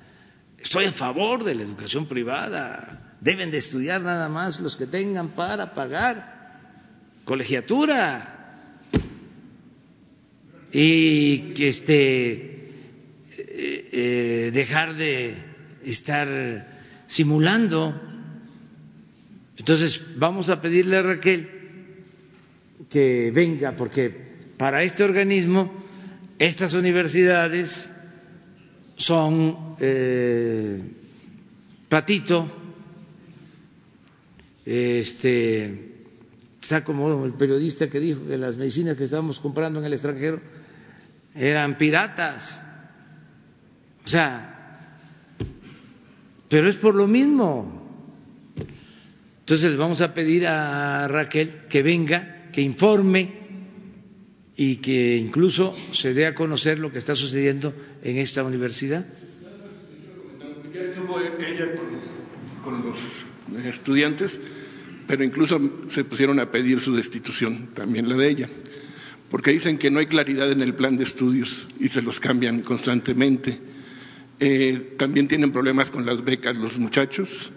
estoy 0.58 0.86
a 0.86 0.92
favor 0.94 1.44
de 1.44 1.56
la 1.56 1.64
educación 1.64 2.08
privada 2.08 3.04
Deben 3.24 3.52
de 3.52 3.58
estudiar 3.58 4.02
nada 4.02 4.28
más 4.28 4.60
los 4.60 4.76
que 4.76 4.86
tengan 4.86 5.30
para 5.30 5.74
pagar 5.74 6.60
colegiatura 7.24 8.10
y 10.74 11.54
que 11.54 11.70
este 11.70 12.74
eh, 13.38 14.52
dejar 14.54 14.96
de 14.96 15.38
estar 15.86 16.28
simulando. 17.08 18.00
Entonces 19.58 20.18
vamos 20.18 20.50
a 20.50 20.62
pedirle 20.62 20.98
a 20.98 21.04
Raquel 21.04 21.50
que 22.90 23.32
venga 23.34 23.76
porque 23.76 24.16
para 24.58 24.84
este 24.84 25.04
organismo 25.04 25.72
estas 26.40 26.74
universidades 26.74 27.92
son 28.98 29.76
eh, 29.80 30.82
patito 31.90 32.64
este, 34.66 35.94
está 36.62 36.84
como 36.84 37.26
el 37.26 37.34
periodista 37.34 37.90
que 37.90 38.00
dijo 38.00 38.26
que 38.28 38.38
las 38.38 38.56
medicinas 38.56 38.98
que 38.98 39.04
estábamos 39.04 39.40
comprando 39.40 39.80
en 39.80 39.86
el 39.86 39.94
extranjero 39.94 40.42
eran 41.36 41.78
piratas. 41.78 42.62
O 44.06 44.08
sea, 44.08 44.53
pero 46.54 46.70
es 46.70 46.78
por 46.78 46.94
lo 46.94 47.08
mismo. 47.08 47.82
Entonces 49.40 49.72
le 49.72 49.76
vamos 49.76 50.02
a 50.02 50.14
pedir 50.14 50.46
a 50.46 51.08
Raquel 51.08 51.52
que 51.68 51.82
venga, 51.82 52.52
que 52.52 52.62
informe 52.62 53.34
y 54.56 54.76
que 54.76 55.18
incluso 55.18 55.76
se 55.94 56.14
dé 56.14 56.28
a 56.28 56.36
conocer 56.36 56.78
lo 56.78 56.92
que 56.92 57.00
está 57.00 57.16
sucediendo 57.16 57.74
en 58.04 58.18
esta 58.18 58.44
universidad. 58.44 59.04
Ya 60.72 60.82
estuvo 60.82 61.20
ella 61.20 61.74
con 62.64 62.86
los 62.86 63.66
estudiantes, 63.66 64.40
pero 65.08 65.24
incluso 65.24 65.60
se 65.88 66.04
pusieron 66.04 66.40
a 66.40 66.52
pedir 66.52 66.82
su 66.82 66.96
destitución, 66.96 67.70
también 67.74 68.08
la 68.08 68.16
de 68.16 68.30
ella, 68.30 68.50
porque 69.32 69.50
dicen 69.50 69.80
que 69.80 69.90
no 69.90 69.98
hay 69.98 70.06
claridad 70.06 70.52
en 70.52 70.62
el 70.62 70.76
plan 70.76 70.98
de 70.98 71.04
estudios 71.04 71.66
y 71.80 71.90
se 71.90 72.04
los 72.04 72.20
cambian 72.20 72.62
constantemente. 72.62 73.73
Eh, 74.40 74.96
también 74.98 75.28
tienen 75.28 75.52
problemas 75.52 75.92
con 75.92 76.06
las 76.06 76.24
becas 76.24 76.58
los 76.58 76.78
muchachos 76.78 77.52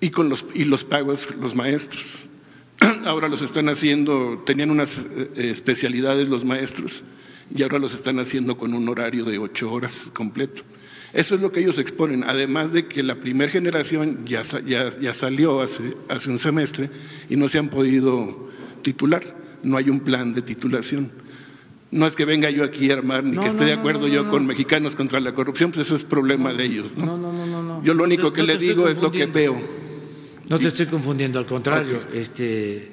y 0.00 0.10
con 0.10 0.28
los, 0.28 0.44
y 0.54 0.64
los 0.64 0.84
pagos 0.84 1.28
los 1.40 1.54
maestros. 1.54 2.26
Ahora 3.04 3.28
los 3.28 3.42
están 3.42 3.68
haciendo, 3.68 4.42
tenían 4.44 4.70
unas 4.70 4.98
eh, 4.98 5.30
especialidades 5.36 6.28
los 6.28 6.44
maestros 6.44 7.02
y 7.54 7.62
ahora 7.62 7.78
los 7.78 7.92
están 7.92 8.18
haciendo 8.18 8.56
con 8.56 8.72
un 8.72 8.88
horario 8.88 9.24
de 9.24 9.38
ocho 9.38 9.70
horas 9.70 10.10
completo. 10.12 10.62
Eso 11.12 11.34
es 11.34 11.42
lo 11.42 11.52
que 11.52 11.60
ellos 11.60 11.78
exponen, 11.78 12.24
además 12.24 12.72
de 12.72 12.86
que 12.86 13.02
la 13.02 13.16
primera 13.16 13.50
generación 13.50 14.24
ya, 14.24 14.42
ya, 14.42 15.12
salió 15.14 15.60
hace, 15.60 15.94
hace 16.08 16.30
un 16.30 16.38
semestre 16.38 16.88
y 17.28 17.36
no 17.36 17.48
se 17.50 17.58
han 17.58 17.68
podido 17.68 18.48
titular, 18.80 19.22
no 19.62 19.76
hay 19.76 19.90
un 19.90 20.00
plan 20.00 20.32
de 20.32 20.40
titulación. 20.40 21.10
No 21.92 22.06
es 22.06 22.16
que 22.16 22.24
venga 22.24 22.48
yo 22.48 22.64
aquí 22.64 22.90
a 22.90 22.94
armar 22.94 23.22
ni 23.22 23.36
que 23.36 23.48
esté 23.48 23.66
de 23.66 23.74
acuerdo 23.74 24.08
yo 24.08 24.28
con 24.30 24.46
mexicanos 24.46 24.96
contra 24.96 25.20
la 25.20 25.34
corrupción, 25.34 25.72
pues 25.72 25.86
eso 25.86 25.94
es 25.94 26.04
problema 26.04 26.52
de 26.54 26.64
ellos. 26.64 26.96
No, 26.96 27.18
no, 27.18 27.32
no, 27.32 27.62
no. 27.62 27.84
Yo 27.84 27.92
lo 27.92 28.04
único 28.04 28.32
que 28.32 28.42
le 28.42 28.56
digo 28.56 28.88
es 28.88 28.96
lo 28.98 29.10
que 29.10 29.26
veo. 29.26 29.60
No 30.48 30.58
te 30.58 30.68
estoy 30.68 30.86
confundiendo, 30.86 31.38
al 31.38 31.46
contrario, 31.46 32.02
este, 32.14 32.90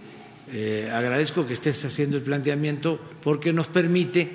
eh, 0.52 0.92
agradezco 0.94 1.48
que 1.48 1.54
estés 1.54 1.84
haciendo 1.86 2.18
el 2.18 2.24
planteamiento 2.24 3.00
porque 3.24 3.54
nos 3.54 3.68
permite 3.68 4.30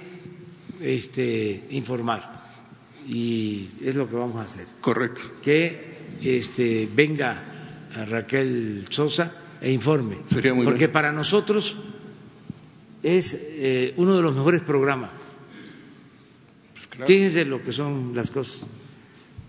este, 0.80 1.64
informar 1.70 2.42
y 3.06 3.68
es 3.82 3.94
lo 3.96 4.08
que 4.08 4.16
vamos 4.16 4.36
a 4.36 4.42
hacer. 4.42 4.66
Correcto. 4.80 5.20
Que 5.42 5.94
este, 6.22 6.88
venga 6.94 7.42
a 7.94 8.04
Raquel 8.06 8.86
Sosa 8.88 9.30
e 9.60 9.70
informe. 9.70 10.16
Sería 10.30 10.54
muy 10.54 10.64
Porque 10.64 10.88
para 10.88 11.12
nosotros 11.12 11.76
es 13.04 13.38
eh, 13.38 13.92
uno 13.98 14.16
de 14.16 14.22
los 14.22 14.34
mejores 14.34 14.62
programas. 14.62 15.10
claro. 16.88 17.06
Fíjense 17.06 17.44
lo 17.44 17.62
que 17.62 17.70
son 17.70 18.12
las 18.14 18.30
cosas. 18.30 18.66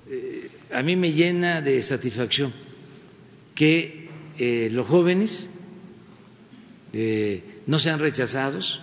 Eh, 0.10 0.50
a 0.74 0.84
mí 0.84 0.98
me 0.98 1.14
llena 1.14 1.62
de 1.62 1.82
satisfacción 1.82 2.54
que 3.56 4.10
eh, 4.38 4.70
los 4.72 4.86
jóvenes 4.88 5.50
no 7.68 7.78
sean 7.78 8.00
rechazados 8.00 8.80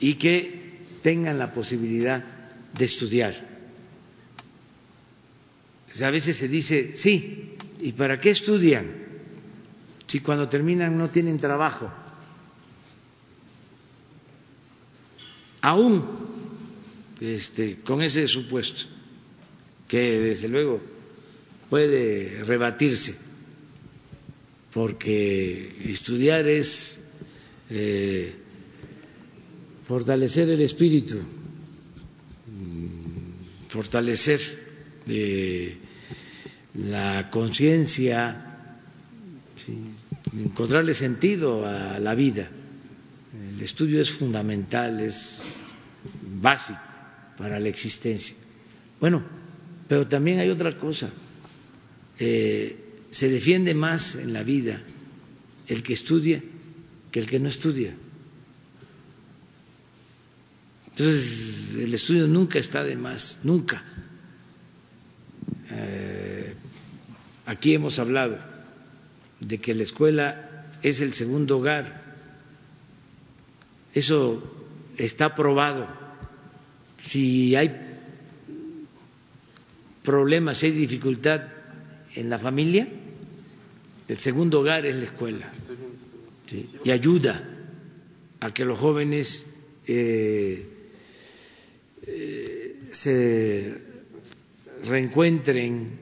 y 0.00 0.14
que 0.14 0.80
tengan 1.02 1.38
la 1.38 1.52
posibilidad 1.52 2.24
de 2.72 2.84
estudiar. 2.86 3.34
O 5.90 5.94
sea, 5.94 6.08
a 6.08 6.10
veces 6.10 6.36
se 6.36 6.48
dice, 6.48 6.92
sí, 6.96 7.56
¿y 7.80 7.92
para 7.92 8.18
qué 8.18 8.30
estudian? 8.30 8.90
Si 10.06 10.20
cuando 10.20 10.48
terminan 10.48 10.96
no 10.96 11.10
tienen 11.10 11.38
trabajo. 11.38 11.92
Aún 15.62 16.02
este, 17.20 17.78
con 17.84 18.02
ese 18.02 18.26
supuesto, 18.26 18.86
que 19.86 20.18
desde 20.18 20.48
luego 20.48 20.82
puede 21.70 22.42
rebatirse, 22.44 23.14
porque 24.72 25.72
estudiar 25.84 26.48
es 26.48 27.02
eh, 27.70 28.34
fortalecer 29.84 30.50
el 30.50 30.62
espíritu, 30.62 31.18
mm, 31.18 31.20
fortalecer 33.68 34.40
eh, 35.06 35.76
la 36.74 37.30
conciencia, 37.30 38.48
encontrarle 40.32 40.94
sentido 40.94 41.66
a 41.66 42.00
la 42.00 42.14
vida. 42.14 42.50
Estudio 43.62 44.00
es 44.00 44.10
fundamental, 44.10 45.00
es 45.00 45.54
básico 46.40 46.80
para 47.36 47.60
la 47.60 47.68
existencia. 47.68 48.36
Bueno, 49.00 49.22
pero 49.88 50.06
también 50.06 50.38
hay 50.38 50.50
otra 50.50 50.76
cosa. 50.78 51.10
Eh, 52.18 52.76
se 53.10 53.28
defiende 53.28 53.74
más 53.74 54.16
en 54.16 54.32
la 54.32 54.42
vida 54.42 54.80
el 55.68 55.82
que 55.82 55.92
estudia 55.92 56.42
que 57.12 57.20
el 57.20 57.26
que 57.26 57.38
no 57.38 57.48
estudia. 57.48 57.94
Entonces, 60.90 61.76
el 61.78 61.94
estudio 61.94 62.26
nunca 62.26 62.58
está 62.58 62.82
de 62.82 62.96
más, 62.96 63.40
nunca. 63.44 63.82
Eh, 65.70 66.54
aquí 67.46 67.74
hemos 67.74 67.98
hablado 67.98 68.38
de 69.40 69.58
que 69.58 69.74
la 69.74 69.82
escuela 69.82 70.66
es 70.82 71.00
el 71.00 71.12
segundo 71.12 71.58
hogar. 71.58 72.01
Eso 73.94 74.42
está 74.96 75.34
probado. 75.34 75.86
Si 77.04 77.54
hay 77.56 77.70
problemas, 80.02 80.58
si 80.58 80.66
hay 80.66 80.72
dificultad 80.72 81.42
en 82.14 82.30
la 82.30 82.38
familia, 82.38 82.88
el 84.08 84.18
segundo 84.18 84.60
hogar 84.60 84.86
es 84.86 84.96
la 84.96 85.04
escuela. 85.04 85.52
Y 86.84 86.90
ayuda 86.90 87.42
a 88.40 88.52
que 88.52 88.64
los 88.64 88.78
jóvenes 88.78 89.46
eh, 89.86 90.66
eh, 92.06 92.76
se 92.90 93.78
reencuentren 94.84 95.98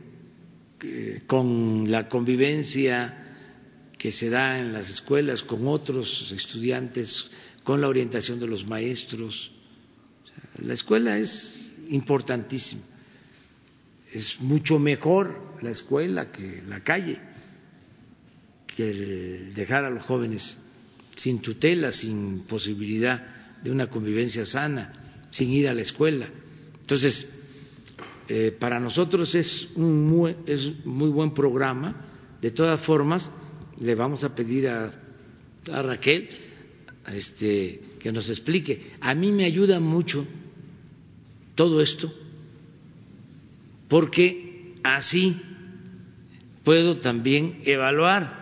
eh, 0.83 1.23
con 1.27 1.91
la 1.91 2.09
convivencia 2.09 3.17
que 3.99 4.11
se 4.11 4.31
da 4.31 4.59
en 4.59 4.73
las 4.73 4.89
escuelas 4.89 5.43
con 5.43 5.69
otros 5.69 6.33
estudiantes, 6.33 7.31
con 7.65 7.81
la 7.81 7.89
orientación 7.89 8.41
de 8.41 8.47
los 8.47 8.67
maestros. 8.67 9.53
La 10.59 10.75
escuela 10.75 11.19
es 11.19 11.73
importantísima. 11.89 12.83
Es 14.13 14.41
mucho 14.41 14.79
mejor 14.79 15.41
la 15.63 15.71
escuela 15.71 16.33
que 16.33 16.63
la 16.67 16.83
calle, 16.83 17.21
que 18.67 19.53
dejar 19.55 19.85
a 19.85 19.91
los 19.91 20.03
jóvenes 20.03 20.59
sin 21.15 21.41
tutela, 21.41 21.93
sin 21.93 22.41
posibilidad 22.41 23.27
de 23.63 23.71
una 23.71 23.89
convivencia 23.89 24.47
sana, 24.47 24.93
sin 25.31 25.51
ir 25.51 25.69
a 25.69 25.75
la 25.75 25.83
escuela. 25.83 26.27
Entonces, 26.81 27.31
eh, 28.29 28.57
para 28.59 28.81
nosotros 28.81 29.35
es 29.35 29.69
un 29.75 30.07
muy, 30.07 30.37
es 30.47 30.85
muy 30.85 31.11
buen 31.11 31.35
programa. 31.35 32.07
De 32.41 32.51
todas 32.51 32.81
formas, 32.81 33.31
le 33.79 33.95
vamos 33.95 34.25
a 34.25 34.35
pedir 34.35 34.69
a 34.69 34.93
Raquel 35.67 36.31
este, 37.15 37.81
que 37.99 38.13
nos 38.13 38.29
explique. 38.31 38.93
A 39.01 39.15
mí 39.15 39.33
me 39.33 39.45
ayuda 39.45 39.81
mucho 39.81 40.27
todo 41.55 41.81
esto 41.81 42.13
porque 43.89 44.77
así 44.85 45.41
puedo 46.65 46.99
también 46.99 47.61
evaluar. 47.65 48.39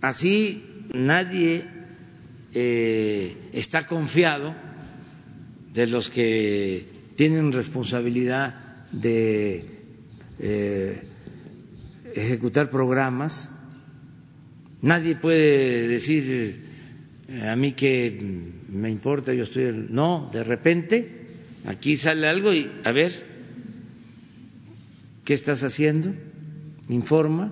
Así 0.00 0.62
nadie 0.92 1.66
eh, 2.54 3.36
está 3.52 3.86
confiado 3.86 4.54
de 5.72 5.86
los 5.88 6.08
que 6.10 6.86
tienen 7.16 7.52
responsabilidad 7.52 8.54
de 8.92 9.64
eh, 10.38 11.02
ejecutar 12.14 12.70
programas. 12.70 13.53
Nadie 14.84 15.16
puede 15.16 15.88
decir 15.88 16.60
eh, 17.28 17.48
a 17.48 17.56
mí 17.56 17.72
que 17.72 18.20
me 18.68 18.90
importa, 18.90 19.32
yo 19.32 19.44
estoy. 19.44 19.86
No, 19.88 20.28
de 20.30 20.44
repente 20.44 21.08
aquí 21.64 21.96
sale 21.96 22.28
algo 22.28 22.52
y 22.52 22.70
a 22.84 22.92
ver, 22.92 23.10
¿qué 25.24 25.32
estás 25.32 25.62
haciendo? 25.62 26.12
Informa. 26.90 27.50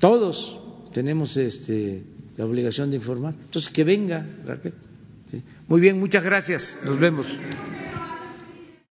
Todos 0.00 0.58
tenemos 0.92 1.36
este, 1.36 2.02
la 2.36 2.44
obligación 2.44 2.90
de 2.90 2.96
informar. 2.96 3.34
Entonces, 3.40 3.70
que 3.70 3.84
venga, 3.84 4.26
Raquel. 4.44 4.74
Muy 5.68 5.80
bien, 5.80 6.00
muchas 6.00 6.24
gracias. 6.24 6.80
Nos 6.84 6.98
vemos. 6.98 7.36